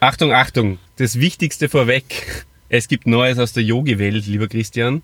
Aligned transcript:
Achtung, 0.00 0.32
Achtung, 0.32 0.78
das 0.96 1.18
Wichtigste 1.18 1.68
vorweg. 1.68 2.46
Es 2.68 2.88
gibt 2.88 3.06
Neues 3.06 3.38
aus 3.38 3.52
der 3.52 3.62
Yogi-Welt, 3.62 4.26
lieber 4.26 4.46
Christian. 4.48 5.02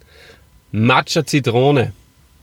Matcha 0.72 1.24
Zitrone. 1.24 1.92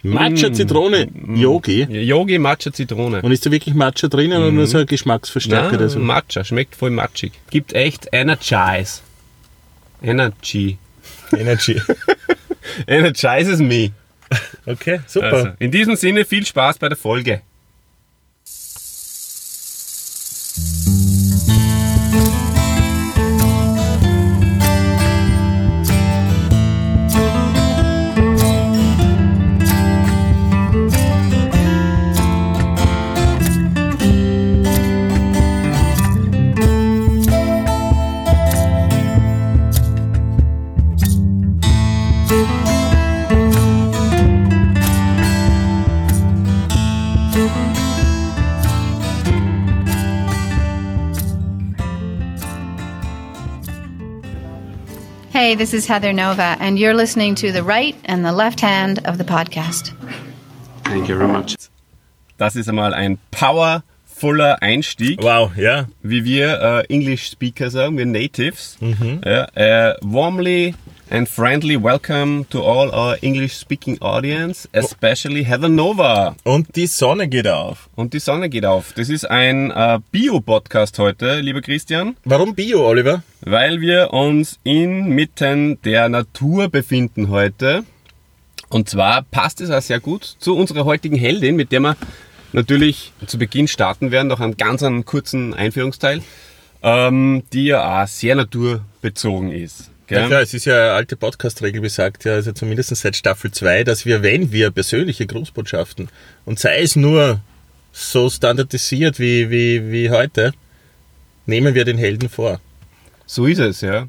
Matcha, 0.03 0.49
Mm. 0.49 0.53
Zitrone, 0.55 1.07
Yogi. 1.35 1.83
Yogi 1.83 2.39
Matcha 2.39 2.73
Zitrone. 2.73 3.21
Und 3.21 3.31
ist 3.31 3.45
da 3.45 3.51
wirklich 3.51 3.75
Matcha 3.75 4.07
drinnen 4.07 4.39
oder 4.41 4.51
nur 4.51 4.65
so 4.65 4.79
ein 4.79 4.87
Geschmacksverstärker? 4.87 5.77
Der 5.77 5.89
so? 5.89 5.99
Matcha, 5.99 6.43
schmeckt 6.43 6.75
voll 6.75 6.89
matschig. 6.89 7.33
Gibt 7.51 7.73
echt 7.73 8.07
Energize. 8.11 9.01
Energy. 10.01 10.77
Energy. 11.37 11.79
Energizes 12.87 13.59
me. 13.59 13.91
Okay, 14.65 15.01
super. 15.05 15.33
Also, 15.33 15.49
in 15.59 15.69
diesem 15.71 15.95
Sinne 15.95 16.25
viel 16.25 16.45
Spaß 16.45 16.79
bei 16.79 16.89
der 16.89 16.97
Folge. 16.97 17.41
Hey, 55.51 55.57
this 55.57 55.73
is 55.73 55.85
Heather 55.85 56.13
Nova, 56.13 56.55
and 56.61 56.79
you're 56.79 56.93
listening 56.93 57.35
to 57.35 57.51
the 57.51 57.61
right 57.61 57.93
and 58.05 58.23
the 58.23 58.31
left 58.31 58.61
hand 58.61 59.05
of 59.05 59.17
the 59.17 59.25
podcast. 59.25 59.91
Thank 60.85 61.09
you 61.09 61.17
very 61.17 61.27
much. 61.29 61.57
Das 62.37 62.55
ist 62.55 62.69
einmal 62.69 62.93
ein 62.93 63.17
powervoller 63.31 64.63
Einstieg. 64.63 65.21
wow, 65.21 65.51
ja. 65.57 65.87
wie 66.03 66.23
wir 66.23 66.61
äh, 66.61 66.93
English 66.93 67.29
Speaker 67.29 67.69
sagen, 67.69 67.97
wir 67.97 68.05
Natives. 68.05 68.77
Mhm. 68.79 69.19
Ja, 69.25 69.43
äh, 69.55 69.95
warmly 69.99 70.73
and 71.11 71.27
friendly 71.27 71.75
welcome 71.75 72.45
to 72.49 72.61
all 72.63 72.89
our 72.93 73.17
English 73.21 73.57
speaking 73.57 73.97
audience, 74.01 74.67
especially 74.73 75.43
Heather 75.43 75.67
Nova. 75.67 76.35
Und 76.43 76.75
die 76.75 76.87
Sonne 76.87 77.27
geht 77.27 77.47
auf. 77.47 77.89
Und 77.95 78.13
die 78.13 78.19
Sonne 78.19 78.49
geht 78.49 78.65
auf. 78.65 78.93
Das 78.93 79.09
ist 79.09 79.29
ein 79.29 79.71
äh, 79.71 79.99
Bio-Podcast 80.11 80.97
heute, 80.99 81.41
lieber 81.41 81.61
Christian, 81.61 82.15
Warum 82.23 82.55
Bio, 82.55 82.87
Oliver? 82.87 83.23
weil 83.41 83.81
wir 83.81 84.13
uns 84.13 84.59
inmitten 84.63 85.81
der 85.83 86.07
Natur 86.07 86.69
befinden 86.69 87.29
heute. 87.29 87.83
Und 88.69 88.87
zwar 88.89 89.23
passt 89.23 89.59
es 89.59 89.69
auch 89.69 89.81
sehr 89.81 89.99
gut 89.99 90.23
zu 90.23 90.55
unserer 90.55 90.85
heutigen 90.85 91.17
Heldin, 91.17 91.57
mit 91.57 91.73
der 91.73 91.81
wir 91.81 91.97
natürlich 92.53 93.11
zu 93.25 93.37
Beginn 93.37 93.67
starten 93.67 94.11
werden, 94.11 94.29
noch 94.29 94.39
einen 94.39 94.55
ganz 94.55 94.81
einen 94.81 95.03
kurzen 95.03 95.53
Einführungsteil, 95.53 96.21
ähm, 96.83 97.43
die 97.51 97.65
ja 97.65 98.03
auch 98.03 98.07
sehr 98.07 98.35
naturbezogen 98.35 99.51
ist. 99.51 99.91
Ja 100.11 100.19
Gell? 100.19 100.27
klar, 100.27 100.41
es 100.41 100.53
ist 100.53 100.65
ja 100.65 100.73
eine 100.75 100.91
alte 100.91 101.15
Podcast-Regel 101.15 101.81
besagt, 101.81 102.25
ja, 102.25 102.33
also 102.33 102.51
zumindest 102.51 102.93
seit 102.95 103.15
Staffel 103.15 103.51
2, 103.51 103.83
dass 103.85 104.05
wir, 104.05 104.21
wenn 104.23 104.51
wir 104.51 104.69
persönliche 104.71 105.25
Grußbotschaften, 105.25 106.09
und 106.45 106.59
sei 106.59 106.81
es 106.81 106.95
nur 106.95 107.39
so 107.93 108.29
standardisiert 108.29 109.19
wie, 109.19 109.49
wie, 109.49 109.91
wie 109.91 110.09
heute, 110.09 110.53
nehmen 111.45 111.75
wir 111.75 111.85
den 111.85 111.97
Helden 111.97 112.29
vor. 112.29 112.59
So 113.25 113.45
ist 113.45 113.59
es, 113.59 113.81
ja. 113.81 114.07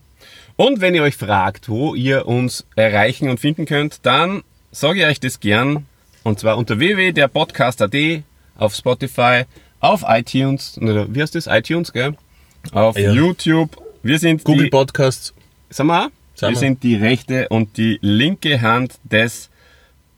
Und 0.57 0.81
wenn 0.81 0.95
ihr 0.95 1.03
euch 1.03 1.17
fragt, 1.17 1.69
wo 1.69 1.95
ihr 1.95 2.27
uns 2.27 2.67
erreichen 2.77 3.29
und 3.29 3.41
finden 3.41 3.65
könnt, 3.65 4.05
dann 4.05 4.43
sage 4.73 5.01
ich 5.01 5.07
euch 5.07 5.21
das 5.21 5.41
gern. 5.41 5.87
Und 6.25 6.41
zwar 6.41 6.57
unter 6.59 6.79
www.derpodcast.at, 6.79 7.95
auf 8.57 8.75
Spotify, 8.75 9.43
auf 9.81 10.05
iTunes, 10.07 10.79
oder 10.79 11.13
wie 11.15 11.23
heißt 11.23 11.35
das? 11.35 11.47
iTunes, 11.47 11.93
gell? 11.93 12.15
Auf 12.73 12.99
Ja. 12.99 13.13
YouTube. 13.13 13.77
Wir 14.03 14.19
sind 14.19 14.45
Google 14.45 14.69
Podcasts. 14.71 15.33
Wir? 15.79 16.07
auch? 16.07 16.11
Sagen 16.35 16.55
wir 16.55 16.57
wir. 16.57 16.57
sind 16.57 16.83
die 16.83 16.97
rechte 16.97 17.49
und 17.49 17.77
die 17.77 17.99
linke 18.03 18.61
Hand 18.61 18.95
des 19.05 19.51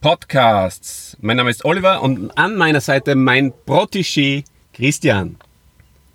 Podcasts. 0.01 1.17
Mein 1.21 1.37
Name 1.37 1.49
ist 1.49 1.65
Oliver 1.65 2.01
und 2.01 2.37
an 2.37 2.55
meiner 2.55 2.81
Seite 2.81 3.15
mein 3.15 3.53
Protégé 3.65 4.43
Christian. 4.73 5.37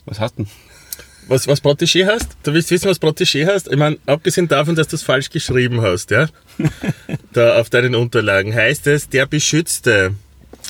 Was 0.06 0.20
hast 0.20 0.38
du 0.38 0.44
denn? 0.44 0.52
Was, 1.28 1.46
was 1.46 1.62
Protégé 1.62 2.06
heißt? 2.06 2.36
Du 2.42 2.52
willst 2.52 2.70
wissen, 2.70 2.88
was 2.88 3.00
Protégé 3.00 3.46
heißt? 3.46 3.68
Ich 3.68 3.76
meine, 3.76 3.98
abgesehen 4.06 4.48
davon, 4.48 4.74
dass 4.74 4.88
du 4.88 4.96
es 4.96 5.02
falsch 5.02 5.30
geschrieben 5.30 5.80
hast, 5.80 6.10
ja? 6.10 6.28
da 7.32 7.60
auf 7.60 7.70
deinen 7.70 7.94
Unterlagen 7.94 8.54
heißt 8.54 8.88
es, 8.88 9.08
der 9.08 9.26
Beschützte, 9.26 10.14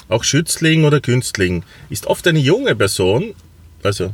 auch 0.09 0.23
Schützling 0.23 0.85
oder 0.85 1.01
Günstling, 1.01 1.65
ist 1.89 2.07
oft 2.07 2.27
eine 2.27 2.39
junge 2.39 2.77
Person, 2.77 3.35
also 3.83 4.13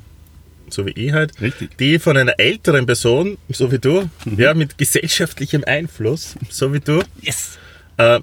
so 0.70 0.86
wie 0.86 0.90
ich 0.90 1.12
halt, 1.12 1.40
Richtig. 1.40 1.76
die 1.78 1.98
von 1.98 2.16
einer 2.16 2.38
älteren 2.38 2.86
Person, 2.86 3.38
so 3.48 3.70
wie 3.72 3.78
du, 3.78 4.08
ja, 4.36 4.54
mit 4.54 4.78
gesellschaftlichem 4.78 5.64
Einfluss, 5.66 6.34
so 6.50 6.72
wie 6.72 6.80
du, 6.80 7.02
Yes! 7.20 7.58
äh, 7.96 8.20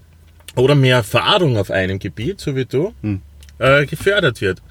oder 0.55 0.75
mehr 0.75 0.97
Erfahrung 0.97 1.57
auf 1.57 1.71
einem 1.71 1.99
Gebiet, 1.99 2.39
so 2.39 2.55
wie 2.55 2.65
du, 2.65 2.93
äh, 3.59 3.85
gefördert 3.85 4.41
wird. 4.41 4.61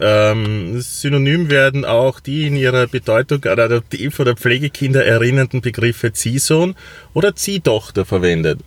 Ähm, 0.00 0.80
synonym 0.80 1.50
werden 1.50 1.84
auch 1.84 2.18
die 2.18 2.48
in 2.48 2.56
ihrer 2.56 2.88
Bedeutung 2.88 3.44
an 3.44 3.60
Adoptiv- 3.60 4.18
oder 4.18 4.34
Pflegekinder 4.34 5.04
erinnernden 5.04 5.60
Begriffe 5.60 6.12
Ziehsohn 6.12 6.74
oder 7.12 7.36
Ziehtochter 7.36 8.04
verwendet. 8.04 8.58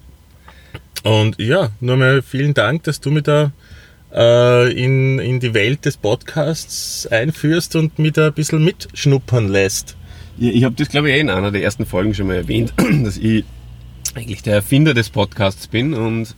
Und 1.03 1.37
ja, 1.37 1.71
nur 1.81 1.97
mal 1.97 2.21
vielen 2.21 2.53
Dank, 2.53 2.83
dass 2.83 3.01
du 3.01 3.11
mich 3.11 3.23
da 3.23 3.51
in, 4.11 5.19
in 5.19 5.39
die 5.39 5.53
Welt 5.53 5.85
des 5.85 5.97
Podcasts 5.97 7.07
einführst 7.07 7.75
und 7.75 7.99
mich 7.99 8.13
da 8.13 8.27
ein 8.27 8.33
bisschen 8.33 8.63
mitschnuppern 8.63 9.49
lässt. 9.49 9.95
Ja, 10.37 10.51
ich 10.51 10.63
habe 10.63 10.75
das, 10.75 10.89
glaube 10.89 11.09
ich, 11.09 11.15
eh 11.15 11.19
in 11.19 11.29
einer 11.29 11.51
der 11.51 11.63
ersten 11.63 11.85
Folgen 11.85 12.13
schon 12.13 12.27
mal 12.27 12.35
erwähnt, 12.35 12.73
dass 13.03 13.17
ich 13.17 13.43
eigentlich 14.15 14.43
der 14.43 14.55
Erfinder 14.55 14.93
des 14.93 15.09
Podcasts 15.09 15.67
bin 15.67 15.93
und 15.93 16.35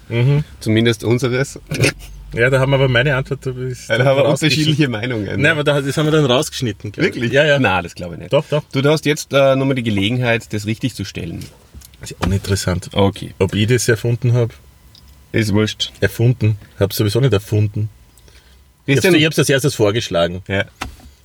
zumindest 0.59 1.03
unseres. 1.03 1.59
Ja, 2.34 2.50
da 2.50 2.59
haben 2.59 2.72
wir 2.72 2.75
aber 2.75 2.90
meine 2.90 3.16
Antwort. 3.16 3.46
da 3.46 3.52
haben 3.52 4.18
wir 4.18 4.25
unterschiedliche 4.25 4.88
Meinungen. 4.88 5.41
Nein, 5.41 5.51
aber 5.51 5.63
da, 5.63 5.81
das 5.81 5.97
haben 5.97 6.06
wir 6.06 6.12
dann 6.12 6.25
rausgeschnitten. 6.25 6.91
ich. 6.91 6.97
Wirklich? 6.97 7.31
Ja, 7.31 7.46
ja. 7.46 7.59
Nein, 7.59 7.84
das 7.84 7.96
glaube 7.96 8.16
ich 8.16 8.19
nicht. 8.19 8.34
Doch, 8.34 8.46
doch. 8.50 8.63
Du 8.72 8.84
hast 8.84 9.06
jetzt 9.06 9.34
äh, 9.34 9.56
nochmal 9.56 9.75
die 9.75 9.84
Gelegenheit, 9.84 10.51
das 10.53 10.66
richtig 10.66 10.94
zu 10.94 11.06
stellen. 11.06 11.44
Das 12.01 12.12
ist 12.12 12.25
uninteressant. 12.25 12.90
Okay. 12.94 13.34
Ob 13.40 13.56
ich 13.56 13.68
das 13.68 13.88
erfunden 13.88 14.34
habe? 14.34 14.53
Ist 15.32 15.54
wurscht. 15.54 15.92
Erfunden. 16.00 16.58
Habe 16.80 16.94
sowieso 16.94 17.20
nicht 17.20 17.34
erfunden. 17.34 17.90
Ich 18.86 18.96
Christian, 18.96 19.14
habe 19.16 19.28
es 19.28 19.40
als 19.40 19.50
erstes 19.50 19.76
vorgeschlagen. 19.76 20.42
ja. 20.48 20.66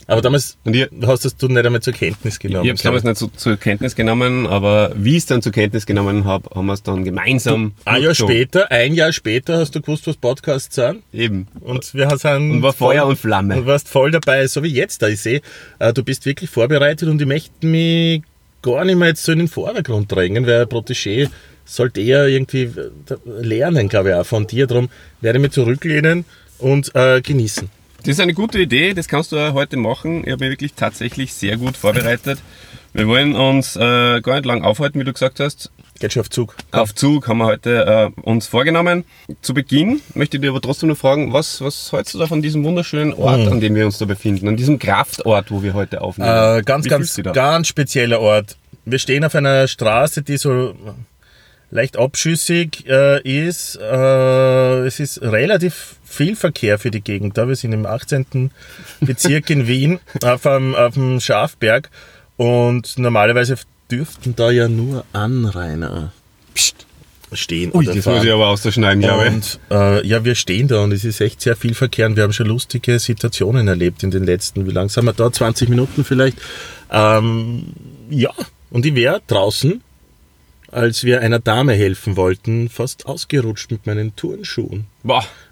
Aber 0.06 0.20
damals 0.20 0.58
Und 0.64 0.76
ihr, 0.76 0.90
hast 1.06 1.24
das 1.24 1.34
du 1.34 1.48
nicht 1.48 1.64
einmal 1.64 1.80
zur 1.80 1.94
Kenntnis 1.94 2.34
ich 2.34 2.40
genommen. 2.40 2.68
habe 2.68 2.74
es 2.76 2.82
damals 2.82 3.04
nicht 3.04 3.16
so, 3.16 3.26
zur 3.28 3.56
Kenntnis 3.56 3.94
genommen, 3.96 4.46
aber 4.46 4.92
wie 4.96 5.12
ich 5.12 5.16
es 5.22 5.26
dann 5.26 5.40
zur 5.40 5.50
Kenntnis 5.52 5.86
genommen 5.86 6.26
habe, 6.26 6.50
haben 6.54 6.66
wir 6.66 6.74
es 6.74 6.82
dann 6.82 7.04
gemeinsam. 7.04 7.72
ein 7.86 8.02
Jahr 8.02 8.14
später, 8.14 8.70
ein 8.70 8.92
Jahr 8.92 9.12
später 9.14 9.56
hast 9.56 9.74
du 9.74 9.80
gewusst, 9.80 10.06
was 10.06 10.18
Podcasts 10.18 10.74
sind. 10.74 11.02
Eben. 11.10 11.48
Und 11.60 11.94
wir 11.94 12.10
sind 12.18 12.50
Und 12.50 12.60
war 12.62 12.74
Feuer 12.74 13.06
und 13.06 13.16
Flamme. 13.18 13.56
Und 13.56 13.64
warst 13.64 13.88
voll 13.88 14.10
dabei, 14.10 14.46
so 14.46 14.62
wie 14.62 14.68
jetzt 14.74 15.00
da. 15.00 15.08
Ich 15.08 15.22
sehe, 15.22 15.40
äh, 15.78 15.94
du 15.94 16.04
bist 16.04 16.26
wirklich 16.26 16.50
vorbereitet 16.50 17.08
und 17.08 17.18
ich 17.22 17.26
möchte 17.26 17.66
mich 17.66 18.20
gar 18.60 18.84
nicht 18.84 18.96
mehr 18.96 19.08
jetzt 19.08 19.24
so 19.24 19.32
in 19.32 19.38
den 19.38 19.48
Vordergrund 19.48 20.12
drängen, 20.12 20.46
weil 20.46 20.60
ein 20.60 20.68
Protégé 20.68 21.30
sollte 21.64 22.00
eher 22.00 22.26
irgendwie 22.26 22.62
äh, 22.62 22.90
lernen, 23.24 23.88
glaube 23.88 24.10
ich, 24.10 24.14
auch 24.14 24.26
von 24.26 24.46
dir. 24.46 24.66
Darum 24.66 24.88
werde 25.20 25.38
ich 25.38 25.42
mich 25.42 25.52
zurücklehnen 25.52 26.24
und 26.58 26.94
äh, 26.94 27.20
genießen. 27.20 27.68
Das 27.98 28.08
ist 28.08 28.20
eine 28.20 28.34
gute 28.34 28.58
Idee, 28.58 28.92
das 28.92 29.08
kannst 29.08 29.32
du 29.32 29.54
heute 29.54 29.78
machen. 29.78 30.24
Ich 30.24 30.32
habe 30.32 30.44
mich 30.44 30.50
wirklich 30.52 30.74
tatsächlich 30.74 31.32
sehr 31.32 31.56
gut 31.56 31.76
vorbereitet. 31.76 32.38
Wir 32.92 33.08
wollen 33.08 33.34
uns 33.34 33.76
äh, 33.76 34.20
gar 34.20 34.34
nicht 34.34 34.44
lang 34.44 34.62
aufhalten, 34.62 35.00
wie 35.00 35.04
du 35.04 35.12
gesagt 35.12 35.40
hast. 35.40 35.70
Geht 36.00 36.12
schon 36.12 36.20
auf 36.20 36.30
Zug. 36.30 36.54
Auf 36.70 36.94
Zug 36.94 37.28
haben 37.28 37.38
wir 37.38 37.46
heute 37.46 38.12
äh, 38.16 38.20
uns 38.20 38.46
vorgenommen. 38.46 39.04
Zu 39.42 39.54
Beginn 39.54 40.00
möchte 40.14 40.36
ich 40.36 40.42
dir 40.42 40.50
aber 40.50 40.60
trotzdem 40.60 40.90
noch 40.90 40.96
fragen, 40.96 41.32
was, 41.32 41.60
was 41.60 41.92
hältst 41.92 42.14
du 42.14 42.18
da 42.18 42.26
von 42.26 42.42
diesem 42.42 42.62
wunderschönen 42.62 43.14
Ort, 43.14 43.48
an 43.48 43.60
dem 43.60 43.74
wir 43.74 43.86
uns 43.86 43.98
da 43.98 44.04
befinden, 44.04 44.48
an 44.48 44.56
diesem 44.56 44.78
Kraftort, 44.78 45.50
wo 45.50 45.62
wir 45.62 45.72
heute 45.72 46.02
aufnehmen? 46.02 46.58
Äh, 46.58 46.62
ganz, 46.62 46.84
Wie 46.84 46.88
ganz, 46.90 47.20
ganz 47.32 47.68
spezieller 47.68 48.20
Ort. 48.20 48.56
Wir 48.84 48.98
stehen 48.98 49.24
auf 49.24 49.34
einer 49.34 49.66
Straße, 49.66 50.22
die 50.22 50.36
so 50.36 50.74
leicht 51.70 51.96
abschüssig 51.96 52.84
äh, 52.88 53.20
ist. 53.22 53.76
Äh, 53.76 54.86
es 54.86 55.00
ist 55.00 55.22
relativ 55.22 55.96
viel 56.04 56.36
Verkehr 56.36 56.78
für 56.78 56.90
die 56.90 57.00
Gegend 57.00 57.36
da. 57.36 57.48
Wir 57.48 57.56
sind 57.56 57.72
im 57.72 57.86
18. 57.86 58.50
Bezirk 59.00 59.50
in 59.50 59.66
Wien 59.66 59.98
auf 60.22 60.46
einem, 60.46 60.74
auf 60.74 60.94
dem 60.94 61.20
Schafberg 61.20 61.90
und 62.36 62.98
normalerweise 62.98 63.56
dürften 63.90 64.34
da 64.36 64.50
ja 64.50 64.68
nur 64.68 65.04
Anrainer 65.12 66.12
Psst. 66.54 66.86
stehen 67.32 67.70
Ui, 67.74 67.84
das 67.84 67.98
fahren. 68.04 68.16
muss 68.16 68.24
ich 68.24 68.32
aber 68.32 68.48
ausschneiden, 68.48 69.02
glaube 69.02 69.28
ich. 69.40 69.58
Äh, 69.70 70.06
ja, 70.06 70.24
wir 70.24 70.34
stehen 70.34 70.68
da 70.68 70.80
und 70.82 70.92
es 70.92 71.04
ist 71.04 71.20
echt 71.20 71.40
sehr 71.40 71.56
viel 71.56 71.74
Verkehr 71.74 72.06
und 72.06 72.16
wir 72.16 72.22
haben 72.22 72.32
schon 72.32 72.46
lustige 72.46 72.98
Situationen 72.98 73.68
erlebt 73.68 74.02
in 74.02 74.10
den 74.10 74.24
letzten, 74.24 74.66
wie 74.66 74.70
lange 74.70 74.88
sind 74.88 75.04
wir 75.04 75.12
da? 75.12 75.32
20 75.32 75.68
Minuten 75.68 76.04
vielleicht. 76.04 76.38
Ähm, 76.90 77.64
ja, 78.10 78.30
und 78.70 78.86
ich 78.86 78.94
wäre 78.94 79.20
draußen, 79.26 79.82
als 80.74 81.04
wir 81.04 81.20
einer 81.20 81.38
Dame 81.38 81.72
helfen 81.74 82.16
wollten, 82.16 82.68
fast 82.68 83.06
ausgerutscht 83.06 83.70
mit 83.70 83.86
meinen 83.86 84.16
Turnschuhen, 84.16 84.86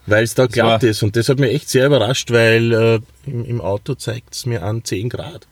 weil 0.06 0.24
es 0.24 0.34
da 0.34 0.46
glatt 0.46 0.82
ist. 0.82 1.02
Und 1.02 1.16
das 1.16 1.28
hat 1.28 1.38
mich 1.38 1.54
echt 1.54 1.68
sehr 1.68 1.86
überrascht, 1.86 2.30
weil 2.30 2.72
äh, 2.72 3.00
im, 3.30 3.44
im 3.44 3.60
Auto 3.60 3.94
zeigt 3.94 4.34
es 4.34 4.46
mir 4.46 4.62
an 4.62 4.84
10 4.84 5.08
Grad. 5.08 5.46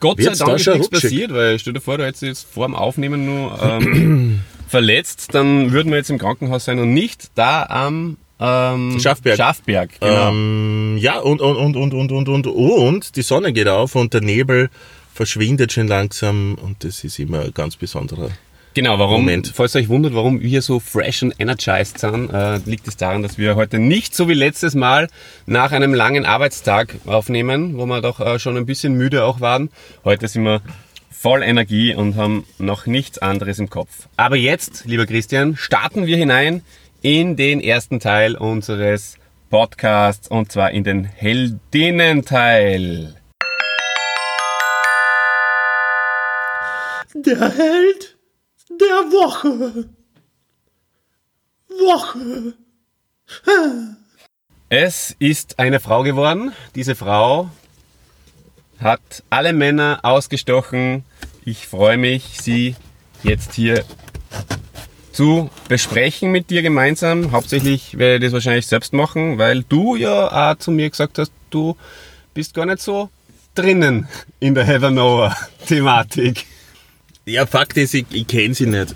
Gott 0.00 0.18
sei 0.18 0.24
Wird's 0.24 0.38
da 0.38 0.44
Dank 0.46 0.58
ist 0.58 0.64
schon 0.64 0.74
nichts 0.74 0.92
rutschig? 0.92 1.10
passiert, 1.10 1.32
weil 1.32 1.58
stell 1.58 1.72
dir 1.72 1.80
vor, 1.80 1.98
du 1.98 2.06
hättest 2.06 2.22
jetzt 2.22 2.46
vor 2.50 2.66
dem 2.66 2.74
Aufnehmen 2.74 3.26
nur 3.26 3.58
ähm, 3.62 4.40
verletzt, 4.68 5.28
dann 5.34 5.72
würden 5.72 5.90
wir 5.90 5.98
jetzt 5.98 6.10
im 6.10 6.18
Krankenhaus 6.18 6.64
sein 6.64 6.78
und 6.78 6.92
nicht 6.92 7.30
da 7.34 7.64
am 7.64 8.16
ähm, 8.38 8.98
Schaffberg. 9.00 9.36
Schaffberg, 9.36 9.90
genau. 10.00 10.30
Ähm, 10.30 10.96
ja, 10.98 11.18
und, 11.18 11.40
und, 11.40 11.56
und, 11.56 11.76
und, 11.76 11.92
und, 11.94 12.12
und, 12.12 12.28
und, 12.28 12.46
und 12.46 13.16
die 13.16 13.22
Sonne 13.22 13.52
geht 13.52 13.68
auf 13.68 13.94
und 13.94 14.14
der 14.14 14.22
Nebel 14.22 14.70
verschwindet 15.12 15.72
schon 15.72 15.88
langsam 15.88 16.54
und 16.54 16.82
das 16.84 17.04
ist 17.04 17.18
immer 17.18 17.40
ein 17.40 17.52
ganz 17.52 17.76
besonderer. 17.76 18.30
Genau, 18.72 19.00
warum, 19.00 19.22
Moment. 19.22 19.50
falls 19.52 19.74
ihr 19.74 19.80
euch 19.80 19.88
wundert, 19.88 20.14
warum 20.14 20.40
wir 20.40 20.62
so 20.62 20.78
fresh 20.78 21.24
and 21.24 21.34
energized 21.40 21.98
sind, 21.98 22.32
äh, 22.32 22.58
liegt 22.58 22.86
es 22.86 22.96
daran, 22.96 23.20
dass 23.22 23.36
wir 23.36 23.56
heute 23.56 23.80
nicht 23.80 24.14
so 24.14 24.28
wie 24.28 24.34
letztes 24.34 24.76
Mal 24.76 25.08
nach 25.46 25.72
einem 25.72 25.92
langen 25.92 26.24
Arbeitstag 26.24 26.94
aufnehmen, 27.04 27.78
wo 27.78 27.86
wir 27.86 28.00
doch 28.00 28.20
äh, 28.20 28.38
schon 28.38 28.56
ein 28.56 28.66
bisschen 28.66 28.94
müde 28.94 29.24
auch 29.24 29.40
waren. 29.40 29.70
Heute 30.04 30.28
sind 30.28 30.44
wir 30.44 30.62
voll 31.10 31.42
Energie 31.42 31.94
und 31.94 32.14
haben 32.14 32.46
noch 32.58 32.86
nichts 32.86 33.18
anderes 33.18 33.58
im 33.58 33.68
Kopf. 33.68 34.06
Aber 34.16 34.36
jetzt, 34.36 34.84
lieber 34.86 35.04
Christian, 35.04 35.56
starten 35.56 36.06
wir 36.06 36.16
hinein 36.16 36.62
in 37.02 37.34
den 37.34 37.60
ersten 37.60 37.98
Teil 37.98 38.36
unseres 38.36 39.16
Podcasts 39.50 40.28
und 40.28 40.52
zwar 40.52 40.70
in 40.70 40.84
den 40.84 41.04
Heldinnen-Teil. 41.04 43.16
Der 47.14 47.56
Held 47.56 48.16
der 48.80 49.12
Woche. 49.12 49.88
Woche. 51.68 52.54
Es 54.68 55.14
ist 55.18 55.58
eine 55.58 55.80
Frau 55.80 56.02
geworden. 56.02 56.52
Diese 56.74 56.94
Frau 56.94 57.50
hat 58.78 59.22
alle 59.30 59.52
Männer 59.52 60.00
ausgestochen. 60.02 61.04
Ich 61.44 61.66
freue 61.66 61.96
mich, 61.96 62.40
sie 62.40 62.76
jetzt 63.22 63.54
hier 63.54 63.84
zu 65.12 65.50
besprechen 65.68 66.32
mit 66.32 66.50
dir 66.50 66.62
gemeinsam. 66.62 67.32
Hauptsächlich 67.32 67.98
werde 67.98 68.16
ich 68.16 68.30
das 68.30 68.32
wahrscheinlich 68.32 68.66
selbst 68.66 68.92
machen, 68.92 69.38
weil 69.38 69.64
du 69.64 69.96
ja 69.96 70.52
auch 70.52 70.58
zu 70.58 70.70
mir 70.70 70.88
gesagt 70.88 71.18
hast, 71.18 71.32
du 71.50 71.76
bist 72.32 72.54
gar 72.54 72.66
nicht 72.66 72.80
so 72.80 73.10
drinnen 73.54 74.08
in 74.38 74.54
der 74.54 74.64
Heather 74.64 74.90
Nova 74.90 75.36
Thematik. 75.66 76.46
Ja, 77.30 77.46
Fakt 77.46 77.76
ist, 77.76 77.94
ich, 77.94 78.06
ich 78.10 78.26
kenne 78.26 78.54
sie 78.54 78.66
nicht. 78.66 78.94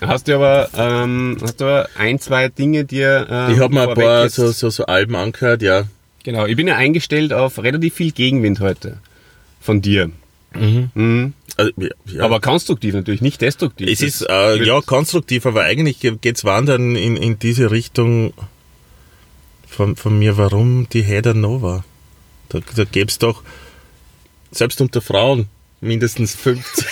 Hast 0.00 0.28
du 0.28 0.34
aber, 0.36 0.70
ähm, 0.76 1.36
hast 1.42 1.60
du 1.60 1.64
aber 1.64 1.88
ein, 1.96 2.18
zwei 2.18 2.48
Dinge 2.48 2.84
dir 2.84 3.26
ähm, 3.28 3.54
Ich 3.54 3.58
habe 3.58 3.74
mir 3.74 3.88
ein 3.88 3.94
paar 3.94 4.28
so, 4.28 4.50
so, 4.52 4.70
so 4.70 4.86
Alben 4.86 5.16
angehört, 5.16 5.62
ja. 5.62 5.84
Genau, 6.22 6.46
ich 6.46 6.56
bin 6.56 6.66
ja 6.66 6.76
eingestellt 6.76 7.32
auf 7.32 7.62
relativ 7.62 7.94
viel 7.94 8.12
Gegenwind 8.12 8.60
heute 8.60 8.98
von 9.60 9.82
dir. 9.82 10.10
Mhm. 10.54 11.34
Also, 11.56 11.72
ja. 12.06 12.24
Aber 12.24 12.40
konstruktiv 12.40 12.94
natürlich, 12.94 13.20
nicht 13.20 13.40
destruktiv. 13.40 13.88
es 13.90 14.00
ist 14.00 14.22
äh, 14.22 14.62
ja 14.64 14.80
konstruktiv, 14.80 15.44
aber 15.44 15.64
eigentlich 15.64 15.98
geht's 16.20 16.44
wandern 16.44 16.96
in, 16.96 17.16
in 17.16 17.38
diese 17.38 17.70
Richtung 17.70 18.32
von, 19.68 19.96
von 19.96 20.18
mir, 20.18 20.38
warum 20.38 20.88
die 20.88 21.02
Heather 21.02 21.34
Nova? 21.34 21.84
Da, 22.48 22.60
da 22.74 22.84
gäb's 22.84 23.18
doch 23.18 23.42
selbst 24.50 24.80
unter 24.80 25.00
Frauen 25.00 25.48
mindestens 25.84 26.34
50, 26.34 26.86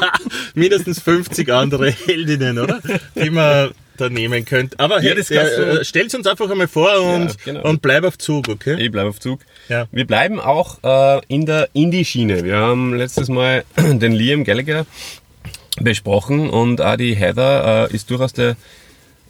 mindestens 0.54 1.00
50 1.00 1.52
andere 1.52 1.90
Heldinnen, 1.90 2.58
oder? 2.58 2.80
Die 3.14 3.30
man 3.30 3.70
da 3.96 4.08
nehmen 4.08 4.44
könnte. 4.44 4.78
Aber 4.78 5.02
Ja, 5.02 5.14
hey, 5.14 5.40
äh, 5.40 5.84
stell's 5.84 6.14
uns 6.14 6.26
einfach 6.26 6.50
einmal 6.50 6.68
vor 6.68 7.00
und, 7.00 7.36
genau. 7.44 7.62
und 7.62 7.82
bleib 7.82 8.04
auf 8.04 8.18
Zug, 8.18 8.48
okay? 8.48 8.76
Ich 8.80 8.90
bleibe 8.90 9.10
auf 9.10 9.20
Zug. 9.20 9.40
Ja. 9.68 9.86
Wir 9.92 10.06
bleiben 10.06 10.40
auch 10.40 10.78
äh, 10.82 11.20
in 11.28 11.46
der 11.46 11.68
Indie-Schiene. 11.74 12.44
Wir 12.44 12.56
haben 12.56 12.94
letztes 12.94 13.28
Mal 13.28 13.64
den 13.76 14.12
Liam 14.12 14.44
Gallagher 14.44 14.86
besprochen 15.78 16.50
und 16.50 16.80
auch 16.80 16.96
die 16.96 17.14
Heather 17.14 17.88
äh, 17.90 17.94
ist 17.94 18.10
durchaus 18.10 18.32
der 18.32 18.56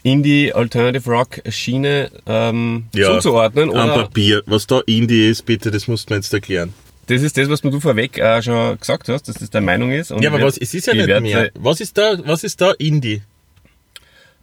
Indie 0.03 0.53
Alternative 0.53 1.11
Rock 1.11 1.43
Schiene 1.49 2.11
ähm, 2.27 2.87
zuzuordnen. 2.95 3.71
Am 3.77 3.91
Oder 3.91 4.03
Papier. 4.05 4.43
Was 4.47 4.67
da 4.67 4.81
Indie 4.87 5.29
ist, 5.29 5.45
bitte, 5.45 5.71
das 5.71 5.89
musst 5.89 6.09
du 6.09 6.15
mir 6.15 6.21
jetzt 6.21 6.33
erklären. 6.33 6.73
Das 7.11 7.23
ist 7.23 7.37
das, 7.37 7.49
was 7.49 7.61
du 7.61 7.81
vorweg 7.81 8.19
äh, 8.19 8.41
schon 8.43 8.79
gesagt 8.79 9.09
hast, 9.09 9.29
dass 9.29 9.37
das 9.37 9.51
deine 9.51 9.67
Meinung 9.67 9.91
ist. 9.91 10.11
Ja, 10.11 10.31
aber 10.31 10.43
was, 10.43 10.57
es 10.57 10.75
ist 10.75 10.87
ja 10.87 10.93
ich 10.93 11.07
nicht 11.07 11.21
mehr. 11.21 11.51
Was 11.55 11.81
ist 11.81 11.99
da, 11.99 12.17
was 12.25 12.45
ist 12.45 12.61
da 12.61 12.73
Indie? 12.73 13.23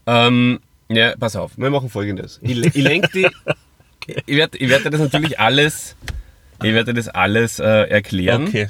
Ähm, 0.06 0.60
ja, 0.90 1.16
pass 1.18 1.36
auf, 1.36 1.52
wir 1.58 1.70
machen 1.70 1.90
folgendes. 1.90 2.40
Ich, 2.42 2.58
ich 2.58 2.76
lenk 2.76 3.12
die, 3.14 3.28
ich 4.26 4.36
werde 4.36 4.58
ich 4.58 4.70
werd 4.70 4.86
dir 4.86 4.90
das 4.90 5.02
natürlich 5.02 5.40
alles, 5.40 5.96
ich 6.62 6.74
werde 6.74 6.94
das 6.94 7.08
alles 7.08 7.60
äh, 7.60 7.66
erklären. 7.66 8.48
Okay. 8.48 8.68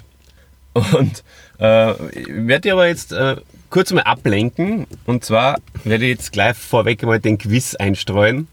Und 0.74 1.24
äh, 1.60 1.92
ich 2.12 2.28
werde 2.28 2.62
dir 2.62 2.74
aber 2.74 2.88
jetzt 2.88 3.12
äh, 3.12 3.38
kurz 3.70 3.92
mal 3.92 4.02
ablenken. 4.02 4.86
Und 5.06 5.26
zwar 5.26 5.60
werde 5.84 6.06
ich 6.06 6.12
jetzt 6.12 6.32
gleich 6.32 6.56
vorweg 6.56 7.04
mal 7.04 7.20
den 7.20 7.38
Quiz 7.38 7.76
einstreuen. 7.76 8.48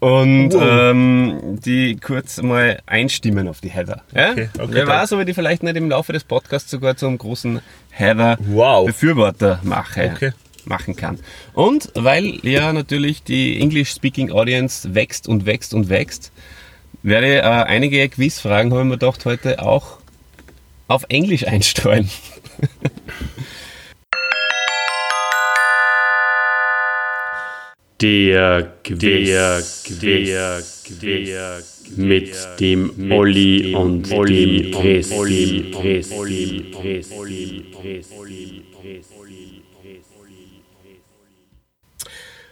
Und 0.00 0.52
Wow. 0.54 0.62
ähm, 0.62 1.58
die 1.64 1.96
kurz 1.96 2.40
mal 2.40 2.80
einstimmen 2.86 3.48
auf 3.48 3.60
die 3.60 3.68
Heather. 3.70 4.02
Ja? 4.14 4.30
Okay, 4.32 4.48
okay, 4.58 4.68
Wer 4.70 4.86
weiß, 4.86 5.12
ob 5.12 5.20
ich 5.20 5.26
die 5.26 5.34
vielleicht 5.34 5.62
nicht 5.64 5.76
im 5.76 5.90
Laufe 5.90 6.12
des 6.12 6.22
Podcasts 6.24 6.70
sogar 6.70 6.96
zum 6.96 7.18
großen 7.18 7.60
Heather-Befürworter 7.90 9.58
Wow. 9.62 9.64
mache. 9.68 10.12
Okay. 10.14 10.32
machen 10.64 10.94
kann. 10.96 11.18
Und 11.54 11.90
weil 11.94 12.40
ja 12.46 12.72
natürlich 12.74 13.22
die 13.22 13.58
English-Speaking 13.60 14.30
Audience 14.30 14.94
wächst 14.94 15.26
und 15.26 15.46
wächst 15.46 15.72
und 15.72 15.88
wächst, 15.88 16.30
werde 17.02 17.26
ich, 17.26 17.38
äh, 17.38 17.40
einige 17.42 18.06
Quizfragen, 18.08 18.70
habe 18.72 18.82
ich 18.82 18.86
mir 18.88 18.98
gedacht, 18.98 19.24
heute 19.24 19.62
auch 19.62 19.98
auf 20.88 21.04
Englisch 21.08 21.46
einstreuen. 21.46 22.10
Der 28.00 28.74
Quiz, 28.84 29.82
der 30.00 30.62
Quiz, 30.84 31.84
mit 31.96 32.32
dem 32.60 33.10
Olli 33.10 33.74
und 33.74 34.08
dem 34.08 34.72
Resti, 34.72 35.74
Resti, 35.82 36.72
Resti, 36.84 38.64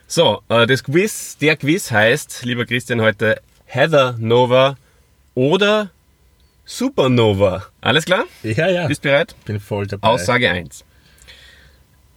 So, 0.09 0.43
äh, 0.49 0.67
das 0.67 0.83
Quiz, 0.83 1.37
der 1.39 1.57
Quiz 1.57 1.93
heißt, 1.93 2.45
lieber 2.45 2.67
Christian, 2.67 3.01
heute 3.01 3.41
Heather 3.67 4.17
Nova 4.19 4.77
oder 5.37 5.93
Supernova. 6.65 7.67
Alles 7.81 8.05
klar? 8.05 8.25
Ja, 8.43 8.69
ja. 8.69 8.89
Bist 8.89 9.03
bereit? 9.03 9.37
bin 9.45 9.61
voll 9.61 9.87
dabei. 9.87 10.09
Aussage 10.09 10.51
1. 10.51 10.85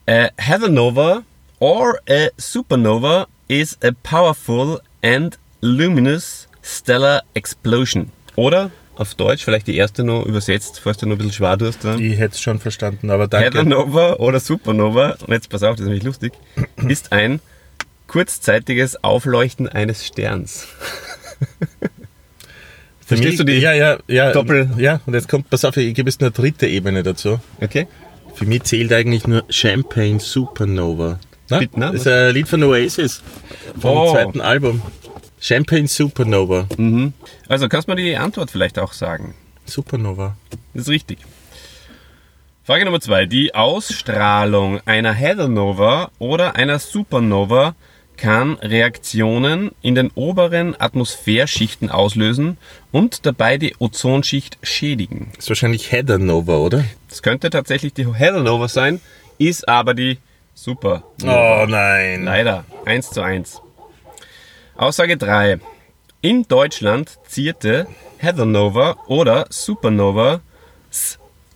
A 0.07 0.29
Heather 0.37 0.69
Nova 0.69 1.23
or 1.59 1.99
a 2.09 2.29
supernova 2.37 3.27
is 3.47 3.77
a 3.83 3.91
powerful 4.03 4.79
and 5.03 5.37
luminous 5.61 6.47
stellar 6.63 7.21
explosion. 7.33 8.11
Oder 8.35 8.71
auf 8.95 9.15
Deutsch, 9.15 9.43
vielleicht 9.45 9.67
die 9.67 9.77
erste 9.77 10.03
noch 10.03 10.25
übersetzt, 10.25 10.79
falls 10.81 10.97
du 10.97 11.05
noch 11.05 11.15
ein 11.15 11.19
bisschen 11.19 11.33
schwer 11.33 11.57
tust. 11.57 11.85
Ich 11.85 12.17
hätte 12.17 12.35
es 12.35 12.41
schon 12.41 12.59
verstanden, 12.59 13.09
aber 13.11 13.27
danke. 13.27 13.63
Nova 13.63 14.15
oder 14.15 14.39
Supernova, 14.39 15.17
und 15.25 15.29
jetzt 15.33 15.49
pass 15.49 15.63
auf, 15.63 15.71
das 15.75 15.81
ist 15.81 15.85
nämlich 15.87 16.03
lustig, 16.03 16.33
ist 16.87 17.11
ein 17.13 17.39
kurzzeitiges 18.07 19.03
Aufleuchten 19.03 19.69
eines 19.69 20.05
Sterns. 20.05 20.67
Verstehst 23.05 23.39
du 23.39 23.43
die 23.43 23.53
Ja, 23.59 23.73
ja, 23.73 23.97
ja. 24.07 24.31
Doppel- 24.31 24.69
Ja, 24.77 24.99
und 25.05 25.13
jetzt 25.15 25.27
kommt, 25.29 25.49
pass 25.49 25.65
auf, 25.65 25.75
ich 25.77 25.93
gebe 25.95 26.09
jetzt 26.09 26.21
eine 26.21 26.31
dritte 26.31 26.67
Ebene 26.67 27.01
dazu. 27.03 27.39
Okay? 27.59 27.87
Für 28.35 28.45
mich 28.45 28.63
zählt 28.63 28.93
eigentlich 28.93 29.27
nur 29.27 29.43
Champagne 29.49 30.19
Supernova. 30.19 31.19
Na? 31.49 31.59
Bitte, 31.59 31.79
ne? 31.79 31.85
Das 31.91 32.01
ist 32.01 32.07
ein 32.07 32.33
Lied 32.33 32.47
von 32.47 32.63
Oasis 32.63 33.21
vom 33.79 33.97
Oh. 33.97 34.11
zweiten 34.11 34.41
Album. 34.41 34.81
Champagne 35.39 35.87
Supernova. 35.87 36.67
Also 37.47 37.69
kannst 37.69 37.87
du 37.87 37.93
mir 37.93 37.95
die 38.01 38.17
Antwort 38.17 38.51
vielleicht 38.51 38.77
auch 38.77 38.93
sagen? 38.93 39.33
Supernova. 39.65 40.35
Das 40.73 40.83
ist 40.83 40.89
richtig. 40.89 41.19
Frage 42.63 42.85
Nummer 42.85 42.99
zwei. 43.01 43.25
Die 43.25 43.55
Ausstrahlung 43.55 44.79
einer 44.85 45.13
Heather 45.13 45.47
Nova 45.47 46.11
oder 46.19 46.55
einer 46.55 46.77
Supernova 46.77 47.73
kann 48.17 48.55
Reaktionen 48.55 49.71
in 49.81 49.95
den 49.95 50.11
oberen 50.13 50.75
Atmosphärschichten 50.79 51.89
auslösen 51.89 52.57
und 52.91 53.25
dabei 53.25 53.57
die 53.57 53.75
Ozonschicht 53.79 54.57
schädigen. 54.61 55.31
ist 55.37 55.47
wahrscheinlich 55.47 55.91
Heather 55.93 56.17
Nova, 56.17 56.57
oder? 56.57 56.83
Das 57.07 57.21
könnte 57.23 57.49
tatsächlich 57.49 57.93
die 57.93 58.13
Heather 58.13 58.43
Nova 58.43 58.67
sein, 58.67 58.99
ist 59.37 59.69
aber 59.69 59.93
die 59.93 60.17
Super. 60.61 61.03
Oh 61.23 61.65
nein. 61.69 62.25
Leider. 62.25 62.65
1 62.83 63.11
zu 63.11 63.21
1. 63.21 63.61
Aussage 64.75 65.15
3. 65.15 65.57
In 66.19 66.43
Deutschland 66.49 67.17
zierte 67.25 67.87
Heather 68.17 68.45
Nova 68.45 68.97
oder 69.07 69.45
Supernova 69.49 70.41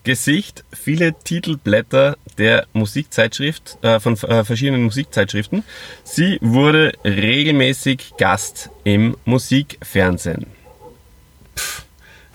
Gesicht 0.06 0.64
viele 0.72 1.14
Titelblätter 1.14 2.18
der 2.38 2.66
Musikzeitschrift, 2.72 3.78
äh, 3.82 4.00
von 4.00 4.14
äh, 4.24 4.46
verschiedenen 4.46 4.84
Musikzeitschriften. 4.84 5.64
Sie 6.06 6.38
wurde 6.40 6.94
regelmäßig 7.04 8.14
Gast 8.18 8.70
im 8.86 9.18
Musikfernsehen. 9.26 10.46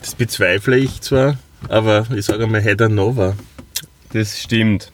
Das 0.00 0.14
bezweifle 0.14 0.76
ich 0.76 1.00
zwar, 1.00 1.38
aber 1.70 2.06
ich 2.14 2.26
sage 2.26 2.46
mal 2.46 2.60
Heather 2.60 2.90
Nova. 2.90 3.36
Das 4.12 4.38
stimmt. 4.38 4.92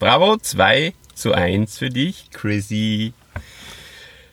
Bravo, 0.00 0.36
2 0.36 0.94
zu 1.22 1.34
1 1.34 1.78
für 1.78 1.88
dich, 1.88 2.30
Chrissy. 2.32 3.12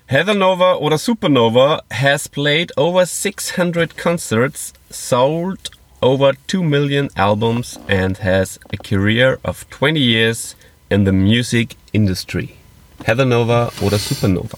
Heather 0.07 0.33
Nova 0.33 0.77
oder 0.77 0.97
Supernova 0.97 1.83
has 1.93 2.27
played 2.27 2.75
over 2.79 3.05
600 3.05 3.95
concerts, 3.95 4.73
sold 4.89 5.69
over 6.01 6.33
2 6.47 6.63
million 6.63 7.09
albums 7.13 7.79
and 7.87 8.17
has 8.23 8.59
a 8.73 8.77
career 8.77 9.37
of 9.43 9.69
20 9.69 9.99
years 9.99 10.55
in 10.89 11.05
the 11.05 11.11
music 11.11 11.75
industry. 11.91 12.55
Heather 13.03 13.25
Nova 13.25 13.71
oder 13.81 13.99
Supernova? 13.99 14.57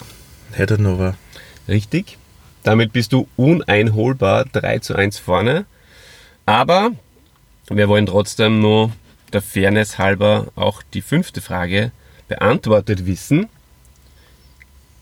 Heather 0.54 0.78
Nova. 0.78 1.18
Richtig. 1.68 2.18
Damit 2.64 2.94
bist 2.94 3.12
du 3.12 3.28
uneinholbar 3.36 4.46
3 4.46 4.80
zu 4.80 4.96
1 4.96 5.20
vorne. 5.20 5.66
Aber 6.46 6.92
wir 7.70 7.90
wollen 7.90 8.06
trotzdem 8.06 8.62
nur 8.62 8.94
der 9.34 9.42
Fairness 9.42 9.98
halber 9.98 10.48
auch 10.56 10.82
die 10.94 11.02
fünfte 11.02 11.42
Frage 11.42 11.92
beantwortet 12.36 13.06
wissen. 13.06 13.50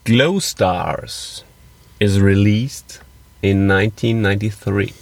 Glow 0.04 0.40
Stars 0.40 1.44
is 2.00 2.20
released 2.20 3.02
in 3.42 3.70
1993. 3.70 4.94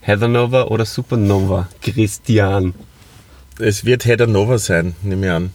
Heather 0.00 0.28
Nova 0.28 0.64
oder 0.64 0.84
Supernova? 0.84 1.68
Christian. 1.82 2.74
Es 3.58 3.84
wird 3.84 4.04
Heather 4.04 4.26
Nova 4.28 4.58
sein, 4.58 4.94
nehme 5.02 5.26
ich 5.26 5.32
an. 5.32 5.52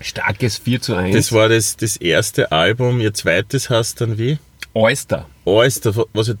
Starkes 0.00 0.58
4 0.58 0.82
zu 0.82 0.94
1. 0.94 1.16
Das 1.16 1.32
war 1.32 1.48
das, 1.48 1.76
das 1.76 1.96
erste 1.96 2.52
Album. 2.52 3.00
Ihr 3.00 3.14
zweites 3.14 3.70
heißt 3.70 4.00
dann 4.02 4.18
wie? 4.18 4.38
Oyster. 4.74 5.26
Oyster, 5.46 5.94
was 6.12 6.28
ja 6.28 6.34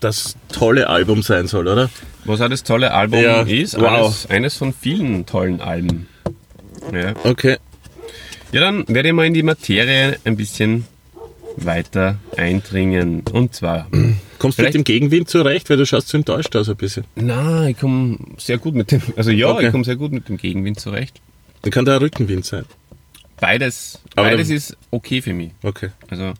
das 0.00 0.36
tolle 0.50 0.88
Album 0.88 1.22
sein 1.22 1.46
soll, 1.46 1.68
oder? 1.68 1.90
Was 2.24 2.40
auch 2.40 2.48
das 2.48 2.62
tolle 2.62 2.92
Album 2.92 3.20
Ja, 3.20 3.42
ist. 3.42 3.78
wow. 3.78 3.84
Eines, 4.06 4.26
eines 4.30 4.56
von 4.56 4.72
vielen 4.72 5.26
tollen 5.26 5.60
Alben. 5.60 6.08
Ja. 6.92 7.14
Okay. 7.24 7.56
ja, 8.52 8.60
dann 8.60 8.84
werde 8.88 9.08
ich 9.08 9.14
mal 9.14 9.26
in 9.26 9.34
die 9.34 9.42
Materie 9.42 10.18
ein 10.24 10.36
bisschen 10.36 10.84
weiter 11.56 12.16
eindringen. 12.36 13.22
Und 13.32 13.54
zwar, 13.54 13.86
Kommst 13.90 14.58
du 14.58 14.62
mit 14.62 14.72
Vielleicht- 14.72 14.74
dem 14.74 14.84
Gegenwind 14.84 15.28
zurecht, 15.28 15.70
weil 15.70 15.76
du 15.76 15.86
schaust 15.86 16.08
so 16.08 16.16
enttäuscht 16.18 16.56
aus 16.56 16.68
ein 16.68 16.76
bisschen. 16.76 17.04
na, 17.14 17.68
ich 17.68 17.78
komme 17.78 18.18
sehr 18.38 18.58
gut 18.58 18.74
mit 18.74 18.90
dem, 18.90 19.00
also 19.16 19.30
ja, 19.30 19.48
Okay. 19.48 19.66
ich 19.66 19.70
komme 19.72 19.84
sehr 19.84 19.96
gut 19.96 20.12
mit 20.12 20.28
dem 20.28 20.36
Gegenwind 20.36 20.80
zurecht. 20.80 21.20
Dann 21.62 21.70
kann 21.70 21.84
da 21.84 21.98
Rückenwind 21.98 22.44
sein. 22.44 22.64
Beides, 23.38 24.00
Aber 24.16 24.28
beides 24.30 24.48
dann- 24.48 24.56
ist 24.56 24.76
okay 24.90 25.22
für 25.22 25.32
mich. 25.32 25.50
Okay. 25.62 25.90
Also, 26.10 26.32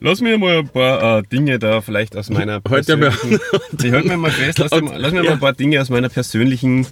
lass 0.00 0.20
mir 0.20 0.38
mal 0.38 0.58
ein 0.58 0.68
paar 0.68 1.18
äh, 1.18 1.22
Dinge 1.22 1.58
da 1.58 1.80
vielleicht 1.80 2.16
aus 2.16 2.30
meiner 2.30 2.60
Heute 2.68 2.92
aber- 2.94 3.10
persönlichen... 3.10 3.40
ich 3.82 3.92
halte 3.92 4.08
mir 4.08 4.16
mal 4.16 4.30
fest, 4.30 4.58
lass, 4.58 4.70
mir, 4.70 4.98
lass 4.98 5.12
mir 5.12 5.18
Ja. 5.18 5.30
mal 5.30 5.32
ein 5.32 5.40
paar 5.40 5.52
Dinge 5.54 5.80
aus 5.80 5.88
meiner 5.88 6.08
persönlichen 6.08 6.86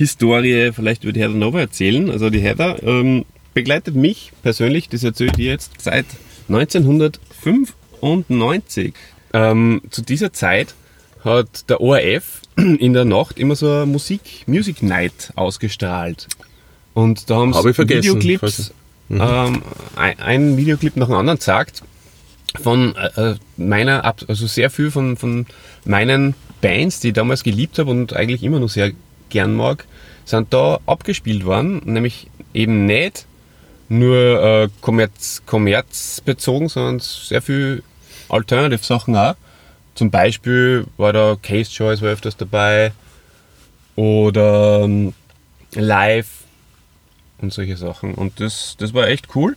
Historie 0.00 0.72
vielleicht 0.72 1.04
über 1.04 1.12
die 1.12 1.20
Heather 1.20 1.34
Nova 1.34 1.60
erzählen. 1.60 2.10
Also 2.10 2.30
die 2.30 2.40
Heather 2.40 2.82
ähm, 2.82 3.26
begleitet 3.52 3.94
mich 3.94 4.32
persönlich, 4.42 4.88
das 4.88 5.04
erzähle 5.04 5.28
ich 5.30 5.36
dir 5.36 5.50
jetzt, 5.50 5.72
seit 5.78 6.06
1995. 6.48 8.94
Ähm, 9.32 9.82
zu 9.90 10.02
dieser 10.02 10.32
Zeit 10.32 10.74
hat 11.22 11.68
der 11.68 11.82
ORF 11.82 12.40
in 12.56 12.94
der 12.94 13.04
Nacht 13.04 13.38
immer 13.38 13.54
so 13.54 13.70
eine 13.70 13.86
Musik, 13.86 14.44
Music 14.46 14.82
Night 14.82 15.32
ausgestrahlt. 15.36 16.26
Und 16.94 17.28
da 17.28 17.36
haben 17.36 17.54
Hab 17.54 17.62
sie 17.62 17.76
Videoclips, 17.76 18.72
ähm, 19.10 19.62
ein, 19.96 20.18
ein 20.18 20.56
Videoclip 20.56 20.96
nach 20.96 21.08
dem 21.08 21.16
anderen 21.16 21.38
gezeigt 21.38 21.82
von 22.62 22.96
äh, 22.96 23.32
äh, 23.32 23.34
meiner, 23.58 24.02
also 24.04 24.46
sehr 24.46 24.70
viel 24.70 24.90
von, 24.90 25.18
von 25.18 25.44
meinen 25.84 26.34
Bands, 26.62 27.00
die 27.00 27.08
ich 27.08 27.14
damals 27.14 27.42
geliebt 27.42 27.78
habe 27.78 27.90
und 27.90 28.14
eigentlich 28.14 28.42
immer 28.42 28.60
noch 28.60 28.70
sehr 28.70 28.92
gern 29.28 29.54
mag, 29.54 29.84
sind 30.30 30.52
da 30.52 30.78
abgespielt 30.86 31.44
worden, 31.44 31.82
nämlich 31.84 32.28
eben 32.54 32.86
nicht 32.86 33.26
nur 33.88 34.42
äh, 34.42 34.68
Kommerz, 34.80 35.42
kommerzbezogen, 35.46 36.68
sondern 36.68 37.00
sehr 37.00 37.42
viel 37.42 37.82
Alternative 38.28 38.84
Sachen 38.84 39.16
auch. 39.16 39.34
Zum 39.94 40.10
Beispiel 40.10 40.86
war 40.96 41.12
da 41.12 41.36
Case 41.42 41.70
Choice 41.70 42.00
war 42.00 42.10
öfters 42.10 42.36
dabei 42.36 42.92
oder 43.96 44.82
ähm, 44.84 45.12
Live 45.74 46.44
und 47.38 47.52
solche 47.52 47.76
Sachen. 47.76 48.14
Und 48.14 48.40
das, 48.40 48.76
das 48.78 48.94
war 48.94 49.08
echt 49.08 49.34
cool. 49.34 49.56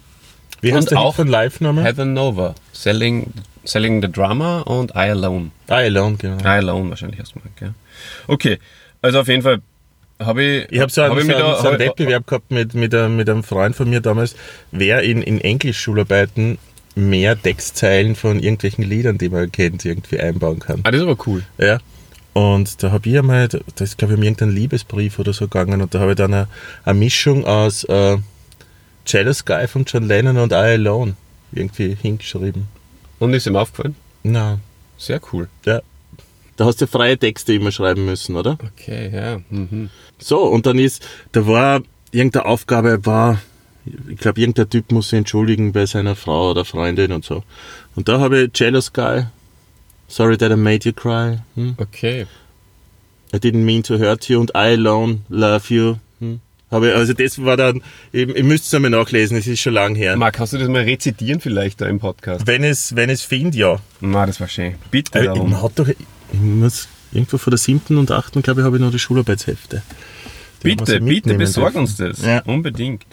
Wie 0.62 0.72
Und 0.72 0.78
heißt 0.78 0.92
der 0.92 1.00
auch 1.00 1.16
von 1.16 1.28
Live 1.28 1.62
nochmal? 1.62 1.86
Heaven 1.86 2.14
Nova, 2.14 2.56
Selling, 2.72 3.32
Selling 3.64 4.02
the 4.02 4.12
Drama 4.12 4.62
und 4.62 4.92
I 4.92 5.12
Alone. 5.12 5.52
Ah, 5.68 5.76
Alone, 5.76 6.16
genau. 6.18 6.44
I 6.44 6.58
Alone 6.58 6.90
wahrscheinlich 6.90 7.20
erstmal, 7.20 7.46
gell? 7.58 7.74
Okay, 8.28 8.60
also 9.02 9.20
auf 9.20 9.28
jeden 9.28 9.44
Fall 9.44 9.62
habe 10.20 10.44
ich. 10.44 10.72
Ich 10.72 10.80
habe 10.80 10.92
so 10.92 11.02
einen, 11.02 11.16
hab 11.16 11.22
so 11.24 11.32
einen, 11.32 11.40
da- 11.40 11.62
so 11.62 11.68
einen 11.70 11.80
Wettbewerb 11.80 12.28
gehabt 12.28 12.52
mit, 12.52 12.74
mit, 12.74 12.94
einem, 12.96 13.16
mit 13.18 13.30
einem 13.30 13.44
Freund 13.44 13.76
von 13.76 13.90
mir 13.90 14.02
damals, 14.02 14.36
wer 14.72 15.02
in, 15.02 15.22
in 15.22 15.40
Englisch-Schularbeiten 15.42 16.58
mehr 16.96 17.42
Textzeilen 17.42 18.16
von 18.16 18.40
irgendwelchen 18.40 18.84
Liedern, 18.84 19.18
die 19.18 19.30
man 19.30 19.52
kennt, 19.52 19.84
irgendwie 19.86 20.20
einbauen 20.20 20.60
kann. 20.60 20.82
Ah, 20.84 20.92
das 20.92 21.02
ist 21.02 21.08
aber 21.08 21.18
cool. 21.28 21.44
Ja. 21.58 21.80
Und 22.34 22.82
da 22.82 22.92
habe 22.92 23.08
ich 23.10 23.18
einmal, 23.18 23.48
das 23.48 23.64
ist 23.90 23.98
glaube 23.98 24.14
ich 24.14 24.18
um 24.18 24.24
irgendeinen 24.24 24.52
Liebesbrief 24.56 25.20
oder 25.20 25.34
so 25.34 25.46
gegangen 25.48 25.82
und 25.82 25.94
da 25.94 26.00
habe 26.00 26.12
ich 26.12 26.18
dann 26.18 26.34
eine, 26.34 26.48
eine 26.84 26.98
Mischung 27.00 27.46
aus 27.46 27.84
äh, 27.84 28.18
Jealous 29.06 29.46
Guy 29.46 29.68
von 29.68 29.86
John 29.86 30.08
Lennon 30.08 30.38
und 30.38 30.52
I 30.52 30.56
Alone 30.56 31.16
irgendwie 31.52 31.96
hingeschrieben. 32.02 32.68
Und 33.20 33.34
ist 33.34 33.46
ihm 33.46 33.56
aufgefallen? 33.56 33.96
Na, 34.24 34.60
Sehr 34.98 35.20
cool. 35.32 35.48
ja. 35.66 35.82
Da 36.56 36.66
hast 36.66 36.82
du 36.82 36.88
freie 36.88 37.18
Texte 37.18 37.54
immer 37.54 37.72
schreiben 37.72 38.06
müssen, 38.06 38.36
oder? 38.36 38.58
Okay, 38.76 39.10
ja. 39.14 39.42
Mhm. 39.50 39.90
So, 40.20 40.44
und 40.44 40.66
dann 40.66 40.78
ist, 40.78 41.06
da 41.32 41.48
war 41.48 41.82
irgendeine 42.12 42.46
Aufgabe, 42.46 43.06
war, 43.06 43.42
ich 44.08 44.18
glaube, 44.18 44.40
irgendein 44.40 44.70
Typ 44.70 44.92
muss 44.92 45.10
sich 45.10 45.18
entschuldigen 45.18 45.74
bei 45.74 45.86
seiner 45.86 46.16
Frau 46.16 46.52
oder 46.52 46.64
Freundin 46.64 47.12
und 47.12 47.26
so. 47.26 47.44
Und 47.96 48.08
da 48.08 48.20
habe 48.20 48.44
ich 48.44 48.52
Jealous 48.58 48.94
Guy, 48.94 49.26
Sorry 50.08 50.38
that 50.38 50.52
I 50.52 50.56
made 50.56 50.88
you 50.88 50.94
cry, 50.94 51.40
hm? 51.56 51.76
Okay. 51.80 52.28
I 53.34 53.38
didn't 53.38 53.66
mean 53.66 53.82
to 53.84 53.98
hurt 53.98 54.30
you 54.30 54.40
und 54.40 54.52
I 54.54 54.74
alone 54.74 55.22
love 55.30 55.74
you. 55.74 55.96
Hm? 56.20 56.40
Habe 56.70 56.90
ich, 56.90 56.96
also 56.96 57.14
das 57.14 57.44
war 57.44 57.58
dann, 57.58 57.82
eben, 58.12 58.36
ihr 58.36 58.44
müsst 58.44 58.68
es 58.68 58.74
einmal 58.76 58.92
nachlesen, 58.92 59.38
es 59.38 59.48
ist 59.48 59.62
schon 59.62 59.74
lang 59.74 59.96
her. 59.96 60.16
Marc, 60.16 60.36
kannst 60.36 60.54
du 60.54 60.60
das 60.60 60.68
mal 60.68 60.84
rezitieren 60.84 61.40
vielleicht 61.40 61.82
da 61.82 61.88
im 61.88 62.00
Podcast? 62.00 62.46
Wenn 62.46 62.64
es, 62.64 62.96
wenn 62.96 63.10
es 63.10 63.24
findet, 63.24 63.56
ja. 63.56 63.80
Na, 64.02 64.28
das 64.28 64.40
war 64.40 64.48
schön. 64.48 64.76
Bitte 64.92 65.24
darum. 65.24 65.52
man 65.52 65.64
hat 65.64 65.72
doch, 65.76 65.90
ich 66.34 66.40
muss, 66.40 66.88
irgendwo 67.12 67.38
vor 67.38 67.52
der 67.52 67.58
siebten 67.58 67.98
und 67.98 68.12
achten, 68.12 68.42
glaube 68.42 68.62
ich, 68.62 68.66
habe 68.66 68.78
ich 68.78 68.82
noch 68.82 68.92
die 68.92 69.00
Schularbeitshefte. 69.00 69.82
Die 70.64 70.76
Bitte, 70.76 71.00
bitte 71.02 71.34
besorg 71.36 71.76
uns 71.76 71.98
das. 71.98 72.22
Ja. 72.22 72.42
Unbedingt. 72.44 73.06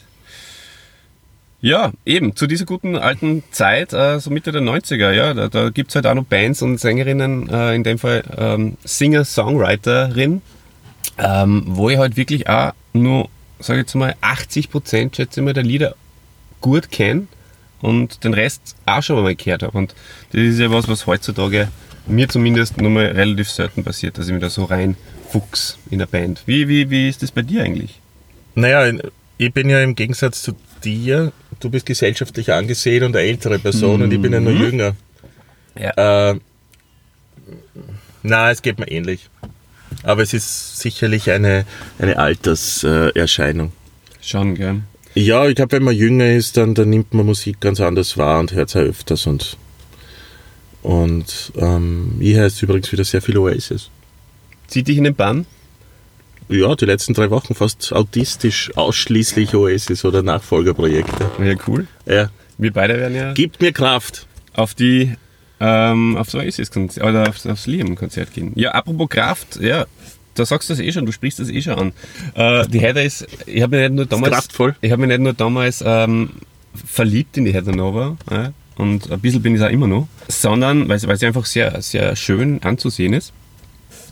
Ja, 1.62 1.92
eben, 2.06 2.34
zu 2.34 2.46
dieser 2.46 2.64
guten 2.64 2.96
alten 2.96 3.42
Zeit, 3.50 3.92
äh, 3.92 4.18
so 4.18 4.30
Mitte 4.30 4.50
der 4.50 4.62
90er, 4.62 5.12
ja, 5.12 5.34
da, 5.34 5.48
da 5.48 5.68
gibt's 5.68 5.94
halt 5.94 6.06
auch 6.06 6.14
noch 6.14 6.24
Bands 6.24 6.62
und 6.62 6.78
Sängerinnen, 6.78 7.50
äh, 7.50 7.74
in 7.74 7.84
dem 7.84 7.98
Fall 7.98 8.22
ähm, 8.38 8.78
Singer-Songwriterin, 8.84 10.40
ähm, 11.18 11.64
wo 11.66 11.90
ich 11.90 11.98
halt 11.98 12.16
wirklich 12.16 12.48
auch 12.48 12.72
nur, 12.94 13.28
sage 13.58 13.80
ich 13.80 13.84
jetzt 13.84 13.94
mal, 13.94 14.14
80 14.22 14.70
Prozent, 14.70 15.16
schätze 15.16 15.40
ich 15.40 15.44
mal, 15.44 15.52
der 15.52 15.64
Lieder 15.64 15.96
gut 16.62 16.90
kenne 16.90 17.26
und 17.82 18.24
den 18.24 18.32
Rest 18.32 18.76
auch 18.86 19.02
schon 19.02 19.22
mal 19.22 19.34
gehört 19.34 19.62
habe. 19.62 19.76
Und 19.76 19.94
das 20.32 20.40
ist 20.40 20.60
ja 20.60 20.70
was, 20.70 20.88
was 20.88 21.06
heutzutage 21.06 21.68
mir 22.06 22.28
zumindest 22.28 22.76
nur 22.78 22.90
mal 22.90 23.06
relativ 23.06 23.50
selten 23.50 23.84
passiert, 23.84 24.18
dass 24.18 24.26
ich 24.26 24.32
mich 24.32 24.42
da 24.42 24.50
so 24.50 24.64
rein 24.64 24.96
fuchs 25.30 25.78
in 25.90 25.98
der 25.98 26.06
Band. 26.06 26.42
Wie, 26.46 26.68
wie, 26.68 26.90
wie 26.90 27.08
ist 27.08 27.22
das 27.22 27.30
bei 27.30 27.42
dir 27.42 27.62
eigentlich? 27.62 28.00
Naja, 28.54 28.92
ich 29.38 29.52
bin 29.52 29.70
ja 29.70 29.80
im 29.80 29.94
Gegensatz 29.94 30.42
zu 30.42 30.52
dir, 30.82 31.32
du 31.60 31.70
bist 31.70 31.86
gesellschaftlich 31.86 32.52
angesehen 32.52 33.04
und 33.04 33.16
eine 33.16 33.26
ältere 33.26 33.58
Person 33.58 34.02
und 34.02 34.12
ich 34.12 34.20
bin 34.20 34.32
ja 34.32 34.40
nur 34.40 34.52
jünger. 34.52 34.96
Ja. 35.78 36.30
Äh, 36.32 36.40
na, 38.22 38.50
es 38.50 38.62
geht 38.62 38.78
mir 38.78 38.88
ähnlich. 38.88 39.30
Aber 40.02 40.22
es 40.22 40.32
ist 40.34 40.78
sicherlich 40.78 41.30
eine, 41.30 41.64
eine 41.98 42.18
Alterserscheinung. 42.18 43.12
Erscheinung. 43.14 43.72
Schon, 44.20 44.54
gell? 44.54 44.82
ja, 45.14 45.46
ich 45.46 45.54
glaube, 45.54 45.72
wenn 45.72 45.82
man 45.82 45.94
jünger 45.94 46.30
ist, 46.30 46.56
dann, 46.56 46.74
dann 46.74 46.90
nimmt 46.90 47.14
man 47.14 47.26
Musik 47.26 47.60
ganz 47.60 47.80
anders 47.80 48.16
wahr 48.16 48.40
und 48.40 48.52
hört 48.52 48.68
es 48.68 48.76
auch 48.76 48.80
öfters. 48.80 49.26
Und, 49.26 49.56
und 50.82 51.52
ähm, 51.56 52.16
ich 52.20 52.36
heiße 52.36 52.64
übrigens 52.64 52.90
wieder 52.92 53.04
sehr 53.04 53.22
viel 53.22 53.38
Oasis. 53.38 53.90
Zieht 54.66 54.88
dich 54.88 54.98
in 54.98 55.04
den 55.04 55.14
Bann? 55.14 55.46
ja, 56.50 56.74
die 56.74 56.84
letzten 56.84 57.14
drei 57.14 57.30
Wochen 57.30 57.54
fast 57.54 57.92
autistisch 57.92 58.76
ausschließlich 58.76 59.54
Oasis 59.54 60.04
oder 60.04 60.22
Nachfolgerprojekte. 60.22 61.30
Ja, 61.42 61.54
cool. 61.68 61.86
Ja. 62.06 62.30
Wir 62.58 62.72
beide 62.72 62.98
werden 62.98 63.14
ja 63.14 63.32
Gibt 63.32 63.60
mir 63.60 63.72
Kraft. 63.72 64.26
auf 64.52 64.74
die 64.74 65.14
ähm, 65.60 66.16
aufs 66.16 66.34
Oasis-Konzert 66.34 67.06
oder 67.06 67.28
aufs, 67.28 67.46
aufs 67.46 67.66
Liam-Konzert 67.66 68.32
gehen. 68.32 68.52
Ja, 68.54 68.72
apropos 68.72 69.08
Kraft, 69.10 69.60
ja, 69.60 69.86
da 70.34 70.44
sagst 70.44 70.68
du 70.68 70.74
das 70.74 70.80
eh 70.80 70.90
schon, 70.90 71.06
du 71.06 71.12
sprichst 71.12 71.38
das 71.38 71.48
eh 71.48 71.62
schon 71.62 71.74
an. 71.74 71.92
Äh, 72.34 72.66
die 72.68 72.80
Heather 72.80 73.04
ist, 73.04 73.26
ich 73.46 73.62
habe 73.62 73.76
mich 73.76 73.88
nicht 73.88 73.96
nur 73.96 74.06
damals, 74.06 74.32
kraftvoll. 74.32 74.74
ich 74.80 74.90
habe 74.90 75.00
mich 75.00 75.08
nicht 75.08 75.20
nur 75.20 75.34
damals 75.34 75.82
ähm, 75.86 76.30
verliebt 76.74 77.36
in 77.36 77.44
die 77.44 77.52
Heather 77.52 77.74
Nova, 77.76 78.16
ja, 78.30 78.52
und 78.80 79.10
ein 79.12 79.20
bisschen 79.20 79.42
bin 79.42 79.54
ich 79.54 79.60
es 79.60 79.66
auch 79.66 79.70
immer 79.70 79.86
noch, 79.86 80.08
sondern 80.28 80.88
weil, 80.88 80.98
sie- 80.98 81.26
einfach 81.26 81.46
sehr, 81.46 81.80
sehr 81.82 82.16
schön 82.16 82.62
anzusehen 82.62 83.12
ist, 83.12 83.32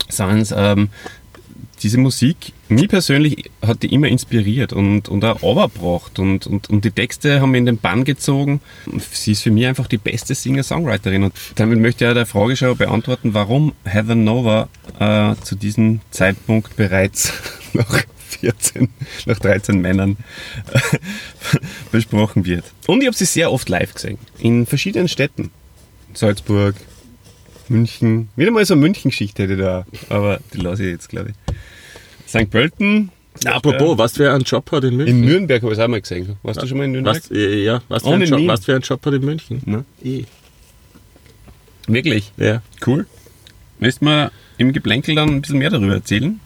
sondern 0.09 0.45
ähm, 0.55 0.89
diese 1.81 1.97
Musik, 1.97 2.51
mich 2.67 2.89
persönlich 2.89 3.49
hat 3.65 3.83
die 3.83 3.93
immer 3.93 4.07
inspiriert 4.09 4.73
und, 4.73 5.07
und 5.07 5.23
auch 5.23 5.41
overgebracht 5.41 6.19
und, 6.19 6.45
und, 6.45 6.69
und 6.69 6.83
die 6.83 6.91
Texte 6.91 7.39
haben 7.39 7.51
mich 7.51 7.59
in 7.59 7.65
den 7.67 7.77
Bann 7.77 8.03
gezogen. 8.03 8.59
Sie 9.11 9.31
ist 9.31 9.43
für 9.43 9.51
mich 9.51 9.65
einfach 9.65 9.87
die 9.87 9.97
beste 9.97 10.35
Singer-Songwriterin. 10.35 11.23
Und 11.23 11.33
damit 11.55 11.79
möchte 11.79 12.03
ich 12.03 12.11
auch 12.11 12.15
der 12.15 12.25
Frage 12.25 12.57
schon 12.57 12.75
beantworten, 12.77 13.33
warum 13.33 13.71
Heather 13.85 14.15
Nova 14.15 14.67
äh, 14.99 15.35
zu 15.41 15.55
diesem 15.55 16.01
Zeitpunkt 16.11 16.75
bereits 16.75 17.31
nach 17.73 18.03
14, 18.29 18.89
nach 19.25 19.39
13 19.39 19.79
Männern 19.79 20.17
besprochen 21.91 22.45
wird. 22.45 22.65
Und 22.87 23.01
ich 23.01 23.07
habe 23.07 23.17
sie 23.17 23.25
sehr 23.25 23.51
oft 23.51 23.69
live 23.69 23.93
gesehen, 23.93 24.17
in 24.39 24.65
verschiedenen 24.65 25.07
Städten. 25.07 25.51
Salzburg, 26.13 26.75
München. 27.69 28.29
Wieder 28.35 28.51
mal 28.51 28.65
so 28.65 28.73
eine 28.73 28.81
München-Geschichte 28.81 29.43
hätte 29.43 29.53
ich 29.53 29.59
da, 29.59 29.85
aber 30.09 30.39
die 30.53 30.57
lasse 30.57 30.83
ich 30.83 30.91
jetzt, 30.91 31.09
glaube 31.09 31.31
ich. 31.31 31.55
St. 32.27 32.49
Pölten. 32.49 33.11
Apropos, 33.45 33.97
was 33.97 34.19
wer 34.19 34.33
einen 34.33 34.43
Job 34.43 34.71
hat 34.71 34.83
in 34.83 34.97
München? 34.97 35.19
In 35.19 35.25
Nürnberg 35.25 35.61
habe 35.61 35.71
ich 35.71 35.79
es 35.79 35.83
auch 35.83 35.87
mal 35.87 36.01
gesehen. 36.01 36.35
Warst 36.43 36.61
du 36.61 36.67
schon 36.67 36.77
mal 36.77 36.85
in 36.85 36.91
Nürnberg? 36.91 37.15
was, 37.15 37.31
äh, 37.31 37.63
ja, 37.63 37.81
was 37.87 38.03
Ohne 38.03 38.25
einen, 38.25 38.25
Job, 38.25 38.47
was 38.47 38.67
wer 38.67 38.75
einen 38.75 38.83
Job 38.83 39.05
hat 39.05 39.13
in 39.13 39.23
München? 39.23 39.85
Ich. 40.01 40.25
Wirklich? 41.87 42.31
Ja. 42.37 42.61
Cool. 42.85 43.05
Du 43.79 43.89
mir 44.01 44.31
im 44.57 44.73
Geplänkel 44.73 45.15
dann 45.15 45.29
ein 45.29 45.41
bisschen 45.41 45.57
mehr 45.57 45.69
darüber 45.69 45.93
erzählen? 45.93 46.39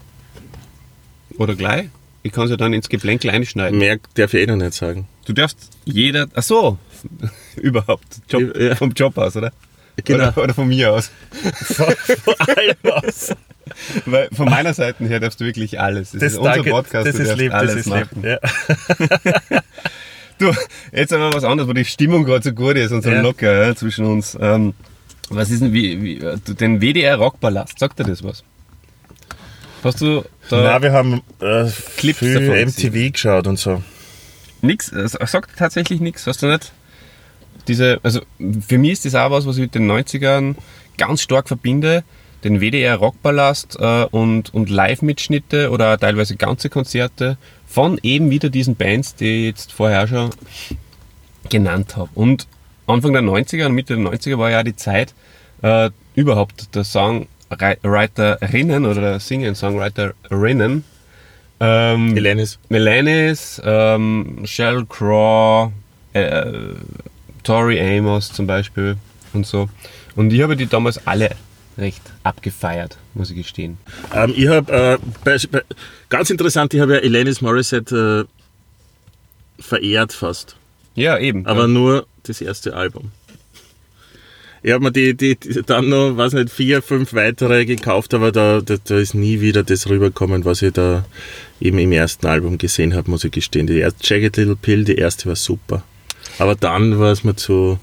Oder 1.37 1.55
gleich? 1.55 1.85
Ich 2.23 2.31
kann 2.31 2.45
es 2.45 2.51
ja 2.51 2.57
dann 2.57 2.73
ins 2.73 2.87
Geplänkel 2.89 3.29
einschneiden. 3.31 3.77
Mehr 3.79 3.97
darf 4.15 4.33
ich 4.33 4.41
eh 4.41 4.45
noch 4.45 4.55
nicht 4.55 4.73
sagen. 4.73 5.07
Du 5.25 5.33
darfst 5.33 5.57
jeder. 5.85 6.27
Ach 6.35 6.43
so! 6.43 6.77
Überhaupt. 7.57 8.05
Job, 8.29 8.55
Ja. 8.57 8.75
Vom 8.75 8.91
Job 8.91 9.17
aus, 9.17 9.35
oder? 9.35 9.51
Genau. 10.05 10.29
Oder, 10.29 10.43
oder 10.45 10.53
von 10.53 10.67
mir 10.67 10.91
aus. 10.93 11.11
Weil 14.05 14.29
von 14.33 14.49
meiner 14.49 14.73
Seite 14.73 15.05
her 15.05 15.19
darfst 15.19 15.39
du 15.39 15.45
wirklich 15.45 15.79
alles. 15.79 16.11
Das, 16.11 16.21
ist 16.23 16.37
unser 16.37 16.63
Podcast, 16.63 17.07
das 17.07 17.15
ist 17.15 17.37
lieb, 17.37 17.51
das 17.51 17.61
alles 17.61 17.75
ist 17.75 17.87
machen. 17.87 18.07
lieb. 18.23 18.25
Ja. 18.25 18.39
Du, 20.39 20.51
jetzt 20.91 21.13
aber 21.13 21.31
was 21.31 21.43
anderes, 21.43 21.69
wo 21.69 21.73
die 21.73 21.85
Stimmung 21.85 22.23
gerade 22.25 22.43
so 22.43 22.51
gut 22.53 22.75
ist 22.75 22.91
und 22.91 23.03
so 23.03 23.11
Ja. 23.11 23.21
locker 23.21 23.67
ja, 23.67 23.75
zwischen 23.75 24.05
uns. 24.05 24.35
Ähm, 24.41 24.73
was 25.29 25.51
ist 25.51 25.61
denn 25.61 25.73
wie, 25.73 26.01
wie 26.01 26.17
äh, 26.17 26.37
den 26.59 26.81
WDR 26.81 27.17
Rockballast? 27.17 27.77
Sagt 27.77 27.99
dir 27.99 28.03
das 28.03 28.23
was? 28.23 28.43
Hast 29.83 30.01
du 30.01 30.23
da 30.49 30.61
Na, 30.63 30.81
wir 30.81 30.91
haben 30.93 31.21
äh, 31.39 31.65
Clips 31.97 32.19
viel 32.19 32.65
MTV 32.65 33.11
geschaut 33.11 33.47
und 33.47 33.59
so. 33.59 33.83
nix? 34.61 34.91
äh, 34.91 35.07
Sagt 35.07 35.57
tatsächlich 35.57 35.99
nichts. 35.99 36.25
Hast 36.25 36.41
du 36.41 36.47
nicht? 36.47 36.71
Diese, 37.67 37.99
also 38.03 38.21
für 38.67 38.77
mich 38.77 38.93
ist 38.93 39.05
das 39.05 39.15
auch 39.15 39.31
was, 39.31 39.45
was 39.45 39.57
ich 39.57 39.61
mit 39.61 39.75
den 39.75 39.89
90ern 39.89 40.55
ganz 40.97 41.21
stark 41.21 41.47
verbinde. 41.47 42.03
Den 42.43 42.59
WDR 42.59 42.97
Rockballast 42.97 43.77
äh, 43.79 44.05
und, 44.11 44.53
und 44.53 44.69
Live-Mitschnitte 44.69 45.69
oder 45.69 45.97
teilweise 45.97 46.35
ganze 46.35 46.69
Konzerte 46.69 47.37
von 47.65 47.99
eben 48.03 48.29
wieder 48.29 48.49
diesen 48.49 48.75
Bands, 48.75 49.15
die 49.15 49.39
ich 49.39 49.45
jetzt 49.45 49.71
vorher 49.71 50.07
schon 50.07 50.31
genannt 51.49 51.95
habe. 51.95 52.09
Und 52.15 52.47
Anfang 52.85 53.13
der 53.13 53.21
90er 53.21 53.67
und 53.67 53.73
Mitte 53.73 53.95
der 53.95 54.03
90er 54.03 54.37
war 54.37 54.49
ja 54.51 54.59
auch 54.59 54.63
die 54.63 54.75
Zeit, 54.75 55.13
äh, 55.61 55.89
überhaupt 56.15 56.75
der 56.75 56.83
Songwriterinnen 57.49 58.85
oder 58.85 59.01
der 59.01 59.19
Singer-Songwriterinnen 59.19 60.83
ähm, 61.59 62.17
Elenis. 62.17 62.59
Melanis, 62.69 63.61
ähm, 63.63 64.41
Sheryl 64.43 64.85
Crow, 64.85 65.71
äh, 66.13 66.51
Tori 67.43 67.79
Amos 67.79 68.31
zum 68.33 68.47
Beispiel 68.47 68.97
und 69.33 69.45
so. 69.45 69.69
Und 70.15 70.33
ich 70.33 70.41
habe 70.41 70.57
die 70.57 70.65
damals 70.65 71.05
alle 71.07 71.31
recht 71.77 72.01
abgefeiert, 72.23 72.97
muss 73.13 73.29
ich 73.31 73.37
gestehen. 73.37 73.77
Ähm, 74.13 74.33
ich 74.35 74.47
habe, 74.47 74.99
äh, 75.25 75.39
ganz 76.09 76.29
interessant, 76.29 76.73
ich 76.73 76.81
habe 76.81 76.95
ja 76.95 76.99
Elenis 76.99 77.41
Morissette 77.41 78.27
äh, 79.57 79.61
verehrt 79.61 80.11
fast. 80.11 80.55
Ja, 80.95 81.17
eben. 81.17 81.47
Aber 81.47 81.67
nur 81.67 82.05
das 82.23 82.41
erste 82.41 82.75
Album. 82.75 83.11
Ich 84.63 84.71
habe 84.71 84.81
mir 84.81 84.91
die, 84.93 85.13
die, 85.15 85.35
die 85.35 85.61
dann 85.61 85.89
noch, 85.89 86.15
weiß 86.15 86.33
nicht, 86.33 86.49
vier, 86.49 86.81
fünf 86.81 87.13
weitere 87.13 87.65
gekauft, 87.65 88.13
aber 88.13 88.31
da, 88.31 88.61
da, 88.61 88.77
da 88.81 88.97
ist 88.97 89.13
nie 89.13 89.41
wieder 89.41 89.63
das 89.63 89.89
rübergekommen, 89.89 90.45
was 90.45 90.61
ich 90.61 90.71
da 90.71 91.05
eben 91.59 91.77
im 91.79 91.91
ersten 91.91 92.25
Album 92.27 92.57
gesehen 92.57 92.95
habe, 92.95 93.11
muss 93.11 93.25
ich 93.25 93.31
gestehen. 93.31 93.67
Die 93.67 93.79
erste 93.79 93.99
Jagged 94.01 94.37
Little 94.37 94.55
Pill, 94.55 94.85
die 94.85 94.95
erste 94.95 95.27
war 95.27 95.35
super. 95.35 95.83
Aber 96.39 96.55
dann 96.55 96.97
war 96.97 97.11
es 97.11 97.25
mir 97.25 97.35
zu, 97.35 97.77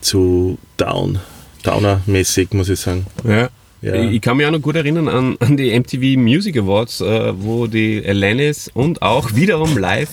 zu 0.00 0.58
down, 0.76 1.18
downer-mäßig, 1.64 2.48
muss 2.52 2.68
ich 2.68 2.78
sagen. 2.78 3.06
ja. 3.24 3.50
Ja. 3.80 3.94
Ich, 3.94 4.16
ich 4.16 4.20
kann 4.20 4.36
mich 4.36 4.44
auch 4.44 4.50
noch 4.50 4.60
gut 4.60 4.74
erinnern 4.74 5.06
an, 5.06 5.36
an 5.38 5.56
die 5.56 5.78
MTV 5.78 6.18
Music 6.18 6.56
Awards, 6.56 7.00
äh, 7.00 7.32
wo 7.36 7.68
die 7.68 8.02
Alanis 8.04 8.68
und 8.74 9.02
auch 9.02 9.36
wiederum 9.36 9.78
live, 9.78 10.10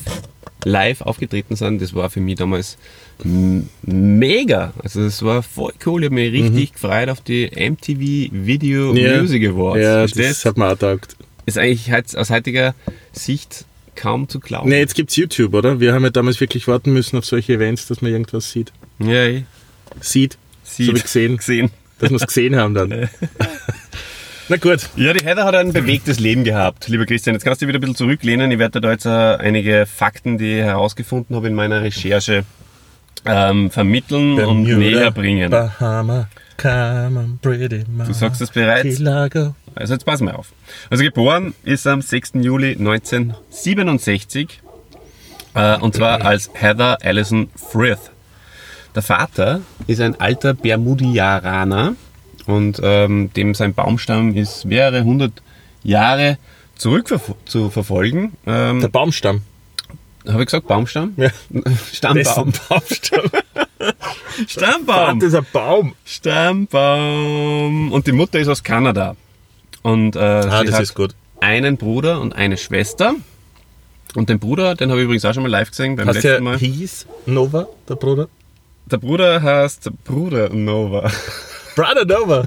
live 0.65 1.01
aufgetreten 1.01 1.55
sind. 1.55 1.81
Das 1.81 1.93
war 1.93 2.09
für 2.09 2.19
mich 2.19 2.35
damals 2.35 2.77
mega. 3.83 4.73
Also 4.83 5.03
das 5.03 5.21
war 5.23 5.41
voll 5.43 5.71
cool. 5.85 6.01
Ich 6.03 6.05
habe 6.07 6.15
mich 6.15 6.33
richtig 6.33 6.73
gefreut 6.73 7.07
auf 7.09 7.21
die 7.21 7.45
MTV 7.55 8.33
Video 8.45 8.93
Ja. 8.93 9.21
Music 9.21 9.47
Awards. 9.47 9.81
Ja, 9.81 9.97
Verstehst? 9.99 10.29
das 10.31 10.45
hat 10.45 10.57
mir 10.57 10.67
auch 10.71 10.77
taugt. 10.77 11.15
ist 11.45 11.57
eigentlich 11.57 11.91
aus 12.17 12.29
heutiger 12.29 12.75
Sicht 13.13 13.65
kaum 13.95 14.27
zu 14.27 14.39
glauben. 14.41 14.67
Ne, 14.69 14.79
jetzt 14.79 14.95
gibt's 14.95 15.15
YouTube, 15.15 15.53
oder? 15.53 15.79
Wir 15.79 15.93
haben 15.93 16.03
ja 16.03 16.09
damals 16.09 16.41
wirklich 16.41 16.67
warten 16.67 16.91
müssen 16.91 17.17
auf 17.17 17.25
solche 17.25 17.53
Events, 17.53 17.87
dass 17.87 18.01
man 18.01 18.11
irgendwas 18.11 18.51
sieht. 18.51 18.73
Ja, 18.99 19.25
ich 19.27 19.43
Sieht. 20.01 20.37
sieht, 20.63 20.87
So 20.87 20.95
wie 20.95 20.99
gesehen. 21.01 21.37
gesehen. 21.37 21.71
Dass 21.99 22.09
wir 22.09 22.17
es 22.17 22.27
gesehen 22.27 22.55
haben 22.57 22.73
dann. 22.73 22.91
Na 24.47 24.57
gut. 24.57 24.89
Ja, 24.95 25.11
die 25.13 25.25
Heather 25.25 25.43
hat 25.43 25.55
ein 25.55 25.73
bewegtes 25.73 26.19
Leben 26.19 26.43
gehabt, 26.43 26.87
lieber 26.87 27.07
Christian. 27.07 27.33
Jetzt 27.33 27.43
kannst 27.43 27.63
du 27.63 27.67
wieder 27.67 27.79
ein 27.79 27.81
bisschen 27.81 27.95
zurücklehnen. 27.95 28.51
Ich 28.51 28.59
werde 28.59 28.79
dir 28.79 28.81
da 28.81 28.91
jetzt 28.91 29.07
einige 29.07 29.87
Fakten, 29.87 30.37
die 30.37 30.59
ich 30.59 30.63
herausgefunden 30.63 31.35
habe 31.35 31.47
in 31.47 31.55
meiner 31.55 31.81
Recherche, 31.81 32.43
ähm, 33.25 33.71
vermitteln 33.71 34.39
und 34.39 34.61
näher 34.63 35.09
bringen. 35.09 35.49
Bahama, 35.49 36.27
on, 36.63 37.39
pretty 37.41 37.85
Du 38.05 38.13
sagst 38.13 38.39
es 38.39 38.51
bereits. 38.51 38.97
Kilago. 38.97 39.55
Also 39.73 39.93
jetzt 39.93 40.05
pass 40.05 40.21
mal 40.21 40.35
auf. 40.35 40.53
Also 40.91 41.03
geboren 41.03 41.55
ist 41.63 41.87
am 41.87 42.03
6. 42.03 42.33
Juli 42.35 42.73
1967 42.73 44.61
äh, 45.55 45.77
und 45.79 45.95
zwar 45.95 46.23
als 46.23 46.51
Heather 46.53 46.99
Allison 47.01 47.49
Frith. 47.55 48.11
Der 48.93 49.01
Vater 49.01 49.61
ist 49.87 50.01
ein 50.01 50.19
alter 50.19 50.53
Bermudiaraner 50.53 51.95
und 52.47 52.79
ähm, 52.83 53.31
dem 53.33 53.53
sein 53.55 53.73
Baumstamm 53.73 54.35
ist 54.35 54.65
mehrere 54.65 55.03
hundert 55.03 55.41
Jahre 55.83 56.37
zurück 56.75 57.07
zu 57.45 57.69
verfolgen. 57.69 58.33
Ähm, 58.45 58.81
Der 58.81 58.87
Baumstamm. 58.89 59.41
Habe 60.27 60.41
ich 60.41 60.47
gesagt 60.47 60.67
Baumstamm? 60.67 61.13
Ja. 61.17 61.29
Stammbaum. 61.93 62.51
Baumstamm. 62.69 63.21
Stammbaum. 64.47 65.19
Das 65.19 65.29
ist 65.29 65.35
ein 65.35 65.45
Baum. 65.53 65.93
Stammbaum. 66.05 67.91
Und 67.91 68.07
die 68.07 68.11
Mutter 68.11 68.39
ist 68.39 68.47
aus 68.47 68.63
Kanada. 68.63 69.15
Und 69.83 70.15
äh, 70.15 70.19
Ah, 70.19 70.59
sie 70.61 70.65
das 70.67 70.75
hat 70.75 70.81
ist 70.83 70.95
gut. 70.95 71.13
einen 71.41 71.77
Bruder 71.77 72.19
und 72.21 72.35
eine 72.35 72.57
Schwester. 72.57 73.13
Und 74.15 74.29
den 74.29 74.39
Bruder, 74.39 74.75
den 74.75 74.89
habe 74.89 74.99
ich 75.01 75.05
übrigens 75.05 75.25
auch 75.25 75.33
schon 75.33 75.43
mal 75.43 75.49
live 75.49 75.69
gesehen 75.69 75.95
beim 75.95 76.07
Hast 76.07 76.15
letzten 76.15 76.29
der 76.29 76.41
Mal. 76.41 76.57
hieß 76.57 77.05
Nova, 77.25 77.67
der 77.87 77.95
Bruder? 77.95 78.27
Der 78.87 78.97
Bruder 78.97 79.41
heißt 79.41 79.89
Bruder 80.05 80.49
Nova 80.49 81.11
Brother 81.75 82.05
Nova. 82.05 82.45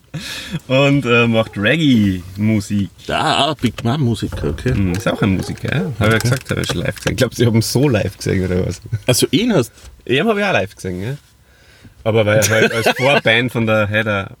und 0.68 1.04
äh, 1.04 1.26
macht 1.26 1.56
Reggae-Musik. 1.56 2.90
Ah, 3.08 3.54
Big 3.60 3.82
Man 3.84 4.00
Musiker, 4.00 4.50
okay. 4.50 4.70
Hm, 4.74 4.92
Ist 4.92 5.08
auch 5.08 5.20
ein 5.22 5.36
Musiker, 5.36 5.74
ja? 5.74 5.84
Habe 5.98 6.06
ich 6.06 6.12
ja 6.12 6.18
gesagt, 6.18 6.50
habe 6.50 6.60
ich 6.60 6.66
schon 6.68 6.78
live 6.78 6.94
gesehen. 6.96 7.12
Ich 7.12 7.16
glaube, 7.16 7.34
sie 7.34 7.46
haben 7.46 7.62
so 7.62 7.88
live 7.88 8.16
gesehen 8.16 8.44
oder 8.44 8.66
was. 8.66 8.80
Also 9.06 9.26
ihn 9.30 9.52
hast 9.52 9.72
Ihn 10.06 10.26
habe 10.26 10.40
ich 10.40 10.46
auch 10.46 10.52
live 10.52 10.74
gesehen, 10.74 11.02
ja. 11.02 11.16
Aber 12.04 12.26
weil 12.26 12.38
er 12.38 12.48
halt 12.48 12.72
als 12.72 12.88
Vorband 12.96 13.52
von 13.52 13.66
der 13.66 13.86
Heather. 13.86 14.36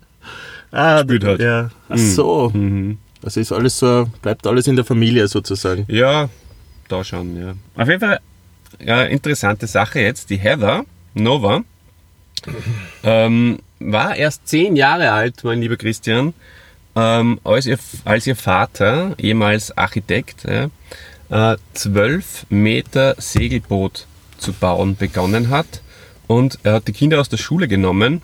ah, 0.72 1.02
Gespielt 1.02 1.24
hat. 1.24 1.40
Ja. 1.40 1.70
Ach 1.88 1.96
so. 1.98 2.50
Mhm. 2.52 2.98
Das 3.20 3.36
ist 3.36 3.52
alles 3.52 3.78
so, 3.78 4.08
bleibt 4.20 4.46
alles 4.46 4.66
in 4.66 4.74
der 4.76 4.84
Familie 4.84 5.28
sozusagen. 5.28 5.84
Ja, 5.88 6.28
da 6.88 7.04
schon, 7.04 7.36
ja. 7.40 7.54
Auf 7.76 7.88
jeden 7.88 8.00
Fall, 8.00 8.18
ja, 8.84 9.02
interessante 9.04 9.68
Sache 9.68 10.00
jetzt. 10.00 10.28
Die 10.30 10.38
Heather 10.38 10.84
Nova 11.14 11.62
ähm, 13.02 13.58
war 13.78 14.16
erst 14.16 14.48
zehn 14.48 14.76
Jahre 14.76 15.12
alt, 15.12 15.44
mein 15.44 15.60
lieber 15.60 15.76
Christian, 15.76 16.34
ähm, 16.94 17.40
als, 17.44 17.66
ihr, 17.66 17.78
als 18.04 18.26
ihr 18.26 18.36
Vater, 18.36 19.14
ehemals 19.18 19.76
Architekt, 19.76 20.44
äh, 20.44 20.68
12 21.72 22.46
Meter 22.50 23.14
Segelboot 23.16 24.06
zu 24.36 24.52
bauen 24.52 24.96
begonnen 24.96 25.48
hat. 25.48 25.80
Und 26.26 26.58
er 26.62 26.74
hat 26.74 26.88
die 26.88 26.92
Kinder 26.92 27.20
aus 27.20 27.30
der 27.30 27.38
Schule 27.38 27.68
genommen 27.68 28.20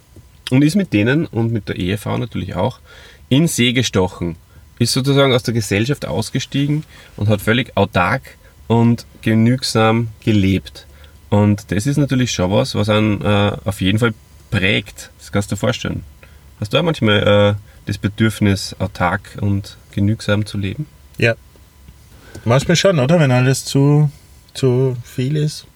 und 0.51 0.63
ist 0.63 0.77
mit 0.77 0.93
denen 0.93 1.27
und 1.27 1.53
mit 1.53 1.69
der 1.69 1.77
Ehefrau 1.77 2.19
natürlich 2.19 2.55
auch 2.55 2.81
in 3.29 3.49
See 3.49 3.73
gestochen. 3.73 4.37
Ist 4.79 4.93
sozusagen 4.93 5.33
aus 5.33 5.43
der 5.43 5.55
Gesellschaft 5.55 6.07
ausgestiegen 6.07 6.85
und 7.17 7.29
hat 7.29 7.41
völlig 7.41 7.77
autark 7.77 8.23
und 8.67 9.07
genügsam 9.23 10.09
gelebt. 10.25 10.87
Und 11.31 11.71
das 11.71 11.87
ist 11.87 11.97
natürlich 11.99 12.33
schon 12.33 12.51
was, 12.51 12.75
was 12.75 12.89
einen 12.89 13.21
äh, 13.23 13.53
auf 13.65 13.81
jeden 13.81 13.99
Fall 13.99 14.15
prägt. 14.51 15.11
Das 15.19 15.31
kannst 15.33 15.51
du 15.51 15.55
dir 15.55 15.59
vorstellen. 15.61 16.05
Hast 16.61 16.73
du 16.73 16.79
auch 16.79 16.83
manchmal 16.83 17.57
äh, 17.57 17.61
das 17.87 17.99
Bedürfnis, 17.99 18.75
autark 18.79 19.37
und 19.41 19.77
genügsam 19.93 20.47
zu 20.47 20.59
leben? 20.59 20.87
Ja. 21.19 21.35
Manchmal 22.45 22.77
schon, 22.77 22.99
oder? 22.99 23.21
Wenn 23.21 23.31
alles 23.31 23.65
zu, 23.65 24.11
zu 24.55 24.97
viel 25.05 25.37
ist, 25.37 25.67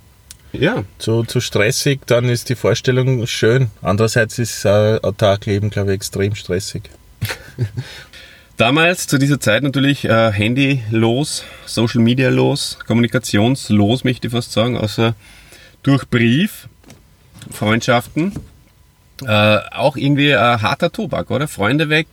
Ja. 0.52 0.84
zu, 0.98 1.24
zu 1.24 1.40
stressig, 1.40 2.00
dann 2.06 2.28
ist 2.28 2.48
die 2.48 2.54
Vorstellung 2.54 3.26
schön. 3.26 3.70
Andererseits 3.82 4.38
ist 4.38 4.64
äh, 4.64 4.98
Autarkleben, 5.02 5.70
glaube 5.70 5.90
ich, 5.90 5.96
extrem 5.96 6.34
stressig. 6.34 6.82
Damals 8.56 9.06
zu 9.06 9.18
dieser 9.18 9.40
Zeit 9.40 9.62
natürlich 9.62 10.04
äh, 10.04 10.30
Handy 10.32 10.82
los, 10.90 11.42
Social 11.66 12.00
Media 12.02 12.28
los, 12.28 12.78
kommunikationslos, 12.86 14.04
möchte 14.04 14.28
ich 14.28 14.32
fast 14.32 14.52
sagen, 14.52 14.76
außer 14.76 15.14
durch 15.82 16.08
Brief, 16.08 16.68
Freundschaften. 17.50 18.32
Äh, 19.26 19.58
auch 19.70 19.96
irgendwie 19.96 20.34
ein 20.34 20.62
harter 20.62 20.90
Tobak, 20.90 21.30
oder? 21.30 21.46
Freunde 21.46 21.88
weg, 21.88 22.06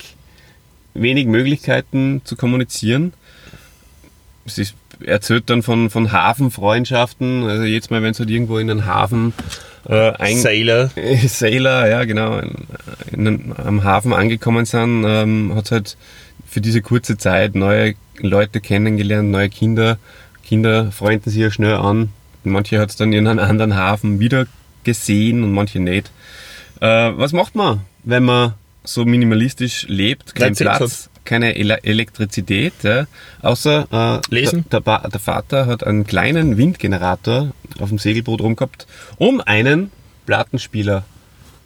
wenig 0.93 1.25
Möglichkeiten 1.25 2.21
zu 2.23 2.35
kommunizieren. 2.35 3.13
Es 4.45 4.57
ist, 4.57 4.75
er 4.99 5.13
erzählt 5.13 5.49
dann 5.49 5.63
von, 5.63 5.89
von 5.89 6.11
Hafenfreundschaften, 6.11 7.43
also 7.43 7.63
jetzt 7.63 7.89
mal, 7.89 8.03
wenn 8.03 8.11
es 8.11 8.19
halt 8.19 8.29
irgendwo 8.29 8.57
in 8.57 8.67
den 8.67 8.85
Hafen 8.85 9.33
äh, 9.87 10.11
ein, 10.11 10.37
Sailor. 10.37 10.91
Sailor, 11.27 11.87
ja 11.87 12.03
genau, 12.03 12.39
in, 13.11 13.25
in, 13.25 13.53
am 13.57 13.83
Hafen 13.83 14.13
angekommen 14.13 14.65
sind, 14.65 15.03
ähm, 15.07 15.53
hat 15.55 15.71
halt 15.71 15.97
für 16.47 16.61
diese 16.61 16.81
kurze 16.81 17.17
Zeit 17.17 17.55
neue 17.55 17.95
Leute 18.19 18.59
kennengelernt, 18.59 19.29
neue 19.29 19.49
Kinder. 19.49 19.97
Kinder 20.43 20.91
freunden 20.91 21.29
sich 21.29 21.39
ja 21.39 21.51
schnell 21.51 21.75
an. 21.75 22.09
Manche 22.43 22.79
hat 22.79 22.89
es 22.89 22.95
dann 22.95 23.13
in 23.13 23.27
einem 23.27 23.39
anderen 23.39 23.75
Hafen 23.75 24.19
wieder 24.19 24.47
gesehen 24.83 25.43
und 25.43 25.53
manche 25.53 25.79
nicht. 25.79 26.11
Äh, 26.79 27.11
was 27.15 27.33
macht 27.33 27.55
man, 27.55 27.81
wenn 28.03 28.23
man 28.23 28.53
so 28.83 29.05
minimalistisch 29.05 29.85
lebt? 29.87 30.35
Kein 30.35 30.55
Platz, 30.55 30.81
uns. 30.81 31.09
keine 31.25 31.55
Ele 31.55 31.83
Elektrizität, 31.83 32.73
ja? 32.83 33.05
außer 33.41 34.21
äh, 34.31 34.33
Lesen? 34.33 34.65
Der, 34.71 34.81
der, 34.81 35.09
der 35.09 35.19
Vater 35.19 35.65
hat 35.67 35.85
einen 35.85 36.05
kleinen 36.07 36.57
Windgenerator 36.57 37.51
auf 37.79 37.89
dem 37.89 37.97
Segelboot 37.97 38.41
rumgehabt, 38.41 38.87
um 39.17 39.41
einen 39.41 39.91
Plattenspieler 40.25 41.03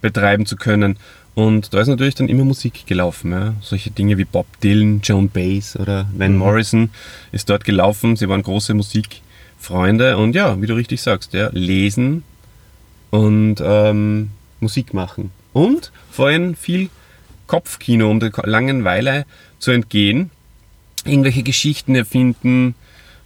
betreiben 0.01 0.45
zu 0.45 0.55
können. 0.55 0.97
Und 1.35 1.73
da 1.73 1.81
ist 1.81 1.87
natürlich 1.87 2.15
dann 2.15 2.29
immer 2.29 2.45
Musik 2.45 2.85
gelaufen. 2.85 3.31
Ja? 3.31 3.53
Solche 3.61 3.89
Dinge 3.89 4.17
wie 4.17 4.25
Bob 4.25 4.45
Dylan, 4.61 5.01
Joan 5.03 5.29
Baez 5.29 5.75
oder 5.75 6.07
Van 6.15 6.35
Morrison 6.35 6.89
ist 7.31 7.49
dort 7.49 7.63
gelaufen. 7.63 8.15
Sie 8.15 8.29
waren 8.29 8.43
große 8.43 8.73
Musikfreunde 9.63 10.17
und 10.17 10.35
ja, 10.35 10.61
wie 10.61 10.67
du 10.67 10.75
richtig 10.75 11.01
sagst, 11.01 11.33
ja, 11.33 11.49
lesen 11.53 12.23
und 13.11 13.55
ähm, 13.61 14.31
Musik 14.59 14.93
machen. 14.93 15.31
Und 15.53 15.91
vor 16.11 16.27
allem 16.27 16.55
viel 16.55 16.89
Kopfkino, 17.47 18.09
um 18.09 18.19
der 18.19 18.31
Langeweile 18.43 19.25
zu 19.59 19.71
entgehen. 19.71 20.31
Irgendwelche 21.05 21.43
Geschichten 21.43 21.95
erfinden, 21.95 22.75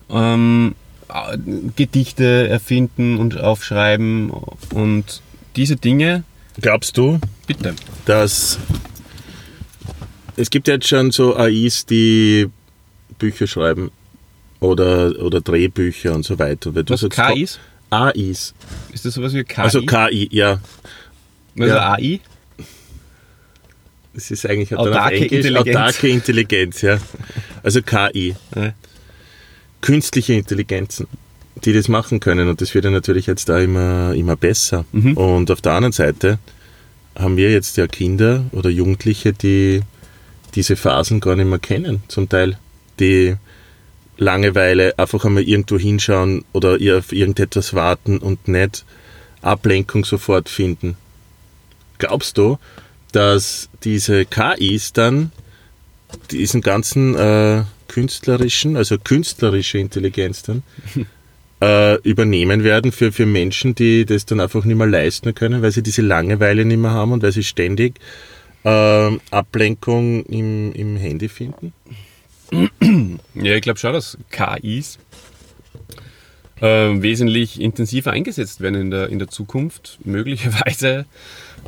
ähm, 0.09 0.75
äh, 1.09 1.37
Gedichte 1.75 2.47
erfinden 2.47 3.17
und 3.17 3.39
aufschreiben 3.39 4.29
und 4.73 5.21
diese 5.55 5.75
Dinge, 5.75 6.23
Glaubst 6.59 6.97
du, 6.97 7.19
bitte. 7.45 7.75
dass 8.05 8.59
es 10.35 10.49
gibt 10.51 10.67
jetzt 10.67 10.87
schon 10.87 11.11
so 11.11 11.35
AIs, 11.35 11.85
die 11.85 12.47
Bücher 13.17 13.47
schreiben 13.47 13.91
oder, 14.59 15.13
oder 15.19 15.41
Drehbücher 15.41 16.13
und 16.13 16.23
so 16.23 16.37
weiter. 16.39 16.73
Weil 16.73 16.83
Was, 16.87 17.07
KIs? 17.09 17.59
AIs. 17.89 18.53
Ist 18.91 19.05
das 19.05 19.13
sowas 19.13 19.33
wie 19.33 19.43
KI? 19.43 19.61
Also 19.61 19.81
KI, 19.81 20.27
ja. 20.31 20.59
also 21.57 21.73
ja. 21.73 21.93
AI? 21.93 22.19
Das 24.13 24.31
ist 24.31 24.45
eigentlich 24.47 24.75
Autarke 24.75 25.15
Englisch 25.15 25.31
Intelligenz. 25.31 25.77
autarke 25.77 26.07
Intelligenz, 26.09 26.81
ja. 26.81 26.97
Also 27.61 27.81
KI. 27.81 28.35
Ja. 28.55 28.73
Künstliche 29.81 30.33
Intelligenzen, 30.33 31.05
die 31.63 31.71
das 31.71 31.87
machen 31.87 32.19
können. 32.19 32.49
Und 32.49 32.59
das 32.59 32.73
wird 32.73 32.85
ja 32.85 32.91
natürlich 32.91 33.27
jetzt 33.27 33.47
da 33.47 33.59
immer, 33.59 34.15
immer 34.15 34.35
besser. 34.35 34.85
Mhm. 34.91 35.15
Und 35.15 35.51
auf 35.51 35.61
der 35.61 35.73
anderen 35.73 35.91
Seite 35.91 36.39
haben 37.15 37.37
wir 37.37 37.51
jetzt 37.51 37.77
ja 37.77 37.85
Kinder 37.85 38.45
oder 38.51 38.71
Jugendliche, 38.71 39.33
die 39.33 39.81
diese 40.55 40.75
Phasen 40.75 41.19
gar 41.19 41.35
nicht 41.35 41.47
mehr 41.47 41.59
kennen, 41.59 42.01
zum 42.07 42.27
Teil. 42.27 42.57
Die 42.99 43.35
Langeweile 44.17 44.97
einfach 44.97 45.25
einmal 45.25 45.43
irgendwo 45.43 45.77
hinschauen 45.77 46.43
oder 46.53 46.77
auf 46.97 47.11
irgendetwas 47.11 47.73
warten 47.73 48.17
und 48.17 48.47
nicht 48.47 48.85
Ablenkung 49.41 50.05
sofort 50.05 50.49
finden. 50.49 50.97
Glaubst 51.99 52.37
du, 52.37 52.57
dass 53.11 53.69
diese 53.83 54.25
KIs 54.25 54.93
dann 54.93 55.31
diesen 56.31 56.61
ganzen 56.61 57.15
äh, 57.15 57.63
künstlerischen, 57.87 58.75
also 58.75 58.97
künstlerische 58.97 59.77
Intelligenz 59.77 60.43
dann 60.43 60.63
äh, 61.61 61.95
übernehmen 62.01 62.63
werden 62.63 62.91
für, 62.91 63.11
für 63.11 63.25
Menschen, 63.25 63.75
die 63.75 64.05
das 64.05 64.25
dann 64.25 64.39
einfach 64.39 64.65
nicht 64.65 64.77
mehr 64.77 64.87
leisten 64.87 65.33
können, 65.33 65.61
weil 65.61 65.71
sie 65.71 65.83
diese 65.83 66.01
Langeweile 66.01 66.65
nicht 66.65 66.77
mehr 66.77 66.91
haben 66.91 67.11
und 67.11 67.23
weil 67.23 67.31
sie 67.31 67.43
ständig 67.43 67.99
äh, 68.63 69.17
Ablenkung 69.31 70.25
im, 70.25 70.73
im 70.73 70.97
Handy 70.97 71.29
finden? 71.29 71.73
Ja, 72.51 73.55
ich 73.55 73.61
glaube 73.61 73.79
schon, 73.79 73.93
dass 73.93 74.17
KIs 74.31 74.99
äh, 76.61 77.01
wesentlich 77.01 77.59
intensiver 77.61 78.11
eingesetzt 78.11 78.61
werden 78.61 78.75
in 78.75 78.91
der, 78.91 79.09
in 79.09 79.19
der 79.19 79.27
Zukunft. 79.27 79.99
Möglicherweise 80.03 81.05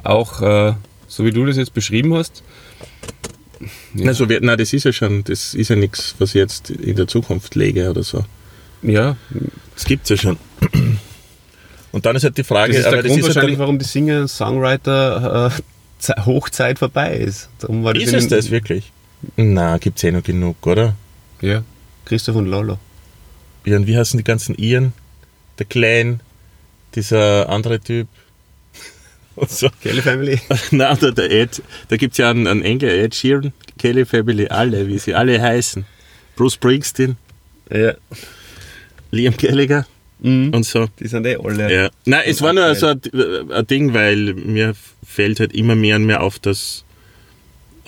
auch, 0.04 0.42
äh, 0.42 0.74
so 1.08 1.26
wie 1.26 1.32
du 1.32 1.46
das 1.46 1.58
jetzt 1.58 1.74
beschrieben 1.74 2.14
hast. 2.14 2.44
Na, 3.94 4.14
so 4.14 4.30
wird, 4.30 4.44
na, 4.44 4.56
das 4.56 4.72
ist 4.72 4.86
ja 4.86 4.94
schon, 4.94 5.24
das 5.26 5.54
ist 5.54 5.70
ja 5.70 5.76
nichts, 5.76 6.16
was 6.20 6.30
ich 6.30 6.36
jetzt 6.36 6.70
in 6.70 6.96
der 6.96 7.08
Zukunft 7.08 7.56
lege 7.56 7.90
oder 7.90 8.04
so. 8.04 8.24
Ja, 8.82 9.18
Das 9.76 9.84
gibt's 9.84 10.10
ja 10.10 10.18
schon. 10.18 10.38
Und 11.92 12.06
dann 12.06 12.16
ist 12.16 12.24
halt 12.24 12.38
die 12.38 12.44
Frage, 12.44 12.72
das 12.72 12.86
ist 12.86 12.92
der 12.92 13.02
Grund 13.02 13.06
ist 13.06 13.26
halt 13.26 13.36
wahrscheinlich, 13.36 13.58
dann, 13.58 13.60
warum 13.62 13.80
die 13.80 13.86
Singer-Songwriter 13.86 15.52
äh, 16.08 16.76
vorbei 16.76 17.18
ist. 17.18 17.50
Darum 17.60 17.84
war 17.84 17.96
ist 17.96 18.14
es 18.14 18.28
das 18.28 18.52
wirklich? 18.52 18.94
Na, 19.36 19.78
gibt's 19.78 20.04
eh 20.04 20.12
noch 20.12 20.24
genug, 20.24 20.66
oder? 20.66 20.96
Ja, 21.42 21.64
Christoph 22.06 22.36
und 22.38 22.48
Lolo. 22.48 22.78
Ja, 23.66 23.76
und 23.78 23.88
wie 23.88 23.98
heißen 23.98 24.18
die 24.18 24.24
ganzen 24.24 24.56
Iren? 24.56 24.94
Der 25.58 25.66
Clan, 25.66 26.22
dieser 26.96 27.50
andere 27.50 27.80
Typ. 27.80 28.08
Und 29.36 29.50
so. 29.50 29.70
Kelly 29.82 30.02
Family. 30.02 30.40
Na, 30.72 30.96
der, 30.96 31.12
der 31.12 31.30
Ed, 31.32 31.62
da 31.90 31.98
gibt's 31.98 32.18
ja 32.18 32.30
einen, 32.30 32.48
einen 32.48 32.62
Engel, 32.64 32.90
Ed 32.90 33.14
Sheeran, 33.16 33.54
Kelly 33.78 34.06
Family, 34.06 34.48
alle, 34.48 34.88
wie 34.88 34.98
sie 34.98 35.14
alle 35.14 35.42
heißen. 35.42 35.86
Bruce 36.36 36.54
Springsteen, 36.56 37.18
Ja. 37.70 37.94
Liam 39.12 39.36
Gallagher 39.38 39.86
Mhm. 40.22 40.54
und 40.54 40.64
so. 40.66 40.88
Die 41.00 41.08
sind 41.08 41.26
eh 41.26 41.38
alle. 41.38 41.74
Ja. 41.74 41.90
Nein, 42.06 42.24
es 42.26 42.42
war 42.42 42.52
nur 42.52 42.76
so 42.76 42.88
ein, 42.88 43.00
ein 43.54 43.68
Ding, 43.68 43.94
weil 43.94 44.34
mir 44.34 44.74
fällt 45.06 45.40
halt 45.40 45.54
immer 45.54 45.76
mehr 45.76 45.96
und 45.96 46.06
mehr 46.06 46.22
auf, 46.22 46.40
dass 46.40 46.84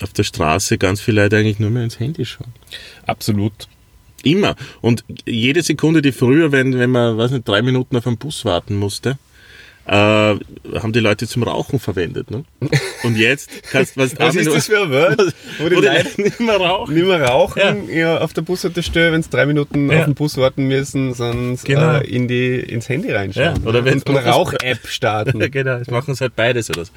auf 0.02 0.12
der 0.12 0.24
Straße 0.24 0.78
ganz 0.78 1.00
viele 1.00 1.22
Leute 1.22 1.36
eigentlich 1.36 1.58
nur 1.58 1.70
mehr 1.70 1.84
ins 1.84 2.00
Handy 2.00 2.24
schauen. 2.24 2.52
Absolut. 3.06 3.52
Immer. 4.22 4.56
Und 4.80 5.04
jede 5.26 5.62
Sekunde, 5.62 6.00
die 6.02 6.12
früher, 6.12 6.52
wenn, 6.52 6.78
wenn 6.78 6.90
man, 6.90 7.18
weiß 7.18 7.32
nicht, 7.32 7.48
drei 7.48 7.62
Minuten 7.62 7.96
auf 7.96 8.06
einen 8.06 8.18
Bus 8.18 8.44
warten 8.44 8.76
musste, 8.76 9.18
äh, 9.84 9.92
haben 9.92 10.92
die 10.92 11.00
Leute 11.00 11.26
zum 11.26 11.42
Rauchen 11.42 11.80
verwendet. 11.80 12.30
Ne? 12.30 12.44
Und 13.02 13.16
jetzt 13.16 13.50
kannst 13.70 13.96
du 13.96 14.00
was, 14.00 14.16
Was 14.18 14.34
ist 14.36 14.46
das 14.52 14.66
für 14.66 14.82
ein 14.82 14.90
Wort? 14.90 15.34
Wo 15.58 15.68
die 15.68 15.74
Leute 15.74 16.22
nicht 16.22 16.38
mehr 16.40 16.56
rauchen. 16.56 16.94
nicht 16.94 17.06
mehr 17.06 17.22
rauchen, 17.22 17.88
ja. 17.90 18.18
auf 18.18 18.32
der 18.32 18.42
Bushaltestelle, 18.42 19.10
wenn 19.12 19.22
sie 19.22 19.30
drei 19.30 19.44
Minuten 19.46 19.90
Ja. 19.90 19.98
auf 20.00 20.04
den 20.04 20.14
Bus 20.14 20.36
warten 20.36 20.68
müssen, 20.68 21.14
sondern 21.14 21.58
Genau. 21.64 21.96
äh, 21.98 22.06
in 22.06 22.28
die, 22.28 22.60
ins 22.60 22.88
Handy 22.88 23.10
reinschauen. 23.10 23.60
Ja, 23.62 23.68
oder 23.68 23.84
wenn- 23.84 23.94
und 23.94 24.08
eine 24.08 24.24
Rauch-App 24.24 24.86
starten. 24.86 25.40
Ja, 25.40 25.48
genau, 25.50 25.78
jetzt 25.78 25.90
machen 25.90 26.14
sie 26.14 26.20
halt 26.20 26.36
beides 26.36 26.70
oder 26.70 26.84
so. 26.84 26.92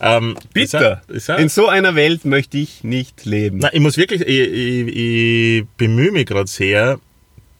Ähm, 0.00 0.36
Bitte. 0.52 0.62
ist 0.64 0.74
auch- 0.74 1.14
ist 1.14 1.30
auch- 1.30 1.38
In 1.38 1.48
so 1.48 1.68
einer 1.68 1.94
Welt 1.94 2.24
möchte 2.24 2.58
ich 2.58 2.82
nicht 2.82 3.24
leben. 3.24 3.58
Nein, 3.58 3.70
ich 3.74 3.80
muss 3.80 3.96
wirklich, 3.96 4.22
ich, 4.22 4.28
ich, 4.28 4.96
ich 4.96 5.64
bemühe 5.76 6.10
mich 6.10 6.26
gerade 6.26 6.48
sehr, 6.50 6.98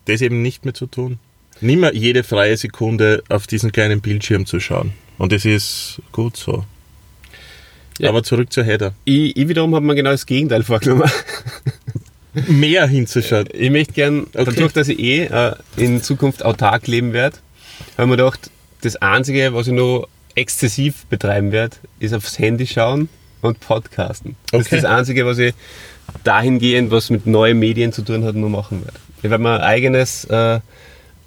das 0.06 0.20
eben 0.20 0.42
nicht 0.42 0.64
mehr 0.64 0.74
zu 0.74 0.86
tun. 0.86 1.18
Nicht 1.64 1.78
mehr 1.80 1.94
jede 1.94 2.24
freie 2.24 2.56
Sekunde 2.56 3.22
auf 3.28 3.46
diesen 3.46 3.72
kleinen 3.72 4.00
Bildschirm 4.00 4.44
zu 4.44 4.60
schauen. 4.60 4.92
Und 5.18 5.32
das 5.32 5.44
ist 5.44 6.00
gut 6.12 6.36
so. 6.36 6.64
Ja. 7.98 8.08
Aber 8.10 8.22
zurück 8.22 8.52
zur 8.52 8.64
Header. 8.64 8.92
Ich, 9.04 9.36
ich 9.36 9.48
wiederum 9.48 9.74
habe 9.74 9.86
mir 9.86 9.94
genau 9.94 10.10
das 10.10 10.26
Gegenteil 10.26 10.62
vorgenommen. 10.62 11.10
Mehr 12.48 12.86
hinzuschauen. 12.88 13.46
Ich 13.52 13.70
möchte 13.70 13.92
gern, 13.92 14.22
Okay. 14.34 14.44
dadurch, 14.46 14.72
dass 14.72 14.88
ich 14.88 14.98
eh 14.98 15.24
äh, 15.26 15.54
in 15.76 16.02
Zukunft 16.02 16.44
autark 16.44 16.86
leben 16.88 17.12
werde, 17.12 17.36
habe 17.96 18.02
ich 18.02 18.06
mir 18.08 18.16
gedacht, 18.16 18.50
das 18.82 18.96
Einzige, 18.96 19.54
was 19.54 19.68
ich 19.68 19.72
noch 19.72 20.08
exzessiv 20.34 21.06
betreiben 21.06 21.52
werde, 21.52 21.76
ist 22.00 22.12
aufs 22.12 22.38
Handy 22.40 22.66
schauen 22.66 23.08
und 23.40 23.60
podcasten. 23.60 24.34
Das 24.50 24.66
Okay. 24.66 24.76
ist 24.76 24.84
das 24.84 24.90
Einzige, 24.90 25.24
was 25.26 25.38
ich 25.38 25.54
dahingehend, 26.24 26.90
was 26.90 27.08
mit 27.08 27.26
neuen 27.26 27.58
Medien 27.60 27.92
zu 27.92 28.02
tun 28.02 28.24
hat, 28.24 28.34
nur 28.34 28.50
machen 28.50 28.84
werde. 28.84 28.98
Ich 29.22 29.30
werde 29.30 29.42
mir 29.42 29.54
ein 29.54 29.60
eigenes, 29.62 30.24
äh, 30.24 30.58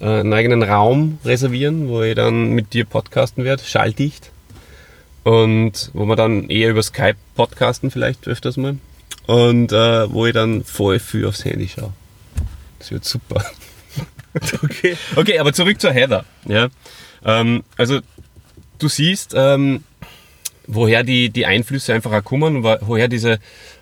äh, 0.00 0.20
einen 0.20 0.32
eigenen 0.32 0.62
Raum 0.62 1.18
reservieren, 1.24 1.88
wo 1.88 2.02
ich 2.02 2.14
dann 2.14 2.50
mit 2.50 2.72
dir 2.72 2.84
podcasten 2.84 3.44
werde, 3.44 3.62
schalldicht. 3.64 4.30
Und 5.24 5.90
wo 5.92 6.06
wir 6.06 6.16
dann 6.16 6.48
eher 6.48 6.70
über 6.70 6.82
Skype 6.82 7.16
podcasten 7.34 7.90
vielleicht 7.90 8.26
öfters 8.26 8.56
mal. 8.56 8.76
Und 9.26 9.72
äh, 9.72 10.10
wo 10.10 10.26
ich 10.26 10.32
dann 10.32 10.64
voll 10.64 10.98
viel 10.98 11.26
aufs 11.26 11.44
Handy 11.44 11.68
schaue. 11.68 11.92
Das 12.78 12.90
wird 12.90 13.04
super. 13.04 13.44
Okay. 14.62 14.96
Okay, 15.16 15.38
aber 15.38 15.52
zurück 15.52 15.80
zur 15.80 15.90
Heather. 15.90 16.24
Ja? 16.46 16.68
Ähm, 17.24 17.64
also 17.76 18.00
du 18.78 18.88
siehst, 18.88 19.34
ähm, 19.36 19.82
woher 20.68 21.02
die, 21.02 21.30
die 21.30 21.46
Einflüsse 21.46 21.94
einfach 21.94 22.12
auch 22.12 22.22
kommen, 22.22 22.62
wo- 22.62 22.76
woher 22.82 23.08
diese, 23.08 23.38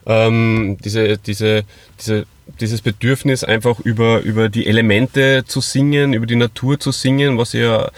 ähm, 0.06 0.78
diese, 0.82 1.18
diese, 1.18 1.64
diese, 2.00 2.26
dieses 2.60 2.80
Bedürfnis 2.80 3.44
einfach 3.44 3.80
über, 3.80 4.20
über 4.20 4.48
die 4.48 4.66
Elemente 4.66 5.44
zu 5.46 5.60
singen, 5.60 6.14
über 6.14 6.26
die 6.26 6.36
Natur 6.36 6.78
zu 6.80 6.92
singen, 6.92 7.36
was 7.38 7.52
ihr 7.54 7.90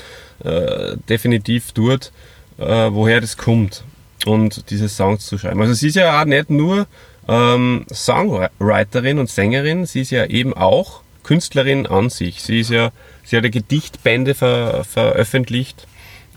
äh, 0.42 0.96
definitiv 1.08 1.72
tut, 1.72 2.12
äh, 2.58 2.64
woher 2.90 3.20
das 3.20 3.36
kommt 3.36 3.84
und 4.24 4.70
diese 4.70 4.88
Songs 4.88 5.26
zu 5.26 5.36
schreiben. 5.38 5.60
Also 5.60 5.74
sie 5.74 5.88
ist 5.88 5.96
ja 5.96 6.20
auch 6.20 6.24
nicht 6.24 6.48
nur 6.50 6.86
ähm, 7.28 7.84
Songwriterin 7.92 9.18
und 9.18 9.28
Sängerin, 9.28 9.84
sie 9.84 10.00
ist 10.00 10.10
ja 10.10 10.24
eben 10.24 10.54
auch 10.54 11.02
Künstlerin 11.24 11.86
an 11.86 12.08
sich. 12.08 12.42
Sie 12.42 12.60
ist 12.60 12.70
ja, 12.70 12.90
sie 13.22 13.36
hat 13.36 13.44
ja 13.44 13.50
Gedichtbände 13.50 14.34
ver, 14.34 14.82
veröffentlicht, 14.84 15.86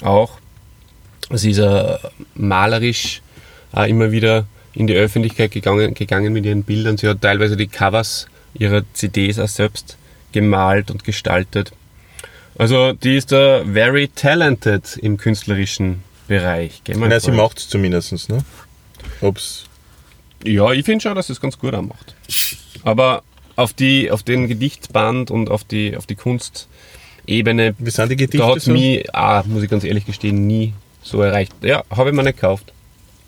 auch. 0.02 0.41
Sie 1.38 1.52
ist 1.52 1.58
ja 1.58 2.00
malerisch 2.36 3.22
auch 3.72 3.86
immer 3.86 4.12
wieder 4.12 4.46
in 4.74 4.88
die 4.88 4.94
Öffentlichkeit 4.94 5.52
gegangen, 5.52 5.94
gegangen 5.94 6.34
mit 6.34 6.46
ihren 6.46 6.64
Bildern. 6.64 6.98
Sie 6.98 7.08
hat 7.08 7.22
teilweise 7.22 7.58
die 7.58 7.68
Covers 7.68 8.28
ihrer 8.54 8.84
CDs 8.94 9.40
auch 9.40 9.48
selbst 9.48 9.98
gemalt 10.32 10.92
und 10.92 11.04
gestaltet. 11.04 11.72
Also 12.58 12.94
die 12.94 13.16
ist 13.16 13.32
da 13.32 13.64
very 13.66 14.10
talented 14.10 14.98
im 14.98 15.18
künstlerischen 15.18 16.04
Bereich. 16.28 16.82
Gell, 16.84 16.98
Na, 17.00 17.20
sie 17.20 17.32
macht 17.32 17.58
es 17.58 17.70
zumindest, 17.70 18.30
ne? 18.30 18.44
Ob's. 19.22 19.66
Ja, 20.44 20.72
ich 20.72 20.86
finde 20.86 21.02
schon, 21.02 21.16
dass 21.16 21.30
es 21.30 21.40
ganz 21.40 21.58
gut 21.58 21.74
anmacht. 21.74 22.16
Aber 22.84 23.24
auf, 23.56 23.74
die, 23.74 24.10
auf 24.12 24.24
den 24.24 24.48
Gedichtband 24.48 25.32
und 25.32 25.50
auf 25.50 25.64
die, 25.64 25.96
auf 25.96 26.08
die 26.08 26.16
Kunstebene, 26.16 27.76
Wie 27.78 27.90
sind 27.90 28.10
die 28.10 28.16
Gedichte 28.16 28.38
da 28.40 28.48
hat 28.48 28.58
es 28.58 28.66
so? 28.66 28.72
mich, 28.72 29.14
auch, 29.14 29.46
muss 29.46 29.64
ich 29.64 29.70
ganz 29.70 29.84
ehrlich 29.84 30.06
gestehen, 30.06 30.48
nie 30.48 30.74
so 31.02 31.22
erreicht. 31.22 31.54
Ja, 31.62 31.84
habe 31.90 32.10
ich 32.10 32.16
mir 32.16 32.24
nicht 32.24 32.36
gekauft. 32.36 32.72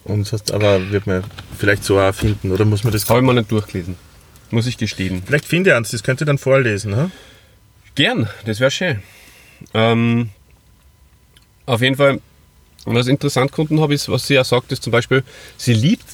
Und 0.04 0.22
das 0.22 0.34
heißt, 0.34 0.54
aber 0.54 0.92
wird 0.92 1.08
man 1.08 1.24
vielleicht 1.58 1.84
so 1.84 2.00
auch 2.00 2.14
finden, 2.14 2.52
oder 2.52 2.66
muss 2.66 2.84
man 2.84 2.92
das. 2.92 3.10
Habe 3.10 3.20
ich 3.20 3.26
mir 3.26 3.34
nicht 3.34 3.52
durchgelesen. 3.52 3.96
Muss 4.52 4.68
ich 4.68 4.78
gestehen. 4.78 5.24
Vielleicht 5.26 5.46
finde 5.46 5.70
ich 5.70 5.76
eins, 5.76 5.92
das 5.92 6.04
könnt 6.04 6.22
ihr 6.22 6.26
dann 6.26 6.38
vorlesen, 6.38 6.96
ha? 6.96 7.10
Gern, 7.96 8.30
das 8.46 8.60
wäre 8.60 8.72
schön. 8.72 9.02
Ähm, 9.74 10.30
auf 11.66 11.82
jeden 11.82 11.96
Fall, 11.96 12.20
was 12.86 13.08
ich 13.08 13.12
interessant 13.12 13.52
gefunden 13.52 13.80
habe, 13.80 13.94
ist, 13.94 14.10
was 14.10 14.28
sie 14.28 14.34
ja 14.34 14.44
sagt, 14.44 14.72
ist 14.72 14.84
zum 14.84 14.92
Beispiel, 14.92 15.24
sie 15.58 15.74
liebt 15.74 16.06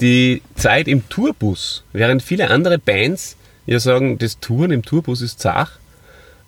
die 0.00 0.42
Zeit 0.56 0.88
im 0.88 1.08
Tourbus, 1.08 1.84
während 1.92 2.22
viele 2.22 2.50
andere 2.50 2.78
Bands 2.78 3.36
ja 3.66 3.78
sagen, 3.78 4.18
das 4.18 4.40
Touren 4.40 4.70
im 4.70 4.82
Tourbus 4.82 5.20
ist 5.20 5.40
zach. 5.40 5.78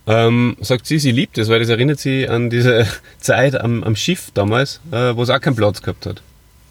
Ähm, 0.07 0.57
sagt 0.61 0.87
sie, 0.87 0.99
sie 0.99 1.13
liebt 1.13 1.39
es, 1.39 1.49
weil 1.49 1.61
das 1.61 1.71
erinnert 1.71 1.99
sie 1.99 2.29
an 2.29 2.51
diese 2.51 2.87
Zeit 3.19 3.55
am, 3.59 3.83
am 3.83 3.97
Schiff 3.97 4.31
damals, 4.35 4.81
äh, 4.91 5.17
wo 5.17 5.23
es 5.23 5.31
auch 5.31 5.41
keinen 5.41 5.57
Platz 5.57 5.81
gehabt 5.81 6.07
hat. 6.07 6.23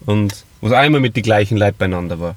Und 0.06 0.44
wo 0.60 0.68
es 0.68 0.72
auch 0.72 0.84
immer 0.84 1.00
mit 1.00 1.16
den 1.16 1.22
gleichen 1.22 1.56
Leuten 1.56 1.78
beieinander 1.78 2.20
war. 2.20 2.36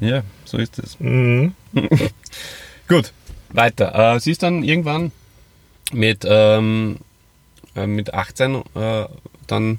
Ja, 0.00 0.22
so 0.44 0.58
ist 0.58 0.78
es. 0.78 0.98
Mhm. 0.98 1.52
Gut, 2.88 3.12
weiter. 3.50 4.16
Äh, 4.16 4.20
sie 4.20 4.32
ist 4.32 4.42
dann 4.42 4.62
irgendwann 4.62 5.12
mit, 5.92 6.24
ähm, 6.28 6.96
äh, 7.76 7.86
mit 7.86 8.14
18 8.14 8.62
äh, 8.74 9.04
dann 9.46 9.78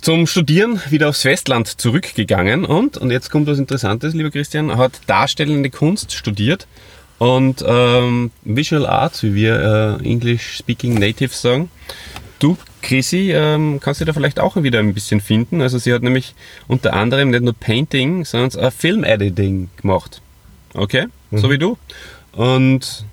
zum 0.00 0.26
Studieren 0.26 0.80
wieder 0.88 1.10
aufs 1.10 1.22
Festland 1.22 1.68
zurückgegangen 1.80 2.64
und, 2.64 2.96
und 2.96 3.10
jetzt 3.10 3.30
kommt 3.30 3.46
was 3.46 3.58
Interessantes, 3.58 4.14
lieber 4.14 4.30
Christian, 4.30 4.78
hat 4.78 4.92
darstellende 5.06 5.68
Kunst 5.68 6.12
studiert 6.12 6.66
und 7.20 7.62
ähm, 7.66 8.30
Visual 8.44 8.86
Arts, 8.86 9.22
wie 9.22 9.34
wir 9.34 9.98
äh, 10.02 10.04
English 10.08 10.56
Speaking 10.56 10.94
Natives 10.94 11.40
sagen. 11.42 11.70
Du, 12.38 12.56
Chrissy, 12.80 13.30
ähm, 13.34 13.78
kannst 13.80 14.00
du 14.00 14.06
da 14.06 14.14
vielleicht 14.14 14.40
auch 14.40 14.56
wieder 14.56 14.78
ein 14.78 14.94
bisschen 14.94 15.20
finden. 15.20 15.60
Also 15.60 15.76
sie 15.76 15.92
hat 15.92 16.02
nämlich 16.02 16.34
unter 16.66 16.94
anderem 16.94 17.28
nicht 17.30 17.42
nur 17.42 17.52
Painting, 17.52 18.24
sondern 18.24 18.64
auch 18.64 18.72
Film 18.72 19.04
Editing 19.04 19.68
gemacht. 19.76 20.22
Okay, 20.72 21.06
so 21.30 21.50
wie 21.50 21.58
du. 21.58 21.76
Und 22.32 23.04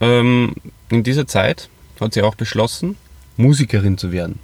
ähm, 0.00 0.54
in 0.90 1.04
dieser 1.04 1.28
Zeit 1.28 1.68
hat 2.00 2.14
sie 2.14 2.22
auch 2.22 2.34
beschlossen, 2.34 2.96
Musikerin 3.36 3.98
zu 3.98 4.10
werden. 4.10 4.40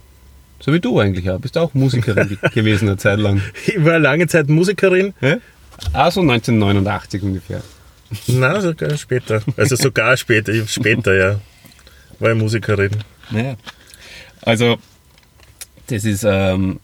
So 0.60 0.72
wie 0.72 0.78
du 0.80 1.00
eigentlich 1.00 1.28
auch. 1.30 1.40
Bist 1.40 1.58
auch 1.58 1.74
Musikerin 1.74 2.28
ge- 2.28 2.38
gewesen 2.54 2.86
eine 2.88 2.96
Zeit 2.96 3.18
lang. 3.18 3.42
Ich 3.66 3.84
war 3.84 3.98
lange 3.98 4.28
Zeit 4.28 4.48
Musikerin. 4.48 5.14
Ja? 5.20 5.38
Also 5.92 6.20
1989 6.20 7.22
ungefähr. 7.24 7.62
Nein, 8.26 8.60
sogar 8.60 8.96
später. 8.96 9.42
Also 9.56 9.76
sogar 9.76 10.16
später, 10.16 10.52
später, 10.66 11.14
ja. 11.14 11.40
War 12.18 12.32
ich 12.32 12.38
Musikerin. 12.38 12.90
Naja. 13.30 13.56
Also, 14.42 14.78
das 15.88 16.04
ist 16.04 16.24
ähm, 16.24 16.80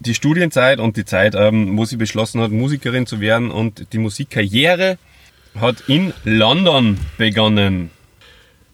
die 0.00 0.14
Studienzeit 0.14 0.78
und 0.78 0.96
die 0.96 1.04
Zeit, 1.04 1.34
ähm, 1.34 1.76
wo 1.76 1.84
sie 1.84 1.96
beschlossen 1.96 2.40
hat, 2.40 2.50
Musikerin 2.50 3.06
zu 3.06 3.20
werden 3.20 3.50
und 3.50 3.92
die 3.92 3.98
Musikkarriere 3.98 4.98
hat 5.54 5.84
in 5.88 6.12
London 6.24 6.98
begonnen. 7.16 7.90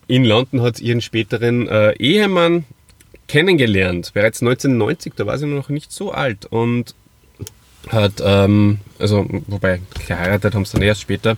In 0.08 0.24
London 0.24 0.62
hat 0.62 0.76
sie 0.76 0.84
ihren 0.84 1.00
späteren 1.00 1.68
äh, 1.68 1.92
Ehemann 1.92 2.64
kennengelernt, 3.28 4.10
bereits 4.12 4.42
1990, 4.42 5.14
da 5.16 5.26
war 5.26 5.38
sie 5.38 5.46
noch 5.46 5.68
nicht 5.68 5.92
so 5.92 6.12
alt 6.12 6.44
und 6.46 6.94
hat, 7.88 8.14
ähm, 8.24 8.78
also, 8.98 9.26
wobei 9.46 9.80
geheiratet 10.06 10.54
haben 10.54 10.64
sie 10.64 10.74
dann 10.74 10.82
erst 10.82 11.00
später, 11.00 11.36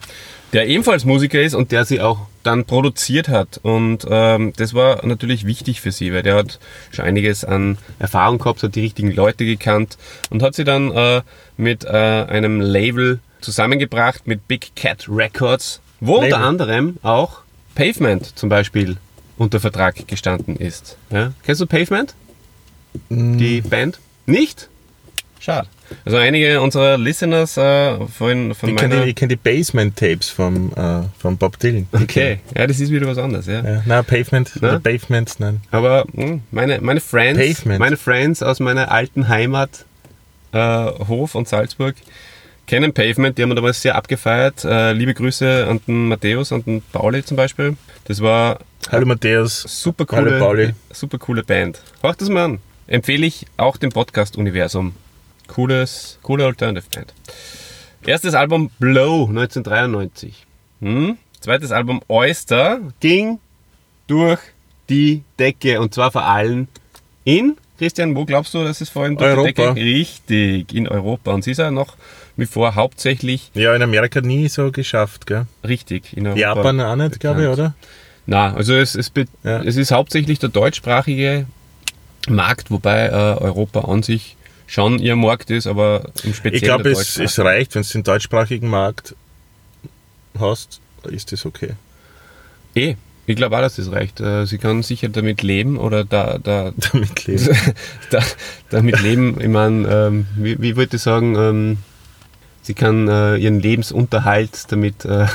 der 0.52 0.68
ebenfalls 0.68 1.04
Musiker 1.04 1.42
ist 1.42 1.54
und 1.54 1.72
der 1.72 1.84
sie 1.84 2.00
auch 2.00 2.26
dann 2.44 2.64
produziert 2.64 3.28
hat. 3.28 3.58
Und 3.62 4.06
ähm, 4.08 4.52
das 4.56 4.72
war 4.72 5.04
natürlich 5.04 5.46
wichtig 5.46 5.80
für 5.80 5.90
sie, 5.90 6.12
weil 6.12 6.22
der 6.22 6.36
hat 6.36 6.60
schon 6.92 7.04
einiges 7.04 7.44
an 7.44 7.78
Erfahrung 7.98 8.38
gehabt, 8.38 8.62
hat 8.62 8.74
die 8.74 8.82
richtigen 8.82 9.10
Leute 9.10 9.44
gekannt 9.44 9.98
und 10.30 10.42
hat 10.42 10.54
sie 10.54 10.64
dann 10.64 10.92
äh, 10.92 11.22
mit 11.56 11.84
äh, 11.84 11.88
einem 11.88 12.60
Label 12.60 13.18
zusammengebracht, 13.40 14.26
mit 14.26 14.46
Big 14.46 14.76
Cat 14.76 15.06
Records, 15.08 15.80
wo 16.00 16.20
Label. 16.20 16.34
unter 16.34 16.46
anderem 16.46 16.96
auch 17.02 17.40
Pavement 17.74 18.38
zum 18.38 18.48
Beispiel 18.48 18.96
unter 19.36 19.58
Vertrag 19.58 20.06
gestanden 20.06 20.56
ist. 20.56 20.96
Ja? 21.10 21.32
Kennst 21.44 21.60
du 21.60 21.66
Pavement? 21.66 22.14
Die 23.08 23.60
Band? 23.60 23.98
Nicht? 24.26 24.68
Schade. 25.44 25.68
Also 26.06 26.16
einige 26.16 26.62
unserer 26.62 26.96
Listeners 26.96 27.58
äh, 27.58 27.96
von, 28.06 28.54
von 28.54 28.70
Ich 28.70 28.76
kenne 28.76 28.94
meiner... 28.94 29.04
die, 29.04 29.10
ich 29.10 29.14
kenn 29.14 29.28
die 29.28 29.36
Basement-Tapes 29.36 30.30
vom, 30.30 30.72
äh, 30.74 31.02
vom 31.18 31.36
Bob 31.36 31.58
Dylan. 31.58 31.86
Okay, 31.92 32.40
ja, 32.56 32.66
das 32.66 32.80
ist 32.80 32.90
wieder 32.90 33.06
was 33.06 33.18
anderes, 33.18 33.44
ja. 33.46 33.62
Ja, 33.62 33.82
nein, 33.84 34.04
Pavement, 34.06 34.50
Na? 34.62 34.68
oder 34.68 34.80
Pavement, 34.80 35.34
nein. 35.40 35.60
Aber 35.70 36.06
mh, 36.14 36.38
meine, 36.50 36.80
meine 36.80 37.00
Friends, 37.02 37.38
Pavement. 37.38 37.78
meine 37.78 37.98
Friends 37.98 38.42
aus 38.42 38.58
meiner 38.58 38.90
alten 38.90 39.28
Heimat, 39.28 39.84
äh, 40.52 40.58
Hof 41.08 41.34
und 41.34 41.46
Salzburg, 41.46 41.94
kennen 42.66 42.94
Pavement, 42.94 43.36
die 43.36 43.42
haben 43.42 43.50
wir 43.50 43.56
damals 43.56 43.82
sehr 43.82 43.96
abgefeiert. 43.96 44.64
Äh, 44.64 44.94
liebe 44.94 45.12
Grüße 45.12 45.66
an 45.68 45.82
den 45.86 46.08
Matthäus 46.08 46.52
und 46.52 46.66
den 46.66 46.80
Pauli 46.90 47.22
zum 47.22 47.36
Beispiel. 47.36 47.76
Das 48.06 48.22
war 48.22 48.60
Hallo 48.90 49.04
Matthäus. 49.04 49.60
super 49.60 50.06
Hallo 50.10 50.24
coole, 50.30 50.38
Pauli. 50.38 50.74
super 50.90 51.18
coole 51.18 51.42
Band. 51.44 51.82
Hört 52.00 52.22
das 52.22 52.30
mal 52.30 52.44
an. 52.46 52.58
Empfehle 52.86 53.26
ich 53.26 53.44
auch 53.58 53.76
dem 53.76 53.90
Podcast-Universum. 53.90 54.94
Cooles, 55.46 56.18
coole 56.22 56.44
Alternative 56.44 56.84
Band. 56.94 57.12
Erstes 58.06 58.34
Album 58.34 58.70
Blow 58.78 59.26
1993. 59.28 60.46
Hm? 60.80 61.16
Zweites 61.40 61.72
Album 61.72 62.00
Oyster 62.08 62.80
ging 63.00 63.38
durch 64.06 64.40
die 64.88 65.22
Decke 65.38 65.80
und 65.80 65.94
zwar 65.94 66.10
vor 66.10 66.24
allem 66.24 66.68
in, 67.24 67.56
Christian, 67.78 68.14
wo 68.14 68.24
glaubst 68.24 68.54
du, 68.54 68.62
dass 68.62 68.80
es 68.80 68.88
vor 68.90 69.02
allem 69.04 69.16
durch 69.16 69.32
die 69.32 69.38
Europa. 69.38 69.74
Decke? 69.74 69.80
Richtig, 69.80 70.74
in 70.74 70.86
Europa. 70.88 71.32
Und 71.32 71.42
sie 71.44 71.50
ist 71.52 71.58
ja 71.58 71.70
noch 71.70 71.96
wie 72.36 72.46
vor 72.46 72.74
hauptsächlich 72.74 73.50
Ja, 73.54 73.74
in 73.74 73.82
Amerika 73.82 74.20
nie 74.20 74.48
so 74.48 74.70
geschafft, 74.70 75.26
gell? 75.26 75.46
richtig 75.66 76.16
in 76.16 76.26
Europa. 76.26 76.40
Japan 76.40 76.80
auch 76.80 76.96
nicht, 76.96 77.20
glaube 77.20 77.42
ich, 77.42 77.48
oder? 77.48 77.74
Na, 78.26 78.54
also 78.54 78.74
es, 78.74 78.94
es, 78.94 79.10
Ja. 79.42 79.62
es 79.62 79.76
ist 79.76 79.90
hauptsächlich 79.92 80.38
der 80.38 80.48
deutschsprachige 80.50 81.46
Markt, 82.28 82.70
wobei 82.70 83.06
äh, 83.06 83.10
Europa 83.12 83.80
an 83.80 84.02
sich 84.02 84.36
schon 84.66 84.98
ihr 84.98 85.16
Markt 85.16 85.50
ist, 85.50 85.66
aber 85.66 86.10
im 86.22 86.34
Speziellen 86.34 86.54
Ich 86.54 86.62
glaube, 86.62 86.90
es, 86.90 87.18
es 87.18 87.38
reicht, 87.38 87.74
wenn 87.74 87.82
du 87.82 87.88
den 87.88 88.02
deutschsprachigen 88.02 88.68
Markt 88.68 89.14
hast, 90.38 90.80
ist 91.10 91.32
das 91.32 91.46
okay. 91.46 91.72
Eh, 92.74 92.96
ich 93.26 93.36
glaube 93.36 93.56
auch, 93.56 93.60
dass 93.60 93.76
das 93.76 93.90
reicht. 93.90 94.20
Äh, 94.20 94.46
Sie 94.46 94.58
kann 94.58 94.82
sicher 94.82 95.08
damit 95.08 95.42
leben 95.42 95.78
oder 95.78 96.04
da, 96.04 96.38
da, 96.38 96.72
Damit 96.92 97.26
leben. 97.26 97.48
da, 98.10 98.20
damit 98.70 99.00
leben, 99.00 99.40
ich 99.40 99.48
meine, 99.48 99.88
ähm, 99.88 100.26
wie, 100.36 100.60
wie 100.60 100.76
wollte 100.76 100.96
ich 100.96 101.02
sagen, 101.02 101.36
ähm, 101.36 101.78
sie 102.62 102.74
kann 102.74 103.08
äh, 103.08 103.36
ihren 103.36 103.60
Lebensunterhalt 103.60 104.70
damit 104.72 105.04
äh, 105.04 105.26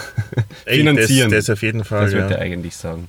finanzieren. 0.65 1.32
Das, 1.32 1.46
das 1.46 1.58
auf 1.58 1.63
jeden 1.63 1.84
Fall. 1.84 2.06
Das 2.06 2.13
ja. 2.13 2.30
ich 2.30 2.38
eigentlich 2.38 2.76
sagen. 2.76 3.08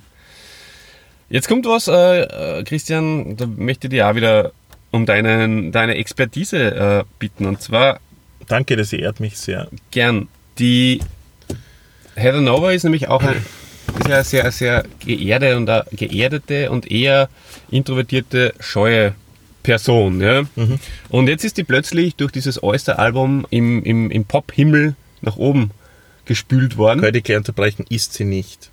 Jetzt 1.29 1.47
kommt 1.47 1.65
was, 1.65 1.87
äh, 1.87 2.59
äh, 2.59 2.63
Christian, 2.63 3.37
da 3.37 3.45
möchte 3.45 3.87
ich 3.87 3.91
dir 3.91 4.09
auch 4.09 4.15
wieder 4.15 4.51
um 4.91 5.05
deinen, 5.05 5.71
deine 5.71 5.95
Expertise 5.95 6.75
äh, 6.75 7.03
bitten. 7.19 7.45
Und 7.45 7.61
zwar 7.61 7.99
Danke, 8.47 8.75
das 8.75 8.91
ehrt 8.91 9.19
mich 9.19 9.37
sehr. 9.37 9.67
gern. 9.91 10.27
Die 10.59 10.99
Heather 12.15 12.41
Nova 12.41 12.71
ist 12.71 12.83
nämlich 12.83 13.07
auch 13.07 13.23
ein, 13.23 13.37
ist 13.99 14.09
ja 14.09 14.23
sehr, 14.23 14.51
sehr 14.51 14.83
geerde 14.99 15.55
und 15.57 15.69
eine 15.69 15.85
geerdete 15.91 16.69
und 16.69 16.91
eher 16.91 17.29
introvertierte, 17.69 18.53
scheue 18.59 19.15
Person. 19.63 20.19
Ja? 20.21 20.43
Und 21.09 21.27
jetzt 21.29 21.45
ist 21.45 21.57
die 21.57 21.63
plötzlich 21.63 22.15
durch 22.15 22.31
dieses 22.31 22.61
Oyster-Album 22.61 23.45
im, 23.49 23.83
im, 23.83 24.11
im 24.11 24.25
Pop-Himmel 24.25 24.95
nach 25.21 25.37
oben 25.37 25.71
gespült 26.25 26.77
worden. 26.77 26.99
Könnte 26.99 27.19
ich 27.19 27.23
gleich 27.23 27.37
unterbrechen, 27.37 27.85
ist 27.89 28.13
sie 28.13 28.25
nicht. 28.25 28.69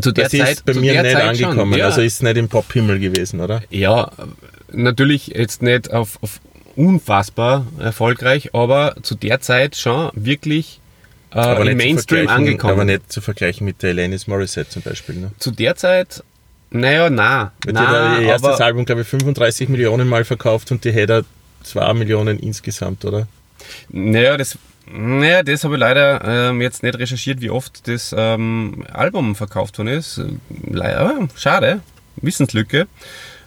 Zu 0.00 0.12
der 0.12 0.24
Das 0.24 0.32
Zeit, 0.32 0.52
ist 0.52 0.64
bei 0.64 0.72
zu 0.72 0.80
mir 0.80 0.94
der 0.94 1.02
nicht 1.02 1.12
Zeit 1.12 1.36
schon, 1.36 1.44
angekommen. 1.46 1.78
Ja. 1.78 1.86
Also 1.86 2.00
ist 2.00 2.22
nicht 2.22 2.36
im 2.36 2.48
Pop-Himmel 2.48 2.98
gewesen, 2.98 3.40
oder? 3.40 3.62
Ja, 3.68 4.10
natürlich 4.72 5.28
jetzt 5.28 5.62
nicht 5.62 5.92
auf, 5.92 6.18
auf 6.22 6.40
unfassbar 6.76 7.66
erfolgreich, 7.78 8.54
aber 8.54 8.96
zu 9.02 9.14
der 9.14 9.40
Zeit 9.40 9.76
schon 9.76 10.10
wirklich 10.14 10.80
äh, 11.34 11.70
im 11.70 11.76
Mainstream 11.76 12.28
angekommen. 12.28 12.72
Aber 12.72 12.84
nicht 12.84 13.12
zu 13.12 13.20
vergleichen 13.20 13.64
mit 13.64 13.82
der 13.82 13.90
Alanis 13.90 14.26
Morissette 14.26 14.70
zum 14.70 14.82
Beispiel. 14.82 15.16
Ne? 15.16 15.32
Zu 15.38 15.50
der 15.50 15.76
Zeit, 15.76 16.22
naja, 16.70 17.10
na, 17.10 17.52
Weil 17.64 17.74
die 17.74 17.78
hat 17.78 17.90
na 17.90 18.20
ihr 18.20 18.28
erstes 18.28 18.60
Album, 18.60 18.84
glaube 18.84 19.02
ich, 19.02 19.08
35 19.08 19.68
Millionen 19.68 20.08
Mal 20.08 20.24
verkauft 20.24 20.70
und 20.72 20.84
die 20.84 20.92
hätte 20.92 21.24
2 21.64 21.94
Millionen 21.94 22.38
insgesamt, 22.38 23.04
oder? 23.04 23.26
naja, 23.90 24.36
das, 24.36 24.58
naja, 24.90 25.42
das 25.42 25.64
habe 25.64 25.74
ich 25.74 25.80
leider 25.80 26.22
ähm, 26.24 26.60
jetzt 26.60 26.82
nicht 26.82 26.98
recherchiert, 26.98 27.40
wie 27.40 27.50
oft 27.50 27.86
das 27.86 28.14
ähm, 28.16 28.84
Album 28.92 29.34
verkauft 29.34 29.78
worden 29.78 29.88
ist. 29.88 30.20
Leider, 30.68 31.28
schade, 31.36 31.80
Wissenslücke. 32.16 32.86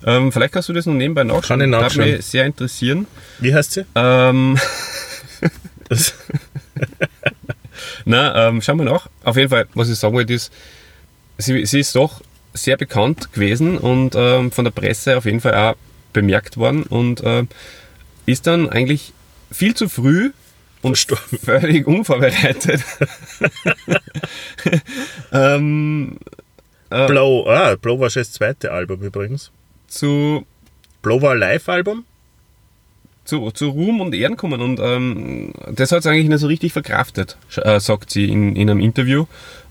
Ähm, 0.06 0.32
vielleicht 0.32 0.54
kannst 0.54 0.70
du 0.70 0.74
das 0.74 0.86
noch 0.86 0.94
nebenbei 0.94 1.24
nachschauen. 1.24 1.60
Kann 1.60 1.62
ich 1.62 1.68
nachschauen. 1.68 2.06
Würde 2.06 2.18
mich 2.18 2.26
sehr 2.26 2.46
interessieren. 2.46 3.08
Wie 3.40 3.54
heißt 3.54 3.74
sie? 3.74 3.86
Ähm, 3.96 4.58
Na, 8.06 8.48
ähm, 8.48 8.62
schauen 8.62 8.78
wir 8.78 8.86
nach. 8.86 9.10
Auf 9.24 9.38
jeden 9.38 9.50
Fall, 9.50 9.68
was 9.74 9.90
ich 9.90 9.98
sagen 9.98 10.14
wollte, 10.14 10.34
ist, 10.34 10.52
sie, 11.38 11.66
sie 11.66 11.80
ist 11.80 11.96
doch 11.96 12.22
sehr 12.54 12.78
bekannt 12.78 13.34
gewesen 13.34 13.78
und 13.78 14.16
ähm, 14.16 14.52
von 14.52 14.66
der 14.66 14.72
Presse 14.72 15.18
auf 15.18 15.26
jeden 15.26 15.42
Fall 15.42 15.56
auch 15.56 15.76
bemerkt 16.14 16.58
worden 16.58 16.84
und 16.84 17.22
ähm, 17.26 17.50
ist 18.26 18.48
dann 18.48 18.70
eigentlich 18.70 19.14
viel 19.52 19.76
zu 19.76 19.90
früh 19.90 20.32
und 20.82 20.98
Verstorben. 20.98 21.40
völlig 21.44 21.88
unvorbereitet 21.88 22.82
ähm, 25.34 26.18
Blow, 26.90 27.46
ah, 27.48 27.76
Blow 27.76 28.00
war 28.00 28.10
schon 28.10 28.22
das 28.22 28.32
zweite 28.32 28.72
Album 28.72 29.02
übrigens. 29.02 29.52
Zu, 29.88 30.46
Blow 31.02 31.22
war 31.22 31.34
ein 31.34 31.40
Live-Album. 31.40 32.06
zu, 33.26 33.52
zu 33.52 33.70
Ruhm 33.70 34.02
und 34.02 34.14
Ehren 34.14 34.38
kommen 34.38 34.62
und 34.62 34.80
ähm, 34.80 35.52
das 35.74 35.92
hat 35.92 36.04
sie 36.04 36.10
eigentlich 36.10 36.30
nicht 36.30 36.40
so 36.40 36.48
richtig 36.48 36.74
verkraftet, 36.74 37.38
äh, 37.58 37.80
sagt 37.80 38.12
sie 38.12 38.30
in, 38.30 38.56
in 38.56 38.70
einem 38.70 38.80
Interview. 38.80 39.26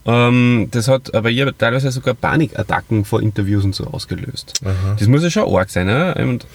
Ähm, 0.07 0.68
das 0.72 0.88
hat 0.88 1.14
aber 1.14 1.31
ihr 1.31 1.57
teilweise 1.57 1.90
sogar 1.90 2.14
Panikattacken 2.14 3.05
vor 3.05 3.22
Interviews 3.22 3.64
und 3.64 3.74
so 3.74 3.85
ausgelöst. 3.87 4.55
Das 4.98 5.09
muss 5.09 5.22
ja 5.22 5.31
schon 5.31 5.55
arg 5.55 5.70
sein. 5.70 5.87
Ne? 5.87 6.14
Und 6.18 6.46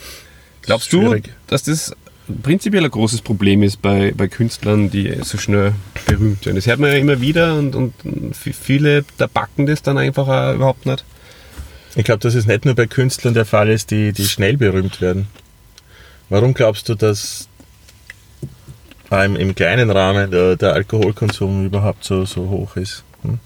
glaubst 0.62 0.92
du, 0.94 1.02
Schwierig. 1.02 1.34
dass 1.48 1.64
das 1.64 1.96
prinzipiell 2.44 2.84
ein 2.84 2.92
großes 2.92 3.22
Problem 3.22 3.64
ist 3.64 3.82
bei, 3.82 4.14
bei 4.16 4.28
Künstlern, 4.28 4.92
die 4.92 5.16
so 5.24 5.38
schnell 5.38 5.74
berühmt 6.06 6.46
werden? 6.46 6.58
Das 6.58 6.68
hört 6.68 6.80
man 6.80 6.92
ja 6.92 6.98
immer 6.98 7.22
wieder 7.22 7.58
und, 7.58 7.76
und 7.76 7.94
viele, 8.36 9.04
da 9.18 9.26
backen 9.26 9.66
das 9.66 9.82
dann 9.82 9.98
einfach 9.98 10.28
auch 10.28 10.54
überhaupt 10.54 10.86
nicht. 10.86 11.04
Ich 11.96 12.04
glaube, 12.04 12.20
dass 12.20 12.36
es 12.36 12.46
nicht 12.46 12.66
nur 12.66 12.76
bei 12.76 12.88
Künstlern 12.88 13.34
der 13.34 13.46
Fall 13.46 13.70
ist, 13.70 13.92
die, 13.92 14.14
die 14.14 14.26
schnell 14.26 14.58
berühmt 14.58 15.02
werden. 15.02 15.28
Warum 16.30 16.54
glaubst 16.54 16.88
du, 16.90 16.96
dass 16.96 17.48
im, 19.12 19.36
im 19.36 19.56
kleinen 19.56 19.90
Rahmen 19.90 20.30
der, 20.30 20.56
der 20.56 20.74
Alkoholkonsum 20.74 21.66
überhaupt 21.66 22.04
so, 22.04 22.26
so 22.26 22.50
hoch 22.50 22.76
ist? 22.76 23.04
Hm? 23.24 23.40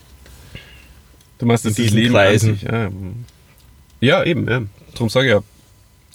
Du 1.38 1.46
meinst, 1.46 1.64
In 1.66 1.70
dass 1.70 1.78
das 1.78 1.86
diesen 1.86 1.98
Leben 1.98 2.14
Kreisen. 2.14 2.50
An 2.50 2.58
sich, 2.58 2.70
ja, 2.70 4.18
ja, 4.18 4.24
eben, 4.26 4.50
ja. 4.50 4.62
Darum 4.94 5.10
sage 5.10 5.28
ich 5.28 5.34
ja. 5.34 5.44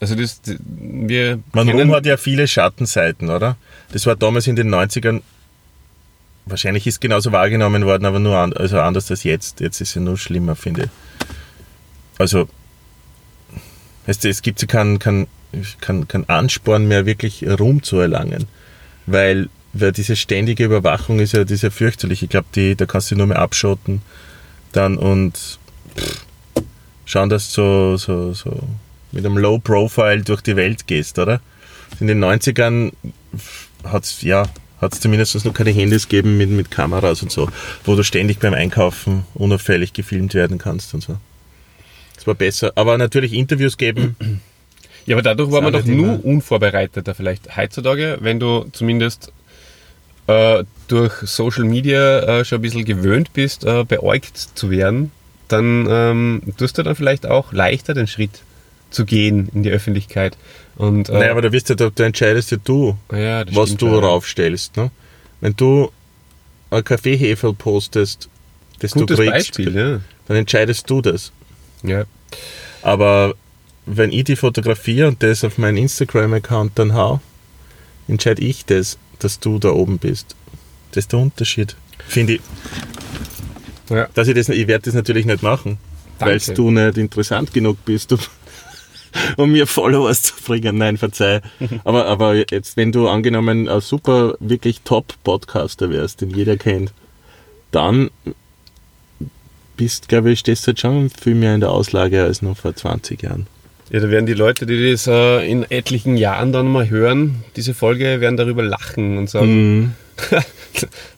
Also 0.01 0.15
das, 0.15 0.41
wir 0.45 1.41
Man 1.53 1.69
Ruhm 1.71 1.93
hat 1.93 2.07
ja 2.07 2.17
viele 2.17 2.47
Schattenseiten, 2.47 3.31
oder? 3.31 3.57
Das 3.93 4.07
war 4.07 4.15
damals 4.15 4.47
in 4.47 4.55
den 4.55 4.73
90ern, 4.73 5.23
wahrscheinlich 6.47 6.87
ist 6.87 7.01
genauso 7.01 7.33
wahrgenommen 7.33 7.85
worden, 7.85 8.05
aber 8.05 8.21
nur 8.21 8.37
an, 8.37 8.53
also 8.53 8.79
anders 8.81 9.11
als 9.11 9.25
jetzt. 9.25 9.61
Jetzt 9.61 9.81
ist 9.81 9.97
es 9.97 10.03
nur 10.03 10.19
schlimmer, 10.19 10.55
finde 10.55 10.85
ich. 10.85 10.91
Also, 12.19 12.49
weißt 14.07 14.25
es 14.25 14.43
gibt 14.43 14.67
keinen 14.69 14.99
kein, 14.99 15.27
kein, 15.81 16.09
kein 16.09 16.29
Ansporn 16.29 16.87
mehr, 16.87 17.07
wirklich 17.07 17.47
Ruhm 17.47 17.83
zu 17.83 17.99
erlangen. 17.99 18.47
Weil, 19.07 19.49
weil 19.73 19.93
diese 19.93 20.17
ständige 20.17 20.65
Überwachung 20.65 21.21
ist 21.21 21.33
ja, 21.33 21.43
ist 21.43 21.63
ja 21.63 21.71
fürchterlich. 21.71 22.23
Ich 22.23 22.29
glaube, 22.29 22.75
da 22.77 22.87
kannst 22.87 23.11
du 23.11 23.17
nur 23.17 23.29
mehr 23.29 23.39
abschotten 23.39 24.03
dann 24.73 24.99
und 24.99 25.59
pff, 25.97 26.27
schauen, 27.07 27.31
dass 27.31 27.53
du 27.53 27.97
so, 27.97 27.97
so, 27.97 28.35
so 28.35 28.63
mit 29.13 29.25
einem 29.25 29.39
Low 29.39 29.59
Profile 29.59 30.23
durch 30.23 30.43
die 30.43 30.57
Welt 30.57 30.87
gehst, 30.87 31.19
oder? 31.19 31.41
In 32.01 32.07
den 32.07 32.23
90ern 32.23 32.93
hat 33.85 34.05
es 34.05 34.23
ja, 34.23 34.47
hat's 34.81 35.01
zumindest 35.01 35.43
noch 35.45 35.55
keine 35.55 35.71
Handys 35.71 36.09
gegeben 36.09 36.37
mit, 36.37 36.51
mit 36.51 36.71
Kameras 36.71 37.23
und 37.23 37.33
so, 37.33 37.49
wo 37.85 37.97
du 37.97 38.03
ständig 38.03 38.39
beim 38.39 38.55
Einkaufen 38.55 39.25
unauffällig 39.35 39.93
gefilmt 39.95 40.35
werden 40.35 40.59
kannst 40.59 40.93
und 40.93 41.03
so. 41.03 41.17
Das 42.19 42.27
war 42.27 42.35
besser. 42.35 42.73
Aber 42.75 42.99
natürlich 42.99 43.33
Interviews 43.33 43.77
geben. 43.77 44.17
Ja, 45.07 45.15
aber 45.15 45.23
dadurch 45.23 45.53
war 45.53 45.63
man 45.63 45.73
doch 45.73 45.85
sind 45.85 45.97
nur 45.97 46.25
unvorbereiteter 46.25 47.15
vielleicht 47.15 47.57
heutzutage, 47.57 48.19
wenn 48.21 48.41
du 48.41 48.67
zumindest 48.73 49.33
äh, 50.27 50.65
durch 50.89 51.15
Social 51.23 51.63
Media 51.63 52.41
äh, 52.41 52.45
schon 52.45 52.59
ein 52.59 52.63
bisschen 52.63 52.85
gewöhnt 52.85 53.33
bist, 53.33 53.65
äh, 53.65 53.85
beäugt 53.85 54.37
zu 54.37 54.71
werden, 54.71 55.13
dann 55.47 55.87
ähm, 55.89 56.43
tust 56.59 56.77
du 56.77 56.83
dann 56.83 56.97
vielleicht 56.97 57.25
auch 57.25 57.53
leichter 57.53 57.95
den 57.95 58.09
Schritt 58.09 58.43
zu 58.91 59.05
gehen 59.05 59.49
in 59.55 59.63
die 59.63 59.71
Öffentlichkeit. 59.71 60.37
Und, 60.77 61.09
äh, 61.09 61.13
Naja, 61.13 61.31
aber 61.31 61.43
da 61.43 61.53
wirst 61.53 61.71
du, 61.71 61.77
da, 61.77 61.89
da 61.95 62.05
entscheidest 62.05 62.51
ja 62.51 62.59
du, 62.63 62.99
ja, 63.13 63.45
was 63.55 63.77
du 63.77 63.89
schon. 63.89 64.05
raufstellst. 64.05 64.77
Ne? 64.77 64.91
Wenn 65.41 65.55
du 65.57 65.91
ein 66.71 66.83
Kaffeehefe 66.85 67.53
postest, 67.55 68.29
das 68.81 68.93
Gutes 68.93 69.17
du 69.17 69.23
kriegst, 69.23 69.57
Beispiel, 69.57 69.75
ja. 69.75 70.01
dann 70.27 70.37
entscheidest 70.37 70.91
du 70.91 71.01
das. 71.01 71.33
Ja. 71.83 72.05
Aber 72.83 73.35
wenn 73.87 74.13
ich 74.13 74.25
die 74.25 74.37
fotografiere 74.37 75.09
und 75.09 75.23
das 75.23 75.45
auf 75.45 75.59
meinen 75.59 75.79
Instagram-Account 75.79 76.79
dann 76.79 76.95
hau, 76.95 77.21
entscheide 78.07 78.43
ich 78.43 78.65
das, 78.65 78.99
dass 79.19 79.41
du 79.41 79.59
da 79.59 79.71
oben 79.71 79.99
bist. 79.99 80.37
Das 80.91 81.05
ist 81.05 81.13
der 81.13 81.21
Unterschied. 81.21 81.77
Finde 82.07 82.35
ich. 82.35 82.41
Ja. 83.91 84.09
Dass 84.15 84.29
ich 84.29 84.35
das, 84.35 84.49
ich 84.49 84.67
werde 84.67 84.85
das 84.85 84.95
natürlich 84.95 85.27
nicht 85.27 85.43
machen, 85.43 85.79
weil 86.19 86.39
du 86.39 86.71
nicht 86.71 86.99
interessant 86.99 87.53
genug 87.53 87.85
bist, 87.85 88.13
um, 88.13 88.19
um 89.37 89.53
mir 89.53 89.67
Followers 89.67 90.23
zu 90.23 90.35
bringen. 90.45 90.77
Nein, 90.79 90.99
verzeih. 90.99 91.41
aber, 91.85 92.07
aber 92.07 92.35
jetzt, 92.35 92.77
wenn 92.77 92.93
du 92.93 93.09
angenommen 93.09 93.69
ein 93.69 93.81
super, 93.81 94.37
wirklich 94.41 94.83
Top-Podcaster 94.83 95.91
wärst, 95.91 96.21
den 96.21 96.31
jeder 96.31 96.57
kennt, 96.57 96.93
dann 97.71 98.11
bist, 99.79 100.09
glaube 100.11 100.31
ich, 100.33 100.41
stehst 100.41 100.67
du 100.67 100.73
jetzt 100.73 100.81
schon 100.81 101.09
viel 101.09 101.35
mehr 101.35 101.55
in 101.55 101.61
der 101.61 101.71
Auslage 101.71 102.23
als 102.23 102.43
noch 102.43 102.57
vor 102.59 102.75
20 102.77 103.23
Jahren. 103.23 103.47
Ja, 103.91 104.01
da 104.01 104.11
werden 104.11 104.27
die 104.27 104.35
Leute, 104.35 104.67
die 104.67 104.91
das 104.93 105.07
äh, 105.07 105.51
in 105.51 105.63
etlichen 105.71 106.19
Jahren 106.19 106.53
dann 106.53 106.67
mal 106.67 106.91
hören, 106.91 107.43
diese 107.57 107.73
Folge, 107.73 108.21
werden 108.21 108.37
darüber 108.37 108.63
lachen 108.63 109.17
und 109.17 109.31
sagen, 109.31 109.79
Mhm. 109.79 109.93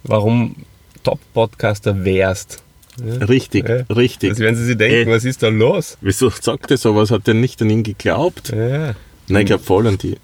warum 0.05 0.55
Top-Podcaster 1.03 2.05
wärst. 2.05 2.63
Ja. 3.05 3.25
Richtig, 3.25 3.69
Ja. 3.69 3.83
richtig. 3.95 4.31
Das 4.31 4.39
werden 4.39 4.57
sie 4.57 4.65
sich 4.65 4.77
denken, 4.77 5.09
Ey. 5.11 5.17
was 5.17 5.25
ist 5.25 5.43
da 5.43 5.49
los? 5.49 5.97
Wieso 6.01 6.31
sagt 6.31 6.71
er 6.71 6.77
sowas? 6.77 7.11
Hat 7.11 7.27
er 7.27 7.35
nicht 7.35 7.61
an 7.63 7.71
ihn 7.71 7.83
geglaubt? 7.83 8.51
Ja. 8.51 8.95
Nein, 9.29 9.41
ich 9.43 9.47
glaube 9.47 9.63
voll 9.65 9.87
an 9.87 9.97
die. 9.99 10.17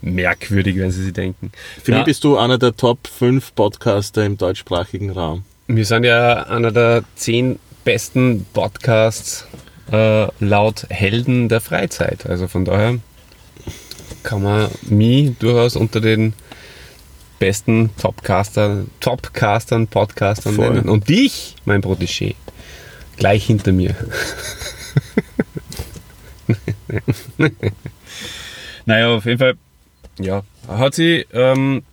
Merkwürdig, 0.00 0.76
wenn 0.78 0.90
sie 0.90 1.04
sich 1.04 1.12
denken. 1.12 1.52
Für 1.82 1.92
mich 1.94 2.04
bist 2.04 2.24
du 2.24 2.36
einer 2.38 2.58
der 2.58 2.74
Top 2.76 3.06
5 3.06 3.54
Podcaster 3.54 4.24
im 4.24 4.36
deutschsprachigen 4.38 5.10
Raum. 5.10 5.42
wir 5.66 5.84
sind 5.84 6.04
ja 6.04 6.44
einer 6.44 6.72
der 6.72 7.04
zehn 7.14 7.58
besten 7.88 8.44
Podcasts 8.52 9.46
äh, 9.90 10.26
laut 10.40 10.84
Helden 10.90 11.48
der 11.48 11.62
Freizeit. 11.62 12.26
Also 12.26 12.46
von 12.46 12.66
daher 12.66 12.98
kann 14.22 14.42
man 14.42 14.68
mich 14.82 15.38
durchaus 15.38 15.74
unter 15.74 16.02
den 16.02 16.34
besten 17.38 17.88
Topcastern, 17.96 18.90
Topcastern, 19.00 19.86
Podcastern 19.86 20.56
Voll. 20.56 20.74
nennen. 20.74 20.90
Und 20.90 21.08
dich, 21.08 21.56
mein 21.64 21.80
Protégé, 21.80 22.34
gleich 23.16 23.46
hinter 23.46 23.72
mir. 23.72 23.94
naja, 28.84 29.16
auf 29.16 29.24
jeden 29.24 29.38
Fall, 29.38 29.54
ja, 30.20 30.42
hat 30.68 30.94
sie 30.94 31.24
ähm, 31.32 31.84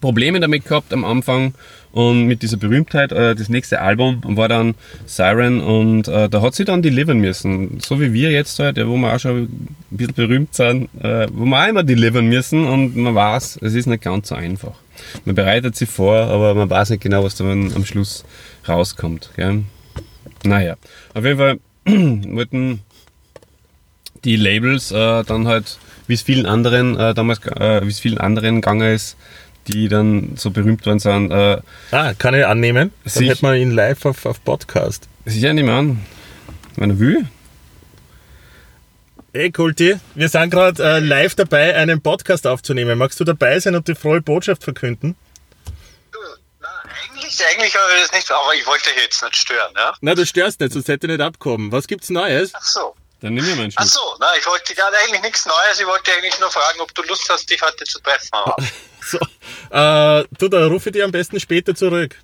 Probleme 0.00 0.40
damit 0.40 0.64
gehabt 0.64 0.94
am 0.94 1.04
Anfang 1.04 1.52
und 1.92 2.26
mit 2.26 2.42
dieser 2.42 2.56
Berühmtheit. 2.56 3.12
Äh, 3.12 3.34
das 3.34 3.48
nächste 3.48 3.80
Album 3.80 4.20
war 4.24 4.48
dann 4.48 4.74
Siren 5.06 5.60
und 5.60 6.08
äh, 6.08 6.28
da 6.28 6.42
hat 6.42 6.54
sie 6.54 6.64
dann 6.64 6.82
delivern 6.82 7.18
müssen. 7.18 7.78
So 7.80 8.00
wie 8.00 8.12
wir 8.12 8.30
jetzt 8.30 8.58
halt, 8.58 8.76
ja, 8.76 8.86
wo 8.86 8.96
wir 8.96 9.14
auch 9.14 9.18
schon 9.18 9.42
ein 9.42 9.76
bisschen 9.90 10.14
berühmt 10.14 10.54
sind, 10.54 10.88
äh, 11.02 11.26
wo 11.32 11.44
wir 11.44 11.62
auch 11.62 11.68
immer 11.68 11.82
delivern 11.82 12.26
müssen 12.26 12.66
und 12.66 12.96
man 12.96 13.14
weiß, 13.14 13.58
es 13.62 13.74
ist 13.74 13.86
nicht 13.86 14.02
ganz 14.02 14.28
so 14.28 14.34
einfach. 14.34 14.74
Man 15.24 15.34
bereitet 15.34 15.76
sie 15.76 15.86
vor, 15.86 16.16
aber 16.16 16.54
man 16.54 16.68
weiß 16.68 16.90
nicht 16.90 17.02
genau, 17.02 17.24
was 17.24 17.34
dann 17.34 17.72
am 17.74 17.84
Schluss 17.84 18.24
rauskommt. 18.68 19.30
Gell? 19.36 19.62
Naja, 20.44 20.76
auf 21.14 21.24
jeden 21.24 21.38
Fall 21.38 21.58
wollten 22.34 22.80
die 24.24 24.36
Labels 24.36 24.90
äh, 24.92 25.24
dann 25.24 25.48
halt, 25.48 25.78
wie 26.06 26.14
es 26.14 26.22
vielen 26.22 26.46
anderen 26.46 26.96
äh, 26.98 27.14
damals, 27.14 27.44
äh, 27.46 27.84
wie 27.84 27.90
es 27.90 28.00
vielen 28.00 28.18
anderen 28.18 28.56
gegangen 28.56 28.94
ist, 28.94 29.16
die 29.70 29.88
dann 29.88 30.36
so 30.36 30.50
berühmt 30.50 30.84
worden 30.86 30.98
sind, 30.98 31.30
äh, 31.30 31.60
Ah, 31.90 32.14
kann 32.14 32.34
ich 32.34 32.44
annehmen? 32.44 32.92
Dann 33.04 33.24
hätten 33.24 33.42
wir 33.46 33.54
ihn 33.54 33.70
live 33.70 34.04
auf, 34.04 34.26
auf 34.26 34.42
Podcast. 34.44 35.08
sicher 35.24 35.52
nicht 35.52 35.64
mehr 35.64 35.74
an. 35.74 36.04
Wenn 36.76 36.90
er 36.90 36.98
will. 36.98 37.26
Hey 39.32 39.52
Kulti, 39.52 39.96
wir 40.16 40.28
sind 40.28 40.50
gerade 40.50 40.82
äh, 40.82 40.98
live 40.98 41.36
dabei, 41.36 41.76
einen 41.76 42.02
Podcast 42.02 42.46
aufzunehmen. 42.48 42.98
Magst 42.98 43.20
du 43.20 43.24
dabei 43.24 43.60
sein 43.60 43.76
und 43.76 43.86
die 43.86 43.94
frohe 43.94 44.20
Botschaft 44.20 44.64
verkünden? 44.64 45.14
Na, 46.60 46.68
eigentlich, 47.12 47.40
eigentlich 47.46 47.74
habe 47.76 47.84
ich 47.94 48.02
das 48.02 48.12
nicht, 48.12 48.30
aber 48.30 48.54
ich 48.54 48.66
wollte 48.66 48.90
dich 48.90 49.02
jetzt 49.04 49.22
nicht 49.22 49.36
stören, 49.36 49.72
ja? 49.76 49.94
Na, 50.00 50.14
du 50.16 50.26
störst 50.26 50.58
nicht, 50.60 50.72
sonst 50.72 50.88
hätte 50.88 51.06
ich 51.06 51.12
nicht 51.12 51.20
abkommen. 51.24 51.70
Was 51.70 51.86
gibt's 51.86 52.10
Neues? 52.10 52.50
Ach 52.54 52.62
so. 52.64 52.94
Dann 53.20 53.34
nimm 53.34 53.44
mir 53.44 53.54
mal 53.54 53.62
einen 53.64 53.72
Ach 53.76 53.84
so, 53.84 54.00
na, 54.18 54.26
ich 54.36 54.46
wollte 54.46 54.74
ja 54.74 54.84
eigentlich 55.04 55.22
nichts 55.22 55.46
Neues, 55.46 55.78
ich 55.78 55.86
wollte 55.86 56.10
eigentlich 56.12 56.40
nur 56.40 56.50
fragen, 56.50 56.80
ob 56.80 56.92
du 56.94 57.02
Lust 57.02 57.28
hast, 57.30 57.48
dich 57.48 57.60
heute 57.62 57.84
zu 57.84 58.00
treffen. 58.00 58.30
Äh, 59.70 60.24
du, 60.38 60.48
da 60.48 60.66
rufe 60.66 60.88
ich 60.90 60.92
dir 60.94 61.04
am 61.04 61.12
besten 61.12 61.38
später 61.40 61.74
zurück. 61.74 62.16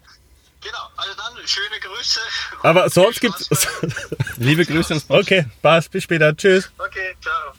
genau, 0.61 0.79
also 0.97 1.13
dann 1.17 1.47
schöne 1.47 1.79
Grüße. 1.81 2.21
Aber 2.63 2.89
sonst 2.91 3.21
gibt's... 3.21 3.47
Spaß 3.47 3.69
beim- 3.81 3.93
Liebe 4.39 4.65
Grüße 4.67 4.91
ans 4.95 5.05
Pod. 5.05 5.21
Okay, 5.23 5.47
passt, 5.63 5.91
bis 5.91 6.03
später. 6.05 6.37
Tschüss. 6.37 6.71
Okay, 6.79 7.15
ciao. 7.23 7.53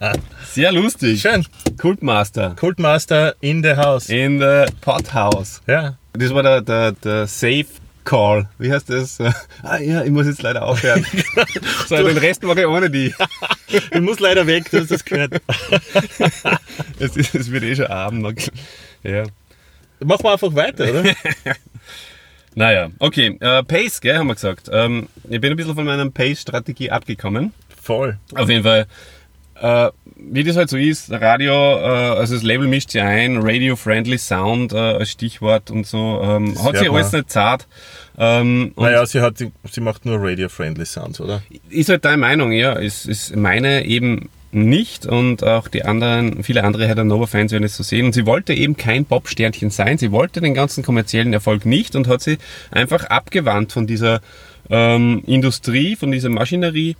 Sehr 0.52 0.72
lustig. 0.72 1.20
Schön. 1.20 1.46
Kultmaster. 1.80 2.56
Kultmaster 2.58 3.34
in 3.40 3.62
the 3.62 3.76
house. 3.76 4.08
In 4.08 4.40
the 4.40 4.66
Pothouse. 4.80 5.60
Ja. 5.66 5.96
Das 6.14 6.34
war 6.34 6.42
der, 6.42 6.60
der, 6.62 6.92
der 6.92 7.26
Safe 7.26 7.66
Call. 8.10 8.48
Wie 8.58 8.72
heißt 8.72 8.90
das? 8.90 9.18
Ah 9.62 9.78
ja, 9.78 10.02
ich 10.02 10.10
muss 10.10 10.26
jetzt 10.26 10.42
leider 10.42 10.66
aufhören. 10.66 11.06
so, 11.86 11.94
den 11.94 12.18
Rest 12.18 12.42
mache 12.42 12.62
ich 12.62 12.66
ohne 12.66 12.90
die. 12.90 13.14
Ich 13.68 14.00
muss 14.00 14.18
leider 14.18 14.48
weg, 14.48 14.68
du 14.68 14.80
hast 14.80 14.90
das 14.90 15.04
gehört. 15.04 15.40
Es, 16.98 17.16
ist, 17.16 17.36
es 17.36 17.52
wird 17.52 17.62
eh 17.62 17.76
schon 17.76 17.86
Abend. 17.86 18.50
Ja. 19.04 19.22
Machen 20.00 20.24
wir 20.24 20.32
einfach 20.32 20.52
weiter, 20.56 20.90
oder? 20.90 21.14
Naja, 22.56 22.90
okay. 22.98 23.38
Äh, 23.38 23.62
Pace, 23.62 24.00
gell, 24.00 24.18
haben 24.18 24.26
wir 24.26 24.34
gesagt. 24.34 24.68
Ähm, 24.72 25.08
ich 25.28 25.40
bin 25.40 25.52
ein 25.52 25.56
bisschen 25.56 25.76
von 25.76 25.84
meiner 25.84 26.10
Pace-Strategie 26.10 26.90
abgekommen. 26.90 27.52
Voll. 27.80 28.18
Auf 28.34 28.48
jeden 28.48 28.64
Fall. 28.64 28.88
Äh, 29.60 29.90
wie 30.16 30.44
das 30.44 30.56
halt 30.56 30.70
so 30.70 30.76
ist, 30.76 31.10
Radio, 31.10 31.52
äh, 31.52 32.18
also 32.18 32.34
das 32.34 32.42
Label 32.42 32.66
mischt 32.66 32.90
sich 32.90 33.02
ein, 33.02 33.38
Radio-Friendly 33.38 34.18
Sound 34.18 34.72
äh, 34.72 34.76
als 34.76 35.10
Stichwort 35.10 35.70
und 35.70 35.86
so. 35.86 36.20
Ähm, 36.22 36.62
hat 36.62 36.76
sich 36.76 36.90
alles 36.90 37.12
nicht 37.12 37.30
zart. 37.30 37.66
Ähm, 38.18 38.72
Naja, 38.76 39.04
sie, 39.06 39.20
hat, 39.20 39.38
sie 39.38 39.80
macht 39.80 40.04
nur 40.04 40.18
radio-friendly 40.20 40.84
Sounds, 40.84 41.20
oder? 41.20 41.42
ist 41.70 41.88
halt 41.88 42.04
deine 42.04 42.18
Meinung, 42.18 42.52
ja. 42.52 42.72
Ist, 42.74 43.06
ist 43.06 43.34
meine 43.34 43.84
eben 43.86 44.28
nicht 44.52 45.06
und 45.06 45.44
auch 45.44 45.68
die 45.68 45.84
anderen, 45.84 46.42
viele 46.42 46.64
andere 46.64 46.86
Heather 46.86 47.04
Nova-Fans 47.04 47.52
werden 47.52 47.64
es 47.64 47.76
so 47.76 47.82
sehen. 47.82 48.06
Und 48.06 48.12
sie 48.12 48.26
wollte 48.26 48.52
eben 48.52 48.76
kein 48.76 49.04
Pop-Sternchen 49.04 49.70
sein. 49.70 49.96
Sie 49.96 50.10
wollte 50.10 50.40
den 50.40 50.54
ganzen 50.54 50.84
kommerziellen 50.84 51.32
Erfolg 51.32 51.64
nicht 51.66 51.94
und 51.96 52.08
hat 52.08 52.20
sie 52.20 52.38
einfach 52.70 53.04
abgewandt 53.04 53.72
von 53.72 53.86
dieser 53.86 54.20
ähm, 54.68 55.22
Industrie, 55.26 55.96
von 55.96 56.10
dieser 56.10 56.28
Maschinerie 56.28 56.96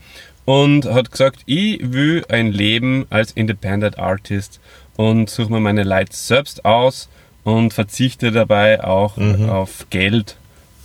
und 0.50 0.84
hat 0.86 1.12
gesagt, 1.12 1.40
ich 1.46 1.78
will 1.92 2.24
ein 2.28 2.50
Leben 2.50 3.06
als 3.08 3.30
Independent 3.30 3.98
Artist 4.00 4.58
und 4.96 5.30
suche 5.30 5.52
mir 5.52 5.60
meine 5.60 5.84
Lights 5.84 6.26
selbst 6.26 6.64
aus 6.64 7.08
und 7.44 7.72
verzichte 7.72 8.32
dabei 8.32 8.82
auch 8.82 9.16
auf 9.48 9.86
Geld 9.90 10.36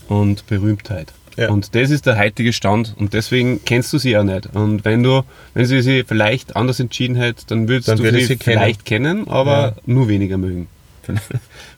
und 0.08 0.46
Berühmtheit. 0.46 1.14
Ja. 1.36 1.50
Und 1.50 1.74
das 1.76 1.90
ist 1.90 2.06
der 2.06 2.18
heutige 2.18 2.54
Stand 2.54 2.94
und 2.98 3.14
deswegen 3.14 3.66
kennst 3.66 3.92
du 3.92 3.98
sie 3.98 4.16
auch 4.18 4.24
nicht. 4.24 4.48
Und 4.54 4.86
wenn 4.86 5.02
du, 5.04 5.24
wenn 5.56 5.66
sie 5.66 5.82
sie 5.82 6.04
vielleicht 6.04 6.56
anders 6.56 6.80
entschieden 6.80 7.16
hätte, 7.16 7.44
dann 7.48 7.68
würdest 7.68 7.88
Dann 7.90 7.98
du 7.98 8.04
würde 8.04 8.20
sie, 8.20 8.26
sie 8.26 8.38
kennen. 8.38 8.58
vielleicht 8.60 8.86
kennen, 8.86 9.28
aber 9.28 9.52
Ja. 9.58 9.74
nur 9.88 10.08
weniger 10.08 10.38
mögen. 10.38 10.68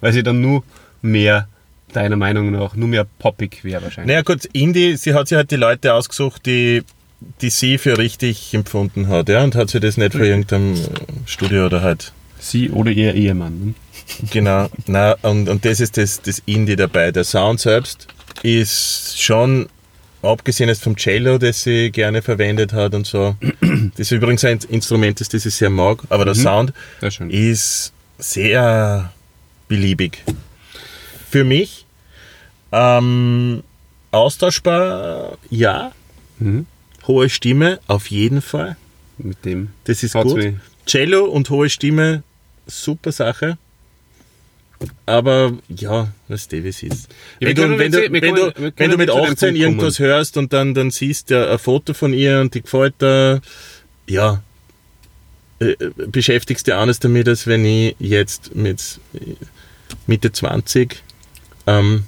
Weil 0.02 0.12
sie 0.14 0.24
dann 0.24 0.42
nur 0.42 0.64
mehr, 1.02 1.48
deiner 1.94 2.18
Meinung 2.18 2.52
nach, 2.52 2.76
nur 2.76 2.88
mehr 2.90 3.06
poppig 3.18 3.64
wäre 3.64 3.82
wahrscheinlich. 3.82 4.10
Naja 4.14 4.22
gut, 4.24 4.46
Indie, 4.52 4.96
sie 4.98 5.14
hat 5.14 5.28
sich 5.30 5.38
halt 5.38 5.50
die 5.52 5.56
Leute 5.56 5.94
ausgesucht, 5.94 6.46
die, 6.46 6.84
die 7.20 7.50
sie 7.50 7.78
für 7.78 7.98
richtig 7.98 8.54
empfunden 8.54 9.08
hat, 9.08 9.30
ja, 9.30 9.44
und 9.44 9.56
hat 9.56 9.70
sie 9.70 9.80
das 9.80 9.98
nicht 9.98 10.14
für 10.14 10.26
irgendeinem 10.28 10.76
äh, 10.76 10.88
Studio 11.26 11.66
oder 11.66 11.82
halt. 11.82 12.14
Sie 12.40 12.70
oder 12.70 12.92
ihr 12.92 13.16
Ehemann. 13.16 13.60
Ne? 13.60 13.74
Genau, 14.32 14.70
na, 14.86 15.14
und, 15.24 15.50
und 15.50 15.66
das 15.66 15.80
ist 15.80 15.98
das, 15.98 16.22
das 16.22 16.42
Indie 16.46 16.76
dabei. 16.76 17.12
Der 17.12 17.24
Sound 17.24 17.60
selbst 17.60 18.08
ist 18.44 19.22
schon, 19.22 19.68
abgesehen 20.22 20.70
jetzt 20.70 20.84
vom 20.84 20.96
Cello, 20.96 21.38
das 21.38 21.64
sie 21.64 21.92
gerne 21.92 22.22
verwendet 22.22 22.74
hat 22.74 22.94
und 22.94 23.06
so, 23.06 23.36
das 23.62 24.00
ist 24.00 24.12
übrigens 24.12 24.46
ein 24.46 24.60
Instrument, 24.70 25.20
das 25.20 25.34
ich 25.34 25.56
sehr 25.56 25.70
mag, 25.70 26.04
aber 26.10 26.26
der 26.26 26.36
Sound 26.36 26.74
Sehr 27.02 27.30
ist 27.30 27.92
sehr 28.20 29.12
beliebig. 29.68 30.24
Für 31.30 31.44
mich 31.44 31.86
ähm, 32.72 33.64
austauschbar, 34.12 35.38
ja. 35.50 35.92
Mhm. 36.40 36.66
Hohe 37.08 37.30
Stimme, 37.30 37.80
auf 37.88 38.08
jeden 38.12 38.42
Fall. 38.42 38.76
Mit 39.18 39.44
dem. 39.46 39.70
Das 39.86 40.04
ist 40.04 40.16
Hat's 40.16 40.26
gut. 40.34 40.38
mich- 40.38 40.56
Cello 40.86 41.26
und 41.26 41.50
hohe 41.50 41.70
Stimme, 41.70 42.24
super 42.66 43.12
Sache. 43.12 43.58
Aber 45.08 45.54
ja, 45.70 46.10
was 46.28 46.48
Davis 46.48 46.84
ist. 46.84 47.10
Ja, 47.40 47.48
wenn 47.50 47.56
du, 47.56 47.78
wenn, 47.80 47.92
du, 47.92 48.12
wenn, 48.12 48.22
können- 48.22 48.36
du, 48.36 48.74
wenn 48.78 48.92
du 48.92 48.98
mit 48.98 49.10
jetzt 49.10 49.16
zu 49.18 49.22
dem 49.24 49.32
18 49.32 49.48
Punkt 49.50 49.58
irgendwas 49.60 50.00
hörst 50.00 50.38
und 50.38 50.54
dann, 50.54 50.74
dann 50.76 50.92
siehst 50.92 51.32
du 51.32 51.50
ein 51.50 51.58
Foto 51.58 51.94
von 51.96 52.14
ihr 52.14 52.42
und 52.42 52.54
die 52.54 52.62
gefällt 52.62 53.02
dir, 53.02 53.42
ja, 54.08 54.44
äh, 55.60 55.76
beschäftigst 55.96 56.68
du 56.68 56.76
anders 56.76 57.00
damit, 57.00 57.28
als 57.28 57.48
wenn 57.48 57.66
ich 57.66 57.96
jetzt 58.00 58.56
mit 58.56 59.00
Mitte 60.06 60.32
20 60.32 61.02
ähm, 61.66 62.04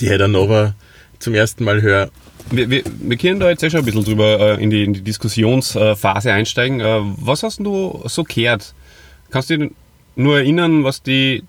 die 0.00 0.08
Heather 0.08 0.28
Nova 0.28 0.74
zum 1.18 1.34
ersten 1.34 1.64
Mal 1.64 1.82
höre. 1.82 2.10
Wir, 2.50 2.68
wir, 2.68 2.82
wir 2.84 3.16
können 3.16 3.40
da 3.40 3.48
jetzt 3.48 3.62
eh 3.62 3.70
schon 3.70 3.80
ein 3.80 3.86
bisschen 3.86 4.04
drüber 4.04 4.58
äh, 4.58 4.62
in, 4.62 4.70
die, 4.70 4.84
in 4.84 4.92
die 4.92 5.00
Diskussionsphase 5.02 6.32
einsteigen. 6.32 6.80
Äh, 6.80 7.00
was 7.02 7.42
hast 7.42 7.60
du 7.60 8.02
so 8.06 8.24
gehört? 8.24 8.74
Kannst 9.30 9.50
du 9.50 9.58
dich 9.58 9.70
nur 10.16 10.38
erinnern, 10.38 10.84
was 10.84 11.02
die 11.02 11.44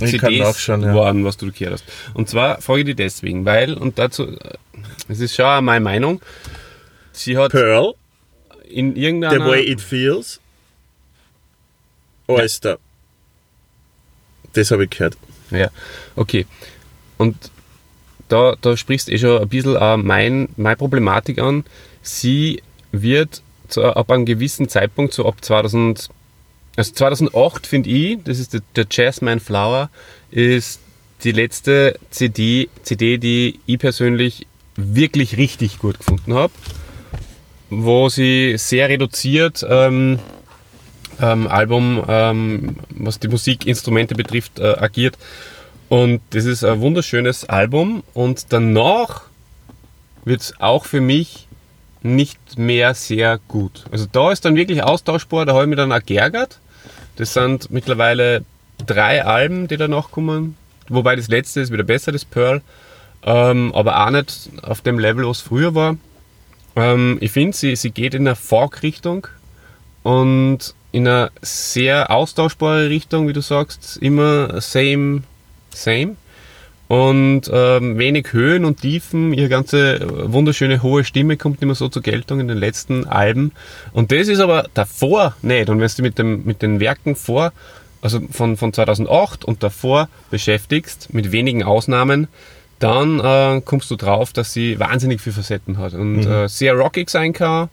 Ich 0.00 0.22
nachschauen, 0.22 0.82
ja. 0.82 0.94
waren, 0.94 1.24
was 1.24 1.36
du 1.36 1.50
gehört 1.52 1.74
hast? 1.74 1.84
Und 2.14 2.28
zwar 2.28 2.60
frage 2.60 2.80
ich 2.80 2.86
dich 2.86 2.96
deswegen, 2.96 3.44
weil, 3.44 3.74
und 3.74 3.98
dazu, 3.98 4.28
äh, 4.28 4.54
es 5.08 5.20
ist 5.20 5.34
schon 5.34 5.64
meine 5.64 5.84
Meinung, 5.84 6.20
sie 7.12 7.36
hat 7.36 7.52
Pearl, 7.52 7.94
in 8.68 8.94
The 8.94 9.00
irgendeiner... 9.02 9.46
Way 9.46 9.70
It 9.70 9.80
Feels, 9.80 10.40
Oyster. 12.28 12.78
Das 14.54 14.70
habe 14.70 14.84
ich 14.84 14.90
gehört. 14.90 15.16
Ja, 15.50 15.68
okay. 16.16 16.46
Und 17.18 17.36
da, 18.28 18.56
da 18.60 18.76
sprichst 18.76 19.08
eh 19.08 19.18
schon 19.18 19.40
ein 19.40 19.48
bisschen 19.48 19.76
auch 19.76 19.96
mein, 19.96 20.48
meine 20.56 20.76
Problematik 20.76 21.38
an. 21.38 21.64
Sie 22.02 22.62
wird 22.92 23.42
zu, 23.68 23.84
ab 23.84 24.10
einem 24.10 24.24
gewissen 24.24 24.68
Zeitpunkt, 24.68 25.12
so 25.12 25.26
ab 25.26 25.36
2000, 25.40 26.08
also 26.76 26.92
2008 26.92 27.66
finde 27.66 27.90
ich, 27.90 28.18
das 28.24 28.38
ist 28.38 28.54
der, 28.54 28.62
der 28.74 28.86
Jazzman 28.90 29.40
Flower, 29.40 29.90
ist 30.30 30.80
die 31.24 31.32
letzte 31.32 31.98
CD, 32.10 32.68
CD, 32.82 33.18
die 33.18 33.60
ich 33.66 33.78
persönlich 33.78 34.46
wirklich 34.76 35.36
richtig 35.36 35.78
gut 35.78 35.98
gefunden 35.98 36.34
habe, 36.34 36.52
wo 37.70 38.08
sie 38.08 38.54
sehr 38.58 38.88
reduziert 38.88 39.64
ähm, 39.68 40.18
ähm, 41.20 41.46
Album, 41.46 42.04
ähm, 42.06 42.76
was 42.90 43.18
die 43.18 43.28
Musikinstrumente 43.28 44.14
betrifft, 44.14 44.58
äh, 44.58 44.76
agiert 44.78 45.16
Und 45.88 46.20
das 46.30 46.44
ist 46.44 46.64
ein 46.64 46.80
wunderschönes 46.80 47.44
Album. 47.44 48.02
Und 48.14 48.52
danach 48.52 49.22
wird 50.24 50.40
es 50.40 50.60
auch 50.60 50.84
für 50.84 51.00
mich 51.00 51.46
nicht 52.02 52.58
mehr 52.58 52.94
sehr 52.94 53.38
gut. 53.48 53.84
Also 53.90 54.06
da 54.10 54.32
ist 54.32 54.44
dann 54.44 54.56
wirklich 54.56 54.82
austauschbar, 54.82 55.44
da 55.46 55.54
habe 55.54 55.64
ich 55.64 55.68
mich 55.68 55.76
dann 55.76 55.92
auch 55.92 56.04
geärgert. 56.04 56.60
Das 57.16 57.32
sind 57.32 57.70
mittlerweile 57.70 58.44
drei 58.84 59.24
Alben, 59.24 59.68
die 59.68 59.76
danach 59.76 60.10
kommen. 60.10 60.56
Wobei 60.88 61.16
das 61.16 61.28
letzte 61.28 61.60
ist 61.60 61.72
wieder 61.72 61.84
besser, 61.84 62.12
das 62.12 62.24
Pearl. 62.24 62.62
Ähm, 63.24 63.74
aber 63.74 64.06
auch 64.06 64.10
nicht 64.10 64.50
auf 64.62 64.82
dem 64.82 64.98
Level, 64.98 65.26
was 65.26 65.40
früher 65.40 65.74
war. 65.74 65.96
Ähm, 66.76 67.18
ich 67.20 67.32
finde, 67.32 67.56
sie, 67.56 67.74
sie 67.74 67.90
geht 67.90 68.14
in 68.14 68.26
eine 68.26 68.36
Folk-Richtung 68.36 69.26
und 70.02 70.74
in 70.92 71.08
eine 71.08 71.30
sehr 71.42 72.10
austauschbare 72.10 72.88
Richtung, 72.88 73.26
wie 73.26 73.32
du 73.32 73.40
sagst. 73.40 73.96
Immer 73.96 74.60
same, 74.60 75.22
same. 75.76 76.16
Und 76.88 77.50
ähm, 77.52 77.98
wenig 77.98 78.32
Höhen 78.32 78.64
und 78.64 78.80
Tiefen. 78.80 79.32
Ihre 79.32 79.48
ganze 79.48 79.96
äh, 79.96 80.32
wunderschöne 80.32 80.82
hohe 80.82 81.02
Stimme 81.02 81.36
kommt 81.36 81.60
immer 81.60 81.74
so 81.74 81.88
zur 81.88 82.02
Geltung 82.02 82.38
in 82.38 82.46
den 82.46 82.58
letzten 82.58 83.06
Alben. 83.06 83.52
Und 83.92 84.12
das 84.12 84.28
ist 84.28 84.38
aber 84.38 84.68
davor 84.74 85.34
nicht. 85.42 85.68
Und 85.68 85.80
wenn 85.80 85.90
du 85.96 86.02
mit, 86.02 86.18
dem, 86.18 86.44
mit 86.44 86.62
den 86.62 86.78
Werken 86.78 87.16
vor, 87.16 87.52
also 88.02 88.20
von, 88.30 88.56
von 88.56 88.72
2008 88.72 89.44
und 89.44 89.64
davor 89.64 90.08
beschäftigst, 90.30 91.12
mit 91.12 91.32
wenigen 91.32 91.64
Ausnahmen, 91.64 92.28
dann 92.78 93.20
äh, 93.20 93.62
kommst 93.64 93.90
du 93.90 93.96
drauf, 93.96 94.32
dass 94.32 94.52
sie 94.52 94.78
wahnsinnig 94.78 95.20
viel 95.20 95.32
Facetten 95.32 95.78
hat 95.78 95.94
und 95.94 96.24
äh, 96.24 96.48
sehr 96.48 96.74
rockig 96.74 97.10
sein 97.10 97.32
kann. 97.32 97.68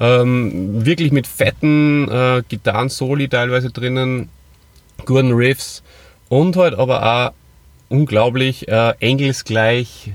Ähm, 0.00 0.84
wirklich 0.86 1.12
mit 1.12 1.26
fetten 1.26 2.08
äh, 2.08 2.42
Gitarren-Soli 2.48 3.28
teilweise 3.28 3.70
drinnen, 3.70 4.30
guten 5.04 5.32
Riffs 5.32 5.82
und 6.28 6.56
halt 6.56 6.74
aber 6.74 7.02
auch 7.02 7.32
unglaublich 7.88 8.68
äh, 8.68 8.94
engelsgleich 9.00 10.12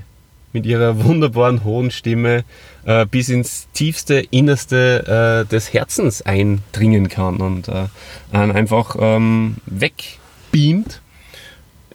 mit 0.52 0.66
ihrer 0.66 1.04
wunderbaren 1.04 1.64
hohen 1.64 1.90
Stimme 1.90 2.44
äh, 2.84 3.06
bis 3.06 3.28
ins 3.28 3.68
tiefste 3.72 4.20
Innerste 4.30 5.44
äh, 5.46 5.50
des 5.50 5.72
Herzens 5.72 6.22
eindringen 6.22 7.08
kann 7.08 7.38
und 7.38 7.68
äh, 7.68 7.86
einfach 8.32 8.96
ähm, 8.98 9.56
wegbeamt. 9.66 11.02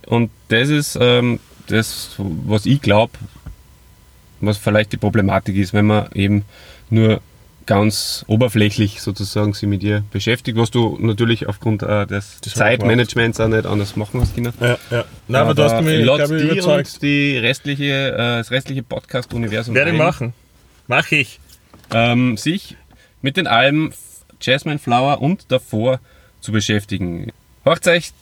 Und 0.05 0.29
das 0.49 0.69
ist 0.69 0.97
ähm, 0.99 1.39
das, 1.67 2.15
was 2.17 2.65
ich 2.65 2.81
glaube, 2.81 3.13
was 4.41 4.57
vielleicht 4.57 4.91
die 4.91 4.97
Problematik 4.97 5.55
ist, 5.55 5.73
wenn 5.73 5.85
man 5.85 6.11
eben 6.13 6.43
nur 6.89 7.21
ganz 7.69 8.25
oberflächlich 8.25 8.99
sozusagen 8.99 9.53
sich 9.53 9.69
mit 9.69 9.83
ihr 9.83 10.03
beschäftigt, 10.09 10.57
was 10.57 10.71
du 10.71 10.97
natürlich 10.99 11.45
aufgrund 11.47 11.83
äh, 11.83 12.07
des 12.07 12.41
Das 12.41 12.55
Zeitmanagements 12.55 13.39
auch 13.39 13.47
nicht 13.47 13.67
anders 13.67 13.95
machen 13.95 14.21
hast, 14.21 14.33
Kinder. 14.33 14.51
Ja, 14.59 14.79
ja. 14.89 15.05
Nein, 15.27 15.41
aber, 15.43 15.53
du 15.53 15.61
hast 15.63 15.79
mich, 15.83 16.03
laut 16.03 16.17
glaube 16.17 16.37
ich, 16.39 16.51
überzeugt. 16.51 17.03
die 17.03 17.37
restliche, 17.37 18.13
äh, 18.13 18.17
das 18.39 18.49
restliche 18.49 18.81
Podcast-Universum 18.81 19.75
Werde 19.75 19.91
ich 19.91 19.97
machen. 19.99 20.33
Mach 20.87 21.11
ich. 21.11 21.39
ähm, 21.93 22.37
sich 22.37 22.75
mit 23.21 23.37
den 23.37 23.45
Alben 23.45 23.93
Jasmine 24.41 24.79
Flower 24.79 25.21
und 25.21 25.51
davor 25.51 25.99
zu 26.41 26.51
beschäftigen. 26.51 27.31
Hört 27.65 27.85
euch 27.87 28.13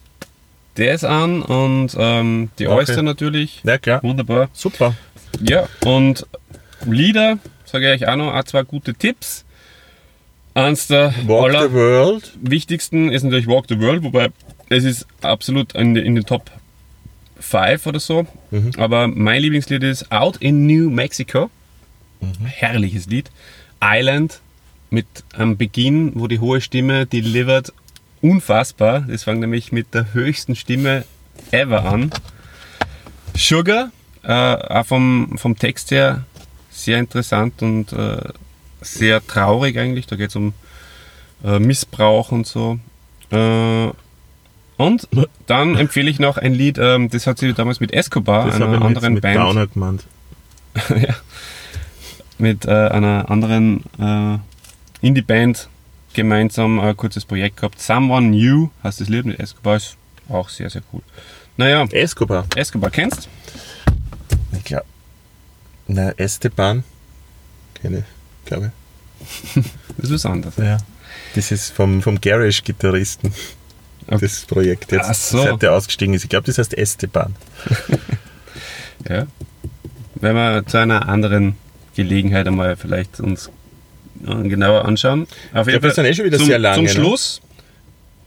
das 0.76 1.06
an 1.06 1.41
und 1.41 1.95
ähm, 1.98 2.50
die 2.60 2.68
Okay. 2.68 2.76
Oyster 2.80 3.02
natürlich. 3.02 3.62
Ja, 3.64 3.78
klar. 3.78 4.04
Wunderbar. 4.04 4.50
Super. 4.52 4.93
Ja, 5.41 5.70
und 5.86 6.28
Lieder, 6.86 7.39
sage 7.68 7.93
ich 7.93 8.01
euch 8.01 8.09
auch 8.09 8.15
noch, 8.15 8.34
auch 8.34 8.43
zwei 8.43 8.63
gute 8.63 8.93
Tipps. 8.93 9.45
Eins 10.53 10.88
der 10.88 11.13
Walk 11.28 11.51
the 11.51 11.72
World. 11.72 12.34
wichtigsten 12.41 13.11
ist 13.11 13.24
natürlich 13.24 13.47
Walk 13.47 13.65
the 13.70 13.80
World, 13.80 14.03
wobei 14.03 14.30
es 14.70 14.84
ist 14.84 15.05
absolut 15.22 15.74
in, 15.74 15.95
in 15.95 16.15
den 16.15 16.26
Top 16.26 16.49
5 17.39 17.86
oder 17.86 17.99
so. 17.99 18.26
Aber 18.78 19.07
mein 19.07 19.41
Lieblingslied 19.41 19.84
ist 19.84 20.11
Out 20.11 20.38
in 20.38 20.65
New 20.65 20.89
Mexico. 20.89 21.51
Herrliches 22.43 23.05
Lied. 23.05 23.30
Island 23.84 24.41
mit 24.89 25.05
am 25.34 25.57
Beginn, 25.57 26.13
wo 26.15 26.28
die 26.28 26.39
hohe 26.39 26.61
Stimme 26.61 27.05
delivert. 27.05 27.72
Unfassbar. 28.22 29.05
Das 29.07 29.26
fängt 29.26 29.41
nämlich 29.41 29.72
mit 29.72 29.93
der 29.93 30.13
höchsten 30.13 30.55
Stimme 30.55 31.05
ever 31.51 31.86
an. 31.86 32.11
Sugar, 33.36 33.91
äh, 34.24 34.32
auch 34.34 34.86
vom, 34.86 35.38
vom 35.38 35.57
Text 35.57 35.91
her 35.91 36.26
sehr 36.88 37.00
interessant 37.00 37.62
und 37.62 37.92
äh, 37.92 38.22
sehr 38.80 39.26
traurig 39.28 39.78
eigentlich. 39.78 40.08
Da 40.08 40.16
geht 40.16 40.30
es 40.30 40.38
um 40.38 40.54
äh, 41.44 41.60
Missbrauch 41.60 42.32
und 42.32 42.48
so. 42.48 42.80
Äh, 43.30 43.90
und 44.78 45.08
dann 45.48 45.76
empfehle 45.76 46.10
ich 46.10 46.20
noch 46.20 46.38
ein 46.38 46.54
Lied, 46.54 46.78
ähm, 46.78 47.10
das 47.10 47.28
hat 47.28 47.40
sie 47.40 47.54
damals 47.54 47.82
mit 47.82 47.92
Escobar, 47.92 48.46
Das 48.46 48.56
einer 48.56 48.82
anderen 48.82 49.16
mit 49.16 49.22
Band, 49.22 49.36
Downer 49.36 49.68
gemeint. 49.68 50.06
mit 52.38 52.64
äh, 52.66 52.70
einer 52.70 53.30
anderen 53.30 53.84
äh, 54.00 54.38
Indie-Band 55.06 55.68
gemeinsam 56.14 56.80
ein 56.80 56.96
kurzes 56.96 57.26
Projekt 57.26 57.58
gehabt. 57.58 57.82
Someone 57.82 58.28
New 58.28 58.70
heißt 58.82 59.02
das 59.02 59.10
Lied 59.10 59.26
mit 59.26 59.40
Escobar, 59.42 59.76
ist 59.76 59.98
auch 60.30 60.48
sehr, 60.48 60.70
sehr 60.70 60.84
cool. 60.94 61.02
Naja, 61.58 61.84
Escobar. 61.92 62.46
Escobar 62.56 62.92
kennst 62.92 63.28
Ich 64.54 64.64
glaube. 64.64 64.86
Na, 65.88 66.12
Esteban. 66.18 66.84
Kenne 67.82 68.00
ich, 68.00 68.48
glaube 68.48 68.72
Das 69.98 70.06
ist 70.06 70.12
was 70.14 70.26
anderes. 70.26 70.58
ich. 70.58 70.64
Ja. 70.64 70.78
Das 71.36 71.52
ist 71.52 71.72
vom, 71.72 72.02
vom 72.02 72.20
Garage-Gitarristen. 72.20 73.34
Okay. 74.08 74.18
Das 74.22 74.46
Projekt 74.46 74.92
jetzt, 74.92 75.10
Ach 75.10 75.14
so. 75.14 75.44
seit 75.44 75.62
der 75.62 75.74
ausgestiegen 75.74 76.14
ist. 76.14 76.24
Ich 76.24 76.30
glaube, 76.30 76.46
das 76.46 76.58
heißt 76.58 76.78
Esteban. 76.78 77.36
Ja. 79.08 79.28
Wenn 80.16 80.36
wir 80.36 80.66
zu 80.66 80.78
einer 80.78 81.08
anderen 81.08 81.56
Gelegenheit 81.96 82.48
einmal 82.48 82.76
vielleicht 82.76 83.20
uns 83.20 83.50
äh, 84.26 84.48
genauer 84.50 84.86
anschauen. 84.86 85.28
Auf 85.54 85.68
glaube, 85.68 85.84
wir 85.84 85.92
sind 85.92 86.06
eh 86.06 86.14
schon 86.14 86.26
wieder 86.26 86.38
zum, 86.40 86.48
sehr 86.48 86.60
lange, 86.60 86.76
Zum 86.76 86.84
ne? 86.86 86.90
Schluss, 86.90 87.42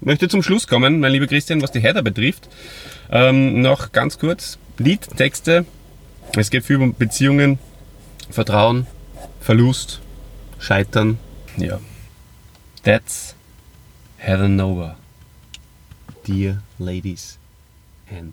möchte 0.01 0.29
zum 0.29 0.43
Schluss 0.43 0.67
kommen, 0.69 1.01
mein 1.01 1.13
lieber 1.13 1.27
Christian, 1.27 1.61
was 1.61 1.73
die 1.73 1.81
Header 1.81 2.03
betrifft. 2.03 2.49
Ähm, 3.11 3.61
noch 3.61 3.93
ganz 3.93 4.19
kurz, 4.19 4.59
Liedtexte. 4.79 5.67
Es 6.37 6.51
geht 6.51 6.65
viel 6.65 6.77
um 6.77 6.95
Beziehungen, 6.95 7.59
Vertrauen, 8.31 8.87
Verlust, 9.41 10.01
Scheitern. 10.59 11.19
Ja. 11.57 11.81
That's 12.85 13.35
Heather 14.17 14.49
Nova. 14.49 14.97
Dear 16.27 16.63
ladies 16.79 17.39
and 18.11 18.33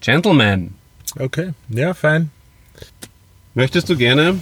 gentlemen. 0.00 0.74
Okay, 1.18 1.54
ja, 1.70 1.94
fein. 1.94 2.30
Möchtest 3.54 3.88
du 3.88 3.96
gerne 3.96 4.38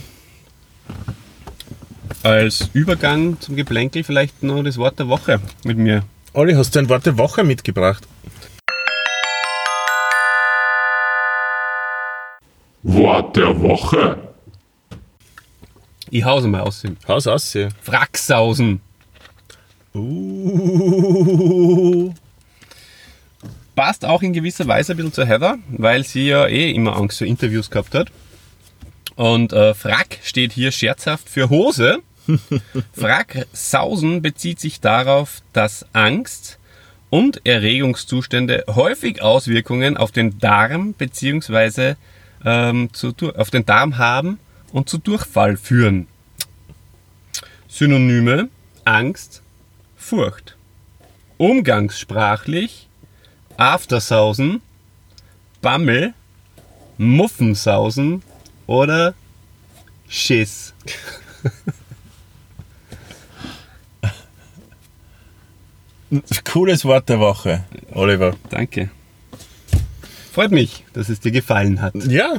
als 2.23 2.69
Übergang 2.73 3.41
zum 3.41 3.55
Geplänkel 3.57 4.03
vielleicht 4.03 4.43
noch 4.43 4.63
das 4.63 4.77
Wort 4.77 4.99
der 4.99 5.09
Woche 5.09 5.41
mit 5.65 5.79
mir? 5.79 6.03
Olli, 6.33 6.55
hast 6.55 6.75
du 6.75 6.81
ein 6.81 6.89
Wort 6.89 7.07
der 7.07 7.17
Woche 7.17 7.45
mitgebracht? 7.45 8.07
Wort 12.83 13.37
der 13.37 13.61
Woche. 13.61 14.19
Ich 16.11 16.25
hause 16.25 16.49
mal 16.49 16.61
aus. 16.61 16.83
Haus 17.07 17.27
aussehen. 17.27 17.75
Fracksausen. 17.83 18.81
Uh, 19.95 22.13
Passt 23.75 24.05
auch 24.05 24.23
in 24.23 24.33
gewisser 24.33 24.67
Weise 24.67 24.93
ein 24.93 24.97
bisschen 24.97 25.13
zur 25.13 25.27
Heather, 25.27 25.59
weil 25.69 26.05
sie 26.05 26.27
ja 26.27 26.47
eh 26.47 26.71
immer 26.73 26.97
Angst 26.97 27.19
vor 27.19 27.27
Interviews 27.27 27.71
gehabt 27.71 27.95
hat. 27.95 28.11
Und 29.15 29.53
äh, 29.53 29.75
Frack 29.75 30.19
steht 30.23 30.53
hier 30.53 30.73
scherzhaft 30.73 31.29
für 31.29 31.51
Hose. 31.51 31.99
Fracksausen 32.93 34.23
bezieht 34.23 34.61
sich 34.61 34.81
darauf, 34.81 35.43
dass 35.53 35.87
Angst 35.93 36.59
und 37.11 37.45
Erregungszustände 37.47 38.65
häufig 38.69 39.23
Auswirkungen 39.23 39.97
auf 39.97 40.13
den 40.13 40.39
Darm 40.39 40.95
bzw. 40.95 41.95
Ähm, 42.45 42.93
zu, 42.93 43.15
auf 43.37 43.51
den 43.51 43.67
Darm 43.67 43.99
haben 43.99 44.39
und 44.73 44.89
zu 44.89 44.99
Durchfall 44.99 45.57
führen. 45.57 46.07
Synonyme 47.69 48.49
Angst, 48.85 49.43
Furcht. 49.97 50.57
Umgangssprachlich 51.37 52.89
Aftersausen, 53.59 54.63
Bammel, 55.61 56.15
Muffensausen 56.97 58.23
oder 58.69 59.15
Schiss. 60.09 60.75
cooles 66.45 66.85
Wort 66.85 67.09
der 67.09 67.19
Woche, 67.19 67.65
Oliver. 67.93 68.37
Danke. 68.49 68.91
Freut 70.33 70.51
mich, 70.51 70.85
dass 70.93 71.09
es 71.09 71.21
dir 71.21 71.33
gefallen 71.33 71.81
hat. 71.81 71.95
Ja, 72.07 72.35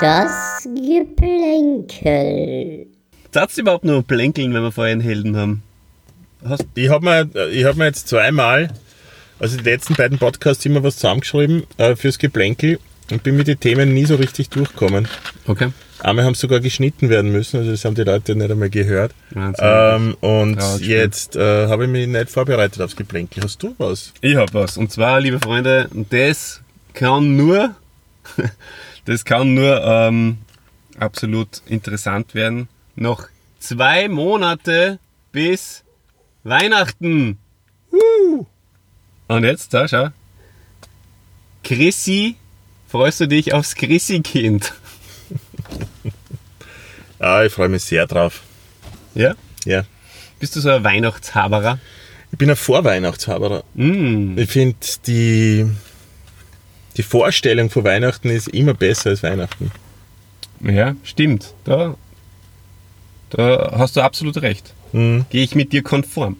Das 0.00 0.62
Geplänkel. 0.64 2.06
Du 3.32 3.60
überhaupt 3.60 3.84
nur 3.84 4.02
plänkeln, 4.02 4.54
wenn 4.54 4.62
wir 4.62 4.72
vorher 4.72 4.92
einen 4.92 5.02
Helden 5.02 5.36
haben? 5.36 5.62
Hast, 6.44 6.66
ich 6.74 6.88
habe 6.88 7.04
mir, 7.04 7.28
ich 7.50 7.64
hab 7.64 7.76
mir 7.76 7.84
jetzt 7.84 8.08
zweimal 8.08 8.70
also 9.40 9.56
die 9.56 9.64
letzten 9.64 9.94
beiden 9.94 10.18
Podcasts 10.18 10.64
immer 10.66 10.82
was 10.82 10.96
zusammengeschrieben 10.96 11.64
äh, 11.78 11.96
fürs 11.96 12.18
Geplänkel 12.18 12.78
und 13.10 13.22
bin 13.22 13.36
mit 13.36 13.48
den 13.48 13.58
Themen 13.58 13.94
nie 13.94 14.04
so 14.04 14.16
richtig 14.16 14.50
durchgekommen. 14.50 15.08
Okay. 15.46 15.70
Einmal 16.02 16.24
haben 16.24 16.34
sogar 16.34 16.60
geschnitten 16.60 17.08
werden 17.08 17.30
müssen, 17.30 17.58
also 17.58 17.70
das 17.70 17.84
haben 17.84 17.94
die 17.94 18.02
Leute 18.02 18.34
nicht 18.34 18.50
einmal 18.50 18.70
gehört. 18.70 19.12
Ähm, 19.34 20.16
und 20.20 20.58
Traurig. 20.58 20.86
jetzt 20.86 21.36
äh, 21.36 21.68
habe 21.68 21.84
ich 21.84 21.90
mich 21.90 22.06
nicht 22.08 22.30
vorbereitet 22.30 22.80
aufs 22.80 22.96
Geplänkel. 22.96 23.42
Hast 23.42 23.62
du 23.62 23.74
was? 23.78 24.12
Ich 24.20 24.36
hab 24.36 24.54
was. 24.54 24.76
Und 24.76 24.90
zwar, 24.90 25.20
liebe 25.20 25.38
Freunde, 25.40 25.90
das 26.10 26.62
kann 26.94 27.36
nur, 27.36 27.74
das 29.04 29.24
kann 29.24 29.54
nur 29.54 29.82
ähm, 29.84 30.38
absolut 30.98 31.62
interessant 31.66 32.34
werden. 32.34 32.68
Noch 32.96 33.28
zwei 33.58 34.08
Monate 34.08 34.98
bis 35.32 35.84
Weihnachten. 36.44 37.38
Woo. 37.90 38.46
Und 39.28 39.44
jetzt, 39.44 39.74
da, 39.74 39.86
schau. 39.86 40.08
Chrissy, 41.62 42.36
freust 42.88 43.20
du 43.20 43.28
dich 43.28 43.52
aufs 43.52 43.74
Chrissy-Kind? 43.74 44.72
Ah, 47.20 47.44
ich 47.44 47.52
freue 47.52 47.68
mich 47.68 47.84
sehr 47.84 48.06
drauf. 48.06 48.40
Ja? 49.14 49.34
Ja. 49.64 49.84
Bist 50.38 50.56
du 50.56 50.60
so 50.60 50.70
ein 50.70 50.82
Weihnachtshaberer? 50.82 51.78
Ich 52.32 52.38
bin 52.38 52.48
ein 52.48 52.56
Vorweihnachtshaberer. 52.56 53.62
Mm. 53.74 54.38
Ich 54.38 54.50
finde, 54.50 54.76
die, 55.06 55.66
die 56.96 57.02
Vorstellung 57.02 57.68
von 57.68 57.84
Weihnachten 57.84 58.30
ist 58.30 58.48
immer 58.48 58.72
besser 58.72 59.10
als 59.10 59.22
Weihnachten. 59.22 59.70
Ja, 60.60 60.96
stimmt. 61.04 61.52
Da, 61.64 61.94
da 63.30 63.74
hast 63.76 63.96
du 63.96 64.00
absolut 64.00 64.40
recht. 64.40 64.72
Mhm. 64.92 65.26
Gehe 65.30 65.44
ich 65.44 65.54
mit 65.54 65.72
dir 65.72 65.82
konform. 65.82 66.36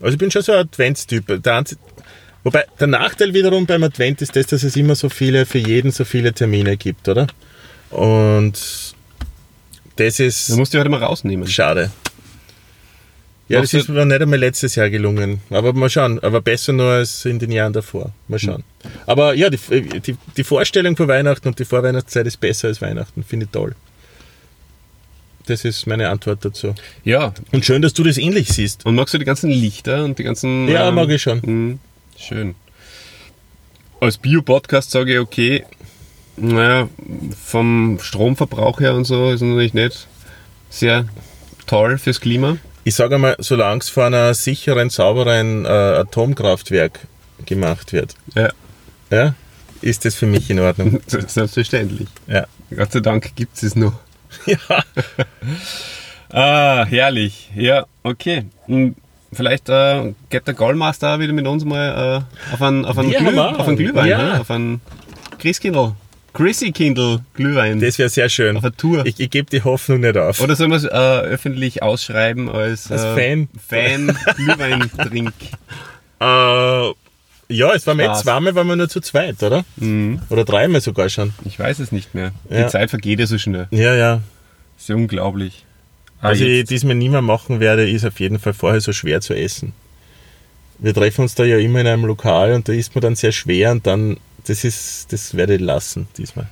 Also 0.00 0.14
ich 0.14 0.18
bin 0.18 0.30
schon 0.30 0.42
so 0.42 0.52
ein 0.52 0.60
Adventstyp. 0.60 1.42
Der 1.42 1.64
Wobei 2.44 2.64
der 2.78 2.86
Nachteil 2.86 3.34
wiederum 3.34 3.66
beim 3.66 3.82
Advent 3.82 4.22
ist 4.22 4.36
das, 4.36 4.46
dass 4.46 4.62
es 4.62 4.76
immer 4.76 4.94
so 4.94 5.08
viele, 5.08 5.44
für 5.44 5.58
jeden 5.58 5.90
so 5.90 6.04
viele 6.04 6.32
Termine 6.32 6.76
gibt, 6.76 7.08
oder? 7.08 7.26
Und 7.90 8.94
das 9.98 10.16
Du 10.16 10.24
ist 10.24 10.50
musst 10.56 10.72
dich 10.72 10.80
heute 10.80 10.90
mal 10.90 11.02
rausnehmen. 11.02 11.46
schade. 11.48 11.90
Ja, 13.50 13.62
das 13.62 13.72
ist 13.72 13.88
mir 13.88 14.04
nicht 14.04 14.20
einmal 14.20 14.38
letztes 14.38 14.74
Jahr 14.74 14.90
gelungen. 14.90 15.40
Aber 15.48 15.72
mal 15.72 15.88
schauen. 15.88 16.18
Aber 16.22 16.42
besser 16.42 16.74
nur 16.74 16.90
als 16.92 17.24
in 17.24 17.38
den 17.38 17.50
Jahren 17.50 17.72
davor. 17.72 18.12
Mal 18.28 18.38
schauen. 18.38 18.62
Aber 19.06 19.32
ja, 19.34 19.48
die, 19.48 19.56
die, 20.00 20.16
die 20.36 20.44
Vorstellung 20.44 20.96
von 20.98 21.08
Weihnachten 21.08 21.48
und 21.48 21.58
die 21.58 21.64
Vorweihnachtszeit 21.64 22.26
ist 22.26 22.38
besser 22.38 22.68
als 22.68 22.82
Weihnachten. 22.82 23.24
Finde 23.24 23.46
ich 23.46 23.50
toll. 23.52 23.74
Das 25.46 25.64
ist 25.64 25.86
meine 25.86 26.10
Antwort 26.10 26.44
dazu. 26.44 26.74
Ja, 27.04 27.32
Und 27.52 27.64
schön, 27.64 27.80
dass 27.80 27.94
du 27.94 28.04
das 28.04 28.18
ähnlich 28.18 28.48
siehst. 28.48 28.84
und 28.84 28.94
magst 28.94 29.14
du 29.14 29.18
die 29.18 29.24
ganzen 29.24 29.48
Lichter 29.48 30.04
und 30.04 30.18
die 30.18 30.24
ganzen. 30.24 30.68
Ja, 30.68 30.90
mag 30.90 31.08
ich 31.08 31.22
schon. 31.22 31.40
mh, 31.42 31.78
Schön. 32.18 32.54
Als 34.00 34.18
Bio-Podcast 34.18 34.90
sage 34.90 35.14
ich, 35.14 35.18
okay, 35.20 35.64
naja, 36.40 36.88
vom 37.44 37.98
Stromverbrauch 38.00 38.80
her 38.80 38.94
und 38.94 39.04
so 39.04 39.30
ist 39.30 39.40
natürlich 39.42 39.74
nicht 39.74 40.06
sehr 40.70 41.04
toll 41.66 41.98
fürs 41.98 42.20
Klima. 42.20 42.56
Ich 42.84 42.94
sage 42.94 43.16
einmal, 43.16 43.36
solange 43.38 43.80
es 43.80 43.88
von 43.88 44.04
einer 44.04 44.32
sicheren, 44.34 44.90
sauberen 44.90 45.64
äh, 45.64 45.68
Atomkraftwerk 45.68 47.00
gemacht 47.46 47.92
wird, 47.92 48.14
Ja, 48.34 48.50
ja, 49.10 49.34
ist 49.82 50.04
das 50.04 50.14
für 50.14 50.26
mich 50.26 50.48
in 50.50 50.58
Ordnung. 50.60 51.00
selbstverständlich. 51.06 52.08
Ja. 52.26 52.46
Gott 52.74 52.92
sei 52.92 53.00
Dank 53.00 53.34
gibt 53.36 53.62
es 53.62 53.74
noch. 53.76 53.94
ja. 54.46 54.58
Ah, 56.30 56.84
herrlich. 56.86 57.50
Ja, 57.54 57.86
okay. 58.02 58.44
Hm, 58.66 58.94
Vielleicht 59.30 59.68
äh, 59.68 60.14
geht 60.30 60.46
der 60.46 60.54
Gallmaster 60.54 61.14
auch 61.14 61.18
wieder 61.18 61.34
mit 61.34 61.46
uns 61.46 61.62
mal 61.62 62.24
äh, 62.50 62.52
auf 62.54 62.62
einen, 62.62 62.86
auf 62.86 62.96
einen, 62.96 63.10
Glüh, 63.10 63.38
auf 63.38 63.68
einen 63.68 63.76
Glühwein, 63.76 64.06
Ja. 64.08 64.18
ne? 64.18 64.40
auf 64.40 64.50
einen 64.50 64.80
Christkindl, 65.38 65.92
Chrissy 66.38 66.70
Kindle 66.70 67.18
Glühwein. 67.34 67.80
Das 67.80 67.98
wäre 67.98 68.08
sehr 68.08 68.28
schön. 68.28 68.56
Auf 68.56 68.62
eine 68.62 68.76
Tour. 68.76 69.04
Ich, 69.04 69.18
ich 69.18 69.28
gebe 69.28 69.50
die 69.50 69.62
Hoffnung 69.62 70.00
nicht 70.00 70.16
auf. 70.16 70.40
Oder 70.40 70.54
sollen 70.54 70.70
wir 70.70 70.76
es 70.76 70.84
äh, 70.84 70.88
öffentlich 70.88 71.82
ausschreiben 71.82 72.48
als, 72.48 72.90
Als 72.92 73.02
äh, 73.02 73.14
Fan. 73.14 73.48
Fan 73.68 74.16
Glühweintrink? 74.36 75.32
Äh, 76.20 76.24
ja, 77.50 77.72
es 77.74 77.86
war 77.86 77.94
mir 77.94 78.08
jetzt 78.08 78.22
zweimal, 78.22 78.52
waren 78.56 78.66
wir 78.66 78.74
nur 78.74 78.88
zu 78.88 79.00
zweit, 79.00 79.40
oder? 79.42 79.64
Oder 80.30 80.44
dreimal 80.44 80.80
sogar 80.80 81.08
schon. 81.08 81.32
Ich 81.44 81.58
weiß 81.60 81.78
es 81.78 81.92
nicht 81.92 82.12
mehr. 82.12 82.32
Ja. 82.50 82.64
Die 82.64 82.70
Zeit 82.72 82.90
vergeht 82.90 83.20
ja 83.20 83.26
so 83.28 83.38
schnell. 83.38 83.68
Ja, 83.70 83.94
ja. 83.94 84.20
ist 84.76 84.88
ja 84.88 84.96
unglaublich. 84.96 85.64
Ah, 86.20 86.30
Was 86.30 86.40
ich 86.40 86.48
jetzt- 86.48 86.70
diesmal 86.70 86.96
nie 86.96 87.08
mehr 87.08 87.22
machen 87.22 87.60
werde, 87.60 87.88
ist 87.88 88.04
auf 88.04 88.18
jeden 88.18 88.40
Fall 88.40 88.52
vorher 88.52 88.80
so 88.80 88.92
schwer 88.92 89.20
zu 89.20 89.32
essen. 89.34 89.72
Wir 90.80 90.92
treffen 90.92 91.22
uns 91.22 91.36
da 91.36 91.44
ja 91.44 91.56
immer 91.58 91.80
in 91.80 91.86
einem 91.86 92.04
Lokal 92.04 92.52
und 92.52 92.68
da 92.68 92.72
isst 92.72 92.94
man 92.96 93.02
dann 93.02 93.14
sehr 93.14 93.30
schwer 93.32 93.70
und 93.70 93.86
dann, 93.86 94.16
das 94.48 94.64
ist, 94.64 95.12
das 95.12 95.34
werde 95.34 95.54
ich 95.54 95.60
lassen 95.60 96.08
diesmal. 96.16 96.48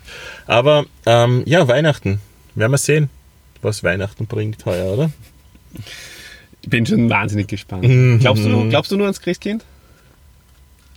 Aber 0.47 0.87
ähm, 1.07 1.43
ja, 1.47 1.67
Weihnachten. 1.69 2.21
Werden 2.55 2.73
wir 2.73 2.79
sehen, 2.79 3.11
was 3.63 3.83
Weihnachten 3.85 4.27
bringt 4.27 4.65
heuer, 4.65 4.93
oder? 4.93 5.11
ich 6.63 6.71
bin 6.71 6.85
schon 6.85 7.09
wahnsinnig 7.09 7.47
gespannt. 7.49 7.85
Mhm. 7.85 8.19
Glaubst, 8.19 8.45
du, 8.45 8.69
glaubst 8.69 8.91
du 8.91 8.97
nur 8.97 9.07
ans 9.07 9.21
Christkind? 9.21 9.65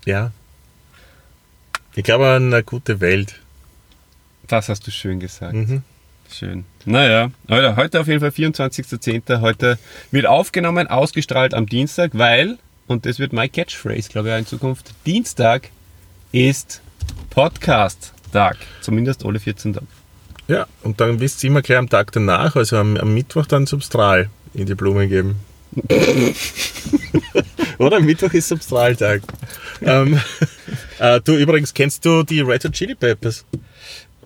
Ja. 0.06 0.32
Ich 1.96 2.04
glaube 2.04 2.28
an 2.28 2.54
eine 2.54 2.64
gute 2.64 3.00
Welt. 3.02 3.36
Das 4.48 4.68
hast 4.68 4.88
du 4.88 4.92
schön 4.92 5.20
gesagt. 5.20 5.54
Mhm. 5.54 5.84
Schön. 6.32 6.66
Naja, 6.86 7.32
Alter, 7.48 7.76
heute 7.76 8.00
auf 8.00 8.08
jeden 8.08 8.20
Fall 8.20 8.30
24.10. 8.30 9.42
Heute 9.42 9.78
wird 10.12 10.26
aufgenommen, 10.26 10.88
ausgestrahlt 10.88 11.54
am 11.54 11.66
Dienstag, 11.66 12.12
weil, 12.14 12.58
und 12.88 13.06
das 13.06 13.20
wird 13.20 13.34
my 13.34 13.48
Catchphrase, 13.48 14.10
glaube 14.10 14.30
ich, 14.30 14.38
in 14.38 14.46
Zukunft, 14.46 14.94
Dienstag 15.06 15.70
ist 16.32 16.82
Podcast-Tag. 17.30 18.58
Zumindest 18.82 19.26
alle 19.26 19.40
14 19.40 19.74
Tage. 19.74 19.86
Ja, 20.48 20.66
und 20.84 21.00
dann 21.00 21.20
wisst 21.20 21.44
ihr 21.44 21.50
immer 21.50 21.62
gleich 21.62 21.78
am 21.78 21.90
Tag 21.90 22.12
danach, 22.12 22.56
also 22.56 22.78
am, 22.78 22.98
am 22.98 23.14
Mittwoch 23.14 23.46
dann 23.46 23.66
Substral 23.68 24.30
in 24.54 24.66
die 24.66 24.76
Blume 24.76 25.08
geben. 25.08 25.36
Oder 27.78 27.98
am 27.98 28.06
Mittwoch 28.06 28.34
ist 28.34 28.48
Substraltag. 28.50 29.22
ähm, 29.82 30.20
äh, 31.00 31.22
du 31.22 31.36
übrigens, 31.36 31.74
kennst 31.74 32.04
du 32.06 32.24
die 32.24 32.42
Red 32.42 32.64
Hot 32.66 32.74
Chili 32.74 32.96
Peppers? 32.96 33.46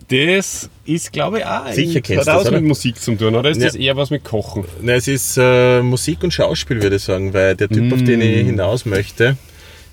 Das 0.08 0.68
ist, 0.84 1.12
glaube 1.12 1.38
ich, 1.38 1.44
auch 1.46 1.70
Sicher 1.72 1.96
ein- 1.98 2.02
kennst 2.02 2.20
hat 2.26 2.34
das, 2.34 2.40
was 2.42 2.48
oder? 2.48 2.60
mit 2.60 2.68
Musik 2.68 3.00
zu 3.00 3.14
tun, 3.16 3.34
oder 3.34 3.50
ist 3.50 3.58
Ja. 3.60 3.66
das 3.66 3.74
eher 3.74 3.96
was 3.96 4.10
mit 4.10 4.22
Kochen? 4.24 4.64
Na, 4.82 4.92
es 4.94 5.08
ist 5.08 5.38
äh, 5.38 5.80
Musik 5.82 6.22
und 6.24 6.32
Schauspiel, 6.32 6.82
würde 6.82 6.96
ich 6.96 7.02
sagen, 7.02 7.32
weil 7.32 7.54
der 7.56 7.68
Typ, 7.68 7.92
auf 7.92 8.02
den 8.02 8.20
ich 8.20 8.46
hinaus 8.46 8.84
möchte, 8.84 9.36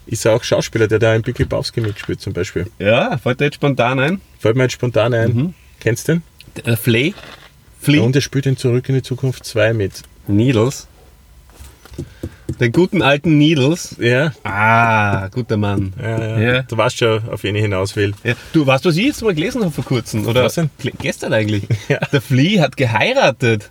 ist 0.08 0.26
auch 0.28 0.44
Schauspieler, 0.44 0.88
der 0.88 1.00
da 1.00 1.14
in 1.16 1.22
Big 1.22 1.38
Lebowski 1.40 1.82
mitspielt 1.82 2.22
zum 2.22 2.34
Beispiel. 2.34 2.68
Ja, 2.80 3.18
fällt 3.18 3.40
dir 3.40 3.46
jetzt 3.46 3.56
spontan 3.56 4.00
ein. 4.00 4.22
Fällt 4.40 4.56
mir 4.56 4.64
jetzt 4.64 4.74
spontan 4.74 5.14
ein. 5.14 5.54
Kennst 5.80 6.08
du 6.08 6.14
den? 6.14 6.24
Der 6.66 6.78
Flea? 6.78 7.14
Flea? 7.80 8.02
Und 8.02 8.16
er 8.16 8.22
spielt 8.22 8.46
in 8.46 8.58
Zurück 8.58 8.88
in 8.90 8.96
die 8.96 9.02
Zukunft 9.04 9.46
2 9.46 9.74
mit. 9.74 10.02
Needles. 10.28 10.88
Den 12.60 12.72
guten 12.72 13.02
alten 13.02 13.38
Needles. 13.38 13.96
Ja, 14.00 14.34
Ah, 14.44 15.30
guter 15.30 15.58
Mann. 15.58 15.94
ja, 16.00 16.20
ja. 16.20 16.40
Ja. 16.54 16.62
Du 16.64 16.78
weißt 16.78 16.98
schon, 16.98 17.28
auf 17.30 17.42
wen 17.44 17.56
ich 17.56 17.62
hinaus 17.64 17.96
will. 17.96 18.14
Ja, 18.24 18.34
du, 18.54 18.66
weißt 18.68 18.86
was 18.86 18.98
ich 18.98 19.06
jetzt 19.06 19.24
mal 19.24 19.34
gelesen 19.34 19.62
habe 19.62 19.72
vor 19.72 19.84
kurzem? 19.86 20.28
Oder 20.28 20.44
Was 20.44 20.56
denn? 20.56 20.70
Gestern 21.00 21.34
eigentlich. 21.34 21.64
Ja. 21.90 21.98
Der 22.12 22.22
Flea 22.22 22.62
hat 22.62 22.78
geheiratet. 22.78 23.70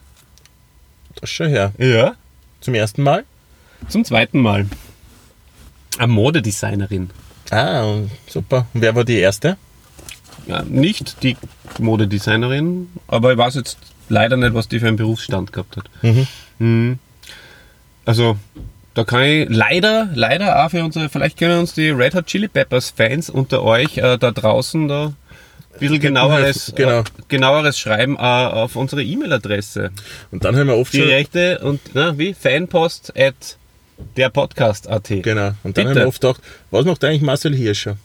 Das 1.14 1.30
ist 1.30 1.36
schon 1.36 1.48
her. 1.48 1.72
Ja. 1.78 2.14
Zum 2.60 2.74
ersten 2.74 3.02
Mal? 3.02 3.24
Zum 3.88 4.04
zweiten 4.04 4.40
Mal. 4.40 4.66
Eine 6.00 6.12
Modedesignerin. 6.12 7.10
Ah, 7.50 7.98
super. 8.26 8.66
Und 8.72 8.80
wer 8.80 8.94
war 8.94 9.04
die 9.04 9.18
erste? 9.18 9.58
Ja, 10.46 10.62
nicht 10.62 11.22
die 11.22 11.36
Modedesignerin, 11.78 12.88
aber 13.06 13.32
ich 13.32 13.38
weiß 13.38 13.56
jetzt 13.56 13.76
leider 14.08 14.38
nicht, 14.38 14.54
was 14.54 14.66
die 14.68 14.80
für 14.80 14.88
einen 14.88 14.96
Berufsstand 14.96 15.52
gehabt 15.52 15.76
hat. 15.76 15.84
Mhm. 16.58 16.98
Also, 18.06 18.38
da 18.94 19.04
kann 19.04 19.22
ich 19.24 19.46
leider, 19.50 20.08
leider 20.14 20.64
auch 20.64 20.70
für 20.70 20.82
unsere, 20.82 21.10
vielleicht 21.10 21.38
können 21.38 21.58
uns 21.60 21.74
die 21.74 21.90
Red 21.90 22.14
Hot 22.14 22.26
Chili 22.26 22.48
Peppers 22.48 22.90
Fans 22.96 23.28
unter 23.28 23.62
euch 23.62 23.98
äh, 23.98 24.16
da 24.16 24.30
draußen 24.30 24.88
da 24.88 25.06
ein 25.08 25.14
bisschen 25.80 26.00
genaueres, 26.00 26.72
Genau. 26.74 27.00
äh, 27.00 27.04
genaueres 27.28 27.78
schreiben 27.78 28.16
äh, 28.16 28.20
auf 28.20 28.74
unsere 28.74 29.02
E-Mail-Adresse. 29.02 29.90
Und 30.30 30.44
dann 30.44 30.56
haben 30.56 30.68
wir 30.68 30.76
oft 30.78 30.92
schon. 30.92 31.02
Direkte 31.02 31.58
und, 31.58 31.78
na, 31.92 32.16
wie? 32.16 32.32
Fanpost 32.32 33.12
at 33.18 33.58
der 34.16 34.28
Podcast.at. 34.30 35.08
Genau. 35.08 35.48
Und 35.62 35.76
dann 35.76 35.86
Bitte. 35.86 35.88
haben 35.88 35.96
wir 35.96 36.08
oft 36.08 36.20
gedacht, 36.20 36.40
was 36.70 36.84
macht 36.84 37.04
eigentlich 37.04 37.22
Marcel 37.22 37.54
Hirscher? 37.54 37.96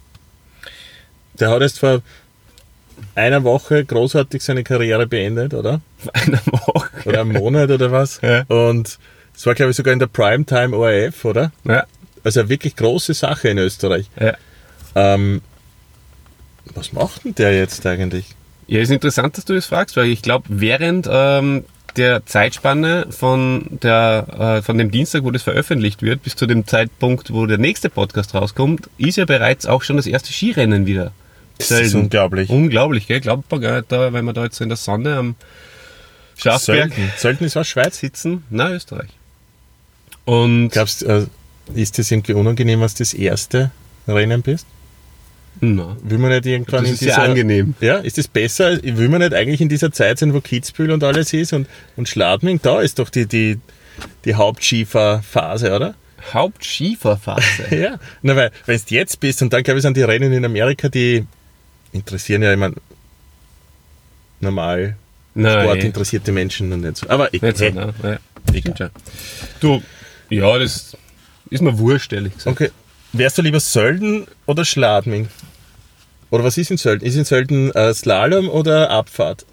Der 1.39 1.49
hat 1.49 1.61
erst 1.61 1.79
vor 1.79 2.01
einer 3.13 3.43
Woche 3.43 3.83
großartig 3.83 4.41
seine 4.43 4.63
Karriere 4.63 5.05
beendet, 5.07 5.53
oder? 5.53 5.81
Eine 6.13 6.39
Woche. 6.45 6.89
Oder 7.05 7.21
einen 7.21 7.33
Monat 7.33 7.69
oder 7.71 7.91
was? 7.91 8.19
Ja. 8.21 8.43
Und 8.47 8.97
es 9.35 9.45
war, 9.45 9.53
glaube 9.53 9.71
ich, 9.71 9.77
sogar 9.77 9.91
in 9.93 9.99
der 9.99 10.07
Primetime 10.07 10.75
ORF, 10.75 11.25
oder? 11.25 11.51
Ja, 11.65 11.85
Also 12.23 12.39
eine 12.41 12.49
wirklich 12.49 12.75
große 12.75 13.13
Sache 13.13 13.49
in 13.49 13.57
Österreich. 13.57 14.09
ja. 14.19 14.35
Ähm, 14.95 15.41
was 16.73 16.93
macht 16.93 17.25
denn 17.25 17.35
der 17.35 17.53
jetzt 17.55 17.85
eigentlich? 17.85 18.27
Ja, 18.67 18.79
ist 18.81 18.89
interessant, 18.91 19.37
dass 19.37 19.45
du 19.45 19.53
das 19.53 19.65
fragst, 19.65 19.97
weil 19.97 20.07
ich 20.07 20.21
glaube, 20.21 20.45
während 20.49 21.07
ähm, 21.11 21.65
der 21.97 22.25
Zeitspanne 22.25 23.07
von, 23.09 23.65
der, 23.81 24.59
äh, 24.59 24.61
von 24.61 24.77
dem 24.77 24.91
Dienstag, 24.91 25.23
wo 25.23 25.31
das 25.31 25.43
veröffentlicht 25.43 26.01
wird, 26.01 26.23
bis 26.23 26.35
zu 26.35 26.45
dem 26.45 26.65
Zeitpunkt, 26.67 27.33
wo 27.33 27.45
der 27.45 27.57
nächste 27.57 27.89
Podcast 27.89 28.33
rauskommt, 28.33 28.89
ist 28.97 29.17
ja 29.17 29.25
bereits 29.25 29.65
auch 29.65 29.83
schon 29.83 29.97
das 29.97 30.07
erste 30.07 30.31
Skirennen 30.31 30.85
wieder. 30.85 31.11
Das 31.57 31.71
ist 31.71 31.77
Sölden. 31.77 32.01
unglaublich. 32.01 32.49
Unglaublich, 32.49 33.07
gell? 33.07 33.21
Glaubt 33.21 33.49
man 33.49 33.61
gar 33.61 33.77
nicht, 33.77 33.91
da, 33.91 34.11
wenn 34.11 34.25
wir 34.25 34.33
da 34.33 34.43
jetzt 34.43 34.57
so 34.57 34.63
in 34.63 34.69
der 34.69 34.77
Sonne 34.77 35.15
am 35.15 35.35
Schafberg 36.37 36.93
Sölden. 36.93 37.11
Sölden 37.17 37.47
ist 37.47 37.55
was, 37.55 37.67
Schweiz? 37.67 37.99
sitzen. 37.99 38.43
Na, 38.49 38.71
Österreich. 38.71 39.09
Und 40.25 40.69
Glaubst 40.69 41.03
äh, 41.03 41.25
ist 41.73 41.97
das 41.97 42.11
irgendwie 42.11 42.33
unangenehm, 42.33 42.81
was 42.81 42.95
das 42.95 43.13
erste 43.13 43.71
Rennen 44.07 44.41
bist? 44.41 44.67
Na, 45.61 45.95
Will 46.03 46.17
man 46.17 46.31
nicht 46.31 46.45
irgendwann 46.45 46.81
das 46.81 46.89
in 46.89 46.93
ist 46.93 47.01
dieser... 47.01 47.15
sehr 47.15 47.23
angenehm. 47.23 47.75
Ja, 47.81 47.97
ist 47.97 48.17
das 48.17 48.27
besser? 48.27 48.81
Will 48.83 49.09
man 49.09 49.21
nicht 49.21 49.33
eigentlich 49.33 49.61
in 49.61 49.69
dieser 49.69 49.91
Zeit 49.91 50.19
sein, 50.19 50.33
wo 50.33 50.41
Kitzbühel 50.41 50.91
und 50.91 51.03
alles 51.03 51.33
ist 51.33 51.53
und, 51.53 51.67
und 51.95 52.09
Schladming? 52.09 52.59
Da 52.61 52.81
ist 52.81 52.99
doch 52.99 53.09
die, 53.09 53.25
die, 53.25 53.59
die 54.25 54.35
Hauptskifahrphase, 54.35 55.73
oder? 55.73 55.95
Hauptskifahrphase. 56.33 57.43
Ja. 57.75 57.99
Na, 58.21 58.35
weil, 58.35 58.51
wenn 58.65 58.77
du 58.77 58.95
jetzt 58.95 59.19
bist 59.19 59.41
und 59.41 59.53
dann, 59.53 59.63
glaube 59.63 59.79
ich, 59.79 59.83
sind 59.83 59.97
die 59.97 60.03
Rennen 60.03 60.33
in 60.33 60.43
Amerika, 60.43 60.89
die 60.89 61.25
interessieren 61.91 62.41
ja, 62.41 62.55
meine, 62.55 62.75
normal 64.39 64.95
Nein, 65.33 65.63
sportinteressierte 65.63 66.31
Menschen 66.31 66.69
noch 66.69 66.77
nicht 66.77 66.97
so. 66.97 67.09
Aber 67.09 67.33
ich, 67.33 67.41
Nicht 67.41 67.57
so, 67.57 67.65
hey, 67.65 67.73
ne? 67.73 67.93
Ja. 68.03 68.89
Du, 69.59 69.81
ja, 70.29 70.57
das 70.57 70.95
ist 71.49 71.61
mir 71.61 71.77
wurscht, 71.77 72.13
ehrlich 72.13 72.33
gesagt. 72.33 72.61
Okay. 72.61 72.71
Wärst 73.17 73.37
du 73.37 73.41
lieber 73.41 73.59
Sölden 73.59 74.25
oder 74.45 74.65
Schladming? 74.65 75.29
Oder 76.31 76.43
was 76.43 76.57
ist 76.57 76.69
in 76.71 76.77
Sölden? 76.77 77.07
Ist 77.07 77.15
in 77.15 77.23
Sölden 77.23 77.71
äh, 77.73 77.93
Slalom 77.93 78.49
oder 78.49 78.89
Abfahrt? 78.89 79.45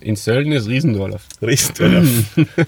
In 0.00 0.16
Sölden 0.16 0.52
ist 0.52 0.68
Riesendorf. 0.68 1.22
Riesendorf. 1.40 2.06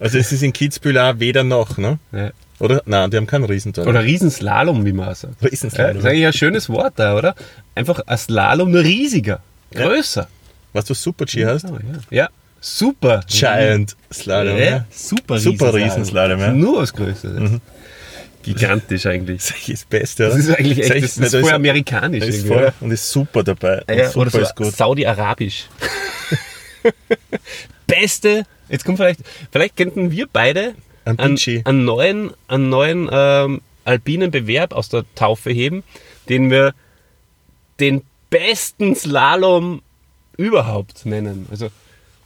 also 0.00 0.18
es 0.18 0.32
ist 0.32 0.42
in 0.42 0.52
Kitzbühel 0.52 0.98
auch 0.98 1.18
weder 1.18 1.44
noch, 1.44 1.78
ne? 1.78 1.98
Ja. 2.12 2.30
Oder? 2.60 2.82
Nein, 2.84 3.10
die 3.10 3.16
haben 3.16 3.26
keinen 3.26 3.44
Riesendorf. 3.44 3.86
Oder 3.86 4.04
Riesenslalom, 4.04 4.84
wie 4.84 4.92
man 4.92 5.14
sagt. 5.14 5.40
Ja, 5.40 5.48
Riesenslalom. 5.48 5.94
das 5.94 6.04
ist 6.04 6.10
eigentlich 6.10 6.26
ein 6.26 6.32
schönes 6.34 6.68
Wort 6.68 6.94
da, 6.96 7.16
oder? 7.16 7.34
Einfach 7.74 8.00
ein 8.06 8.18
Slalom 8.18 8.70
nur 8.70 8.82
riesiger, 8.82 9.40
größer. 9.72 10.28
Was 10.74 10.84
du 10.84 10.94
Super-G 10.94 11.46
hast? 11.46 11.64
Oh, 11.64 11.78
ja. 12.10 12.24
ja, 12.24 12.28
super. 12.60 13.22
Giant 13.28 13.96
Slalom. 14.12 14.58
Ja, 14.58 14.64
Ja. 14.64 14.84
super 14.90 15.38
Super 15.38 15.72
Riesenslalom. 15.72 16.38
Ja. 16.40 16.52
Nur 16.52 16.82
was 16.82 16.92
Größeres. 16.92 17.60
Gigantisch 18.44 19.06
eigentlich. 19.06 19.42
Das 19.46 19.50
ist 19.56 19.68
das 19.68 19.84
Beste, 19.84 20.26
oder? 20.26 20.36
Das 20.36 20.44
ist 20.46 20.54
eigentlich 20.56 20.78
echt, 20.78 20.88
Sag 20.88 20.96
ich- 20.96 21.02
das, 21.02 21.16
ist 21.18 21.30
voll 21.32 21.40
ist- 21.42 21.52
amerikanisch. 21.52 22.20
Das 22.24 22.34
ist 22.34 22.46
voll, 22.46 22.72
und 22.80 22.90
ist 22.90 23.10
super 23.10 23.42
dabei. 23.42 23.82
Ja, 23.88 24.08
super 24.08 24.20
oder 24.22 24.30
so 24.30 24.38
ist 24.40 24.56
gut. 24.56 24.76
Saudi-Arabisch. 24.76 25.66
Beste, 27.86 28.44
jetzt 28.68 28.84
kommt 28.84 28.98
vielleicht, 28.98 29.20
vielleicht 29.52 29.76
könnten 29.76 30.10
wir 30.10 30.26
beide 30.32 30.74
Ein 31.04 31.18
einen, 31.18 31.38
einen 31.64 31.84
neuen, 31.84 32.30
einen 32.48 32.68
neuen 32.68 33.08
ähm, 33.12 33.60
alpinen 33.84 34.30
Bewerb 34.30 34.72
aus 34.72 34.88
der 34.88 35.04
Taufe 35.14 35.50
heben, 35.50 35.82
den 36.28 36.50
wir 36.50 36.74
den 37.80 38.02
besten 38.30 38.94
Slalom 38.96 39.82
überhaupt 40.36 41.04
nennen. 41.06 41.46
Also, 41.50 41.70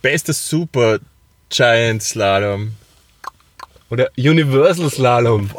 Bester 0.00 0.32
Super 0.32 0.98
Giant 1.50 2.02
Slalom. 2.02 2.72
oder 3.90 4.10
Universal 4.16 4.90
Slalom 4.90 5.50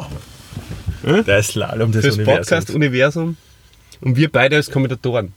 Der 1.26 1.42
Slalom 1.42 1.92
des 1.92 2.02
fürs 2.04 2.16
Universums. 2.16 2.46
Podcast-Universum. 2.48 3.36
Und 4.00 4.16
wir 4.16 4.30
beide 4.30 4.56
als 4.56 4.70
Kommentatoren. 4.70 5.32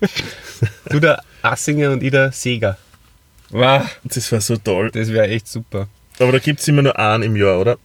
du 0.90 1.00
der 1.00 1.22
Assinger 1.42 1.90
und 1.92 2.02
ich 2.02 2.10
der 2.10 2.32
Seger. 2.32 2.76
Wow, 3.50 3.82
Das 4.04 4.30
war 4.32 4.40
so 4.40 4.56
toll. 4.56 4.90
das 4.92 5.10
wäre 5.12 5.28
echt 5.28 5.48
super. 5.48 5.88
Aber 6.18 6.32
da 6.32 6.38
gibt 6.38 6.60
es 6.60 6.68
immer 6.68 6.82
nur 6.82 6.98
einen 6.98 7.22
im 7.22 7.36
Jahr, 7.36 7.58
oder? 7.60 7.78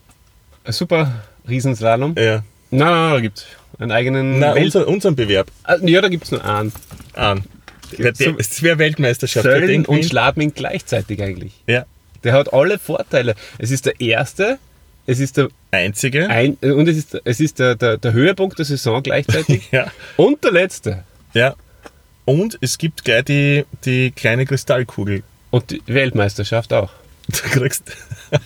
Ein 0.65 0.73
super 0.73 1.23
Riesenslalom. 1.47 2.15
Ja. 2.17 2.35
Nein, 2.35 2.43
nein, 2.71 2.89
nein, 2.91 3.11
da 3.13 3.19
gibt 3.19 3.37
es 3.39 3.45
einen 3.79 3.91
eigenen. 3.91 4.39
Nein, 4.39 4.55
Welt 4.55 4.65
unser, 4.65 4.87
unseren 4.87 5.15
Bewerb. 5.15 5.51
Ah, 5.63 5.75
ja, 5.81 6.01
da 6.01 6.09
gibt 6.09 6.25
es 6.25 6.31
nur 6.31 6.43
einen. 6.43 6.71
So- 8.15 8.35
Es 8.37 8.63
wäre 8.63 8.79
Weltmeisterschaft. 8.79 9.43
Sölden 9.43 9.67
den 9.67 9.85
und 9.85 10.03
Schladming 10.03 10.53
gleichzeitig 10.53 11.21
eigentlich. 11.21 11.53
Ja. 11.67 11.85
Der 12.23 12.33
hat 12.33 12.53
alle 12.53 12.79
Vorteile. 12.79 13.35
Es 13.57 13.69
ist 13.71 13.85
der 13.85 13.99
erste, 14.01 14.57
es 15.05 15.19
ist 15.19 15.37
der 15.37 15.49
Einzige. 15.71 16.29
ein, 16.29 16.55
und 16.61 16.87
es 16.87 16.97
ist, 16.97 17.21
es 17.25 17.39
ist 17.39 17.59
der, 17.59 17.75
der, 17.75 17.97
der 17.97 18.13
Höhepunkt 18.13 18.57
der 18.59 18.65
Saison 18.65 19.01
gleichzeitig. 19.03 19.67
Ja. 19.71 19.91
Und 20.17 20.43
der 20.43 20.51
letzte. 20.51 21.03
Ja. 21.33 21.55
Und 22.25 22.57
es 22.61 22.77
gibt 22.77 23.03
gleich 23.03 23.25
die, 23.25 23.65
die 23.85 24.11
kleine 24.11 24.45
Kristallkugel. 24.45 25.23
Und 25.51 25.71
die 25.71 25.81
Weltmeisterschaft 25.87 26.71
auch. 26.73 26.91
Du 27.27 27.59
kriegst, 27.59 27.83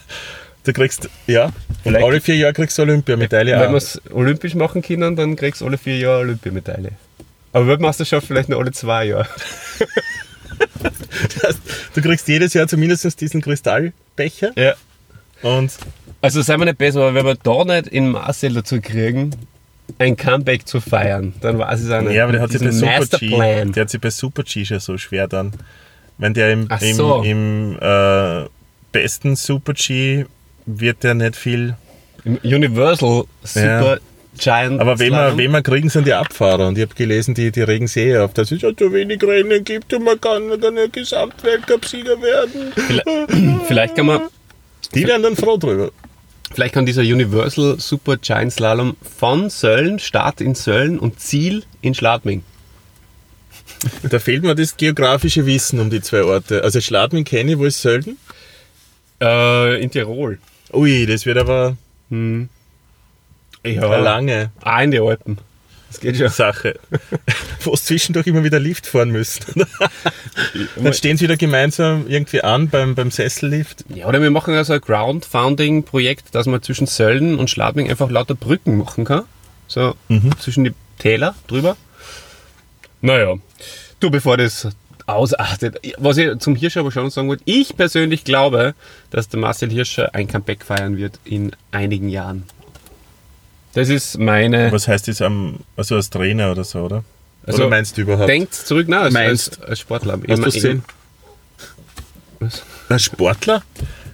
du 0.63 0.73
kriegst, 0.73 1.09
ja, 1.27 1.51
Vielleicht- 1.83 2.05
alle 2.05 2.21
vier 2.21 2.35
Jahre 2.35 2.53
kriegst 2.53 2.77
du 2.77 2.81
Olympiamedaille. 2.83 3.59
Wenn 3.59 3.71
wir 3.71 3.77
es 3.77 4.01
olympisch 4.11 4.55
machen 4.55 4.81
können, 4.81 5.15
dann 5.15 5.35
kriegst 5.35 5.61
du 5.61 5.65
alle 5.67 5.77
vier 5.77 5.97
Jahre 5.97 6.19
Olympiamedaille. 6.21 6.91
Aber 7.53 7.67
Weltmeisterschaft 7.67 8.27
vielleicht 8.27 8.49
nur 8.49 8.59
alle 8.59 8.71
zwei 8.71 9.05
Jahre. 9.05 9.27
Du 11.93 12.01
kriegst 12.01 12.27
jedes 12.27 12.53
Jahr 12.53 12.67
zumindest 12.67 13.19
diesen 13.21 13.41
Kristallbecher. 13.41 14.51
Ja. 14.55 14.73
Und 15.41 15.71
Also 16.21 16.41
seien 16.41 16.59
wir 16.59 16.65
nicht 16.65 16.77
besser, 16.77 17.01
aber 17.01 17.13
wenn 17.13 17.25
wir 17.25 17.35
da 17.35 17.63
nicht 17.63 17.87
in 17.87 18.09
Marcel 18.09 18.53
dazu 18.53 18.81
kriegen, 18.81 19.35
ein 19.99 20.17
Comeback 20.17 20.67
zu 20.67 20.81
feiern, 20.81 21.33
dann 21.41 21.59
weiß 21.59 21.85
ich 21.85 21.93
auch 21.93 22.01
nicht. 22.01 22.13
ja, 22.13 22.23
aber 22.23 22.33
der 22.33 22.41
hat 22.41 22.51
sich 22.51 22.61
bei 22.61 22.71
Super 22.71 23.17
G, 23.19 23.65
der 23.71 23.81
hat 23.81 23.89
sich 23.89 24.01
bei 24.01 24.09
Super 24.09 24.43
G 24.43 24.65
schon 24.65 24.79
so 24.79 24.97
schwer 24.97 25.27
dann. 25.27 25.53
Wenn 26.17 26.33
der 26.33 26.51
im, 26.51 26.67
so. 26.93 27.21
im 27.21 27.77
äh, 27.79 28.45
besten 28.91 29.35
Super 29.35 29.73
G 29.73 30.25
wird 30.65 31.03
der 31.03 31.13
nicht 31.13 31.35
viel. 31.35 31.75
Im 32.25 32.37
Universal 32.43 33.25
Super 33.43 33.99
Giant. 34.37 34.79
Aber 34.79 34.99
wen 34.99 35.11
wir, 35.11 35.37
wen 35.37 35.51
wir 35.51 35.61
kriegen, 35.61 35.89
sind 35.89 36.07
die 36.07 36.13
Abfahrer. 36.13 36.67
Und 36.67 36.77
ich 36.77 36.83
habe 36.83 36.95
gelesen, 36.95 37.33
die, 37.33 37.51
die 37.51 37.61
regen 37.61 37.87
sich 37.87 38.07
eh 38.07 38.17
auf, 38.17 38.33
dass 38.33 38.51
es 38.51 38.61
ja 38.61 38.75
zu 38.75 38.91
wenig 38.93 39.23
Rennen 39.23 39.63
gibt 39.63 39.93
und 39.93 40.03
man 40.03 40.19
kann 40.19 40.49
dann 40.59 40.77
ja 40.77 40.87
Gesamtweltcup-Sieger 40.87 42.21
werden. 42.21 43.59
Vielleicht 43.67 43.95
kann 43.95 44.05
man, 44.05 44.21
Die 44.95 45.05
werden 45.07 45.23
dann 45.23 45.35
froh 45.35 45.57
drüber. 45.57 45.91
vielleicht 46.53 46.73
kann 46.73 46.85
dieser 46.85 47.01
Universal 47.01 47.79
Super 47.79 48.17
Giant 48.17 48.53
Slalom 48.53 48.95
von 49.17 49.49
Söln, 49.49 49.99
Start 49.99 50.41
in 50.41 50.55
Söln 50.55 50.97
und 50.99 51.19
Ziel 51.19 51.63
in 51.81 51.93
Schladming. 51.93 52.43
Da 54.09 54.17
fehlt 54.19 54.43
mir 54.43 54.55
das 54.55 54.75
geografische 54.77 55.45
Wissen 55.45 55.79
um 55.79 55.89
die 55.89 56.01
zwei 56.01 56.23
Orte. 56.23 56.63
Also 56.63 56.81
Schladming 56.81 57.25
kenne 57.25 57.51
ich, 57.51 57.57
wo 57.59 57.65
ist 57.65 57.81
Sölden? 57.81 58.17
Äh, 59.21 59.81
in 59.83 59.91
Tirol. 59.91 60.39
Ui, 60.73 61.05
das 61.05 61.25
wird 61.25 61.37
aber 61.37 61.77
Ja. 62.09 62.17
eine 63.63 64.01
lange 64.01 64.51
Ah, 64.61 64.81
in 64.81 64.91
die 64.91 64.99
Alpen. 64.99 65.37
Das 65.89 65.99
geht 65.99 66.17
schon. 66.17 66.29
Sache. 66.29 66.79
wo 67.61 67.75
sie 67.75 67.83
zwischendurch 67.83 68.27
immer 68.27 68.43
wieder 68.43 68.59
Lift 68.59 68.87
fahren 68.87 69.09
müssen. 69.11 69.65
Dann 70.75 70.93
stehen 70.93 71.17
sie 71.17 71.23
wieder 71.23 71.37
gemeinsam 71.37 72.07
irgendwie 72.07 72.41
an 72.41 72.69
beim, 72.69 72.95
beim 72.95 73.11
Sessellift. 73.11 73.85
Ja, 73.93 74.07
oder 74.07 74.21
wir 74.21 74.31
machen 74.31 74.53
also 74.53 74.73
ein 74.73 74.81
Groundfounding-Projekt, 74.81 76.35
dass 76.35 76.45
man 76.45 76.61
zwischen 76.61 76.87
Sölden 76.87 77.39
und 77.39 77.49
Schladming 77.49 77.89
einfach 77.89 78.09
lauter 78.09 78.35
Brücken 78.35 78.77
machen 78.77 79.05
kann. 79.05 79.23
So 79.67 79.95
zwischen 80.39 80.63
die 80.63 80.73
Täler 80.97 81.35
drüber. 81.47 81.77
Naja, 83.01 83.35
du, 83.99 84.09
bevor 84.09 84.37
das 84.37 84.69
ausartet, 85.05 85.79
was 85.97 86.17
ich 86.17 86.37
zum 86.39 86.55
Hirscher 86.55 86.81
aber 86.81 86.91
schon 86.91 87.09
sagen 87.09 87.29
wollte, 87.29 87.43
ich 87.45 87.75
persönlich 87.77 88.23
glaube, 88.23 88.75
dass 89.09 89.29
der 89.29 89.39
Marcel 89.39 89.69
Hirscher 89.69 90.13
ein 90.13 90.27
Comeback 90.27 90.63
feiern 90.63 90.97
wird 90.97 91.19
in 91.23 91.51
einigen 91.71 92.09
Jahren. 92.09 92.43
Das 93.77 93.89
ist 93.89 94.17
meine. 94.17 94.71
Was 94.71 94.87
heißt 94.87 95.07
das 95.07 95.21
am, 95.21 95.59
also 95.75 95.95
als 95.97 96.09
Trainer 96.09 96.51
oder 96.51 96.63
so, 96.63 96.79
oder? 96.79 97.03
Also, 97.45 97.59
oder 97.59 97.69
meinst 97.69 97.95
du 97.95 98.01
überhaupt? 98.01 98.27
Denkt 98.27 98.53
zurück, 98.55 98.87
nein, 98.87 99.03
als, 99.03 99.13
Meinst- 99.13 99.59
als, 99.59 99.69
als 99.69 99.79
Sportler. 99.81 100.13
Hast 100.13 100.23
Ich 100.27 100.35
du 100.35 100.41
gesehen? 100.51 100.83
Was? 102.39 102.63
Ein 102.89 102.97
Sportler? 102.99 103.61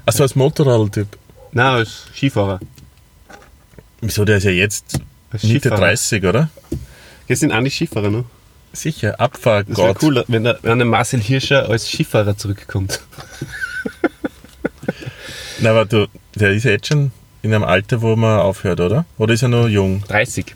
Also 0.06 0.24
als 0.24 0.36
Motorradtyp. 0.36 1.08
Nein, 1.54 1.66
als 1.66 2.08
Skifahrer. 2.14 2.60
Wieso, 4.02 4.26
der 4.26 4.38
ist 4.38 4.44
ja 4.44 4.52
jetzt 4.52 5.00
Als 5.32 5.44
Mitte 5.44 5.70
Skifahrer. 5.70 5.80
30, 5.82 6.26
oder? 6.26 6.50
Das 7.30 7.40
sind 7.40 7.54
eigentlich 7.54 7.76
Skifahrer, 7.76 8.10
ne? 8.10 8.26
Sicher, 8.74 9.12
Das 9.12 9.20
wäre 9.20 9.20
Abfahrgott. 9.22 10.04
cool, 10.04 10.26
wenn 10.28 10.44
der, 10.44 10.60
wenn 10.62 10.78
der 10.80 10.86
Marcel 10.88 11.22
Hirscher 11.22 11.70
als 11.70 11.88
Skifahrer 11.90 12.36
zurückkommt. 12.38 13.00
Na, 15.60 15.70
aber 15.70 15.86
du, 15.86 16.08
der 16.36 16.52
ist 16.52 16.66
ja 16.66 16.72
jetzt 16.72 16.88
schon 16.88 17.12
in 17.44 17.54
einem 17.54 17.64
Alter, 17.64 18.02
wo 18.02 18.16
man 18.16 18.40
aufhört, 18.40 18.80
oder? 18.80 19.06
Oder 19.20 19.34
ist 19.36 19.44
er 19.44 19.50
noch 19.50 19.68
jung? 19.68 20.04
30. 20.08 20.54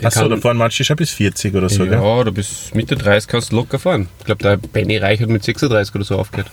Der 0.00 0.06
Achso, 0.08 0.20
kann- 0.22 0.30
da 0.30 0.36
fahren 0.38 0.56
manche 0.56 0.82
schon 0.84 0.96
bis 0.96 1.10
40 1.10 1.54
oder 1.54 1.68
so, 1.68 1.84
gell? 1.84 1.92
ja, 2.00 2.24
du 2.24 2.32
bis 2.32 2.72
Mitte 2.74 2.96
30 2.96 3.28
kannst 3.28 3.52
du 3.52 3.56
locker 3.56 3.78
fahren. 3.78 4.08
Ich 4.20 4.24
glaube, 4.24 4.42
der 4.42 4.56
Benny 4.56 4.96
Reich 4.96 5.20
hat 5.20 5.28
mit 5.28 5.44
36 5.44 5.94
oder 5.94 6.04
so 6.04 6.16
aufgehört. 6.18 6.50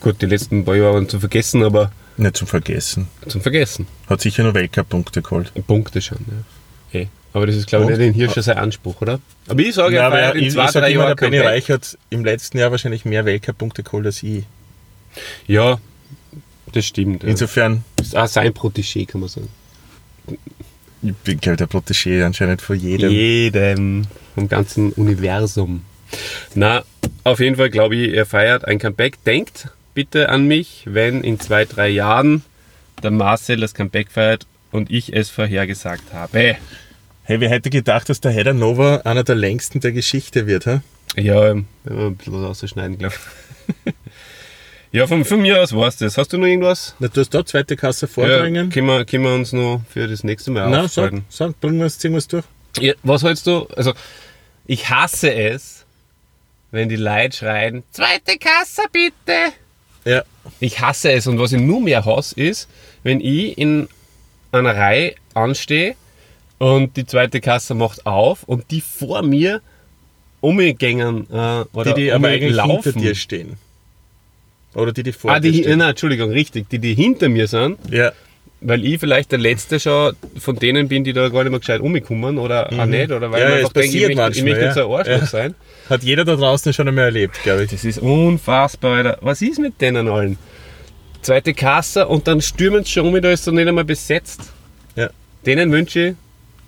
Gut, 0.00 0.22
die 0.22 0.26
letzten 0.26 0.64
paar 0.64 0.74
Jahre 0.76 0.94
waren 0.94 1.08
zu 1.08 1.20
vergessen, 1.20 1.62
aber 1.62 1.92
Nicht 2.16 2.36
zum 2.36 2.46
Vergessen. 2.48 3.08
zum 3.28 3.40
Vergessen. 3.42 3.86
Hat 4.08 4.20
sicher 4.20 4.42
noch 4.44 4.54
Weltcup-Punkte 4.54 5.22
geholt. 5.22 5.52
Punkte 5.66 6.00
schon, 6.00 6.18
ja. 6.92 7.00
Eh. 7.00 7.06
Aber 7.32 7.46
das 7.46 7.56
ist, 7.56 7.66
glaube 7.68 7.84
ich, 7.84 7.90
nicht 7.90 8.00
den 8.00 8.14
Hirscher 8.14 8.42
sein 8.42 8.56
Anspruch, 8.58 9.00
oder? 9.02 9.20
Aber 9.48 9.60
ich 9.60 9.74
sage, 9.74 9.96
Ja, 9.96 10.06
aber 10.06 10.16
feiert 10.16 10.34
in 10.36 10.44
ich, 10.44 10.54
zwei, 10.54 10.64
ich 10.64 10.70
drei 10.72 10.90
Jahren 10.92 11.08
der 11.08 11.14
Benny. 11.16 11.38
Reich 11.40 11.70
hat 11.70 11.98
im 12.10 12.24
letzten 12.24 12.58
Jahr 12.58 12.70
wahrscheinlich 12.70 13.04
mehr 13.04 13.24
Weltcup-Punkte 13.24 13.82
geholt 13.82 14.06
als 14.06 14.22
ich. 14.22 14.44
Ja, 15.46 15.78
das 16.72 16.86
stimmt. 16.86 17.22
ja. 17.22 17.28
Insofern, 17.28 17.84
Das 17.96 18.08
ist 18.08 18.16
auch 18.16 18.26
sein 18.26 18.52
Protégé, 18.52 19.06
kann 19.06 19.20
man 19.20 19.28
sagen. 19.28 19.48
ich 21.02 21.14
bin, 21.24 21.40
glaube 21.40 21.56
der 21.56 21.68
Protégé 21.68 22.24
anscheinend 22.24 22.62
von 22.62 22.76
jedem. 22.78 23.10
Jedem. 23.10 24.06
Vom 24.34 24.48
ganzen 24.48 24.92
Universum. 24.92 25.82
Na, 26.54 26.84
auf 27.24 27.40
jeden 27.40 27.56
Fall 27.56 27.70
glaube 27.70 27.96
ich, 27.96 28.14
er 28.14 28.26
feiert 28.26 28.64
ein 28.64 28.78
Comeback. 28.78 29.22
Denkt 29.24 29.68
bitte 29.94 30.28
an 30.28 30.46
mich, 30.46 30.82
wenn 30.86 31.22
in 31.22 31.38
zwei, 31.40 31.64
drei 31.64 31.88
Jahren 31.88 32.42
der 33.02 33.10
Marcel 33.10 33.58
das 33.60 33.74
Comeback 33.74 34.10
feiert 34.10 34.46
und 34.70 34.90
ich 34.90 35.12
es 35.14 35.28
vorhergesagt 35.30 36.12
habe. 36.12 36.56
Hey, 37.24 37.40
wer 37.40 37.50
hätte 37.50 37.68
gedacht, 37.70 38.08
dass 38.08 38.20
der 38.20 38.30
Header 38.32 38.54
Nova 38.54 38.98
einer 39.04 39.24
der 39.24 39.34
längsten 39.34 39.80
der 39.80 39.92
Geschichte 39.92 40.46
wird, 40.46 40.66
hä? 40.66 40.80
Ja, 41.16 41.54
wenn 41.54 41.66
wir 41.84 42.06
ein 42.06 42.16
bisschen 42.16 42.32
was 42.34 42.62
ausschneiden, 42.62 42.96
glaube 42.98 43.14
ich. 43.84 43.92
Ja, 44.90 45.06
von, 45.06 45.24
von 45.24 45.40
mir 45.42 45.60
aus 45.62 45.74
war's 45.74 45.96
das. 45.98 46.16
Hast 46.16 46.32
du 46.32 46.38
noch 46.38 46.46
irgendwas? 46.46 46.94
Na, 46.98 47.08
du 47.08 47.20
hast 47.20 47.30
da 47.34 47.44
zweite 47.44 47.76
Kasse 47.76 48.06
Ja, 48.06 48.12
vorbringen. 48.12 48.70
können, 48.70 48.86
wir, 48.86 49.04
können 49.04 49.24
wir 49.24 49.34
uns 49.34 49.52
noch 49.52 49.82
für 49.90 50.08
das 50.08 50.24
nächste 50.24 50.50
Mal 50.50 50.70
Na, 50.70 50.88
sag, 50.88 51.04
aufhalten? 51.08 51.24
sag, 51.28 51.60
bringen 51.60 51.78
wir 51.78 51.86
es, 51.86 52.02
es 52.02 52.28
durch. 52.28 52.44
Ja, 52.80 52.94
was 53.02 53.22
hältst 53.22 53.46
du? 53.46 53.66
Also, 53.76 53.92
ich 54.66 54.88
hasse 54.88 55.32
es, 55.32 55.84
wenn 56.70 56.88
die 56.88 56.96
Leute 56.96 57.36
schreien, 57.36 57.82
zweite 57.90 58.38
Kasse 58.38 58.82
bitte. 58.92 59.52
Ja. 60.04 60.22
Ich 60.60 60.80
hasse 60.80 61.12
es 61.12 61.26
und 61.26 61.38
was 61.38 61.52
ich 61.52 61.60
nur 61.60 61.80
mehr 61.80 62.04
hasse 62.06 62.40
ist, 62.40 62.68
wenn 63.02 63.20
ich 63.20 63.58
in 63.58 63.88
einer 64.52 64.74
Reihe 64.74 65.14
anstehe 65.34 65.96
und 66.56 66.96
die 66.96 67.04
zweite 67.04 67.40
Kasse 67.42 67.74
macht 67.74 68.06
auf 68.06 68.44
und 68.44 68.70
die 68.70 68.80
vor 68.80 69.22
mir 69.22 69.60
umgängen 70.40 71.26
äh, 71.30 71.64
oder 71.74 71.92
Die, 71.94 72.04
die 72.04 72.12
aber 72.12 72.28
eigentlich 72.28 72.54
laufen. 72.54 72.82
hinter 72.84 73.00
dir 73.00 73.14
stehen. 73.14 73.58
Oder 74.78 74.92
die, 74.92 75.02
die 75.02 75.12
vor 75.12 75.32
Ah, 75.32 75.40
die, 75.40 75.60
nein, 75.62 75.80
Entschuldigung, 75.80 76.30
richtig, 76.30 76.68
die, 76.70 76.78
die 76.78 76.94
hinter 76.94 77.28
mir 77.28 77.46
sind, 77.46 77.78
Ja, 77.90 78.12
weil 78.60 78.84
ich 78.84 78.98
vielleicht 78.98 79.30
der 79.30 79.38
Letzte 79.38 79.78
schon 79.78 80.14
von 80.38 80.56
denen 80.56 80.88
bin, 80.88 81.04
die 81.04 81.12
da 81.12 81.28
gar 81.28 81.42
nicht 81.44 81.50
mehr 81.50 81.60
gescheit 81.60 81.80
umkommen 81.80 82.38
oder 82.38 82.72
auch 82.72 82.86
nicht, 82.86 83.10
oder 83.12 83.30
weil 83.30 83.44
Mhm. 83.44 83.48
Ja, 83.50 83.54
ich 83.54 83.58
einfach 83.60 83.72
denke, 83.72 83.96
ich 83.98 84.16
möchte, 84.16 84.38
ich 84.38 84.44
möchte 84.44 84.58
nicht 84.66 84.76
ja. 84.76 84.82
so 84.82 84.92
ein 84.94 84.98
Arschloch 84.98 85.20
Ja. 85.20 85.26
sein. 85.26 85.54
hat 85.88 86.02
jeder 86.02 86.24
da 86.24 86.34
draußen 86.36 86.72
schon 86.72 86.88
einmal 86.88 87.04
erlebt, 87.04 87.40
glaube 87.44 87.64
ich. 87.64 87.70
Das 87.70 87.84
ist 87.84 87.98
unfassbar, 87.98 88.96
Alter. 88.96 89.18
Was 89.20 89.42
ist 89.42 89.58
mit 89.60 89.80
denen 89.80 90.08
allen? 90.08 90.36
Zweite 91.22 91.54
Kasse 91.54 92.06
und 92.08 92.26
dann 92.28 92.40
stürmen 92.40 92.84
sie 92.84 92.90
schon 92.92 93.06
um, 93.06 93.20
da 93.22 93.30
ist 93.30 93.44
so 93.44 93.50
nicht 93.52 93.66
einmal 93.68 93.84
besetzt. 93.84 94.40
Ja. 94.96 95.10
Denen 95.46 95.70
wünsche 95.72 96.08
ich, 96.08 96.14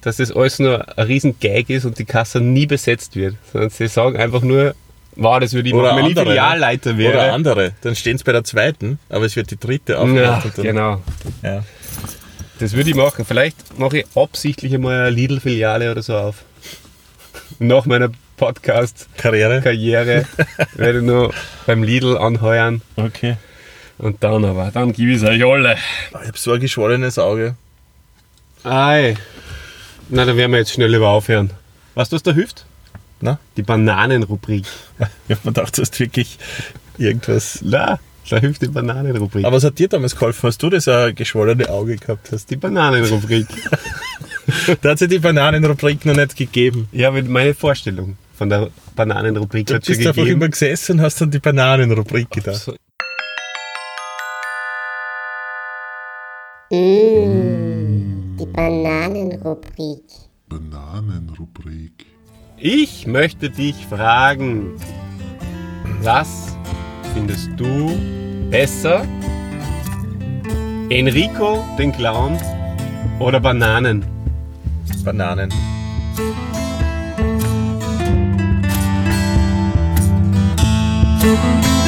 dass 0.03 0.17
das 0.17 0.33
alles 0.33 0.59
nur 0.59 0.97
ein 0.99 1.07
riesen 1.07 1.39
Gag 1.41 1.71
ist 1.71 1.85
und 1.85 1.99
die 1.99 2.05
Kasse 2.05 2.41
nie 2.41 2.67
besetzt 2.67 3.17
wird. 3.17 3.35
Sondern 3.53 3.71
sie 3.71 3.89
sagen 3.89 4.17
einfach 4.17 4.43
nur, 4.43 4.75
wow, 5.21 5.39
das 5.39 5.53
würde 5.53 5.69
ich 5.69 5.75
Oder 5.75 5.93
machen, 5.93 5.99
wenn 5.99 6.05
ich 6.07 6.19
andere, 6.19 6.25
ne? 6.25 6.31
Filialleiter 6.33 6.99
wäre. 6.99 7.13
Oder 7.13 7.33
andere. 7.33 7.73
Dann 7.83 7.95
stehen 7.95 8.19
sie 8.19 8.25
bei 8.25 8.33
der 8.33 8.45
zweiten, 8.45 8.99
aber 9.09 9.25
es 9.25 9.37
wird 9.37 9.51
die 9.51 9.59
dritte 9.59 9.93
ja, 9.93 9.99
aufgemacht. 10.01 10.57
dann- 10.57 10.65
genau. 10.65 11.03
ja. 11.43 11.65
Das 12.59 12.73
würde 12.75 12.91
ich 12.91 12.97
machen. 12.97 13.25
Vielleicht 13.25 13.79
mache 13.79 14.01
ich 14.01 14.07
absichtlich 14.15 14.75
einmal 14.75 15.01
eine 15.01 15.11
Lidl-Filiale 15.11 15.91
oder 15.91 16.03
so 16.03 16.15
auf. 16.17 16.45
Nach 17.59 17.87
meiner 17.87 18.11
Podcast-Karriere 18.37 19.63
Karriere. 19.63 20.27
werde 20.75 20.99
ich 20.99 21.05
nur 21.05 21.33
beim 21.67 21.83
Lidl 21.83 22.19
anheuern. 22.19 22.83
Okay. 22.97 23.37
Und 23.99 24.23
dann 24.25 24.45
aber, 24.45 24.71
dann 24.73 24.93
gebe 24.93 25.11
ich 25.13 25.19
es 25.19 25.25
euch 25.25 25.45
alle. 25.45 25.77
Ich 26.23 26.29
habe 26.29 26.39
so 26.39 26.53
ein 26.53 26.61
geschwollenes 26.61 27.19
Auge. 27.19 27.55
Ei. 28.65 29.15
Na, 30.09 30.25
dann 30.25 30.37
werden 30.37 30.53
wir 30.53 30.59
jetzt 30.59 30.73
schnell 30.73 30.95
über 30.95 31.09
aufhören. 31.09 31.51
Weißt 31.95 32.13
du, 32.13 32.17
was 32.17 32.23
da 32.23 32.33
hilft? 32.33 32.65
Na? 33.21 33.39
Die 33.57 33.63
Bananenrubrik. 33.63 34.65
Ich 35.29 35.37
habe 35.37 35.41
mir 35.45 35.53
gedacht, 35.53 35.77
du 35.79 35.83
hast 35.83 35.99
wirklich 36.01 36.39
irgendwas. 36.99 37.61
Na, 37.63 37.99
da 38.29 38.37
hilft 38.39 38.63
die 38.63 38.69
Bananenrubrik. 38.69 39.45
Aber 39.45 39.57
was 39.57 39.65
hat 39.65 39.79
dir 39.79 39.89
damals 39.89 40.15
geholfen, 40.17 40.47
als 40.47 40.59
du 40.59 40.71
das 40.71 40.87
ein 40.89 41.15
geschwollene 41.15 41.69
Auge 41.69 41.97
gehabt 41.97 42.31
hast? 42.33 42.51
die 42.51 42.57
Bananenrubrik. 42.57 43.47
Da 44.83 44.91
hat 44.91 45.01
ja 45.01 45.07
die 45.07 45.21
Bananenrubrik 45.21 46.05
noch 46.07 46.17
nicht 46.17 46.35
gegeben. 46.37 46.89
ja, 46.91 47.13
mit 47.13 47.29
meine 47.29 47.55
Vorstellung 47.55 48.17
von 48.37 48.49
der 48.49 48.71
Bananenrubrik 48.97 49.67
Du 49.69 49.75
hat 49.75 49.87
schon 49.87 49.95
bist 49.95 50.07
einfach 50.09 50.17
gegeben. 50.23 50.41
immer 50.41 50.49
gesessen 50.49 50.93
und 50.99 51.03
hast 51.03 51.23
an 51.23 51.31
die 51.31 51.39
Bananenrubrik 51.39 52.29
gedacht. 52.31 52.57
So, 52.57 52.75
Die 58.39 58.47
Bananenrubrik. 58.53 60.05
Bananenrubrik. 60.49 62.07
Ich 62.63 63.07
möchte 63.07 63.49
dich 63.49 63.87
fragen, 63.87 64.77
was 66.03 66.55
findest 67.15 67.49
du 67.57 67.99
besser? 68.51 69.07
Enrico, 70.91 71.65
den 71.79 71.91
Clown 71.91 72.39
oder 73.19 73.41
Bananen? 73.41 74.05
Bananen. 75.03 75.49
Bananenrubrik. 81.23 81.80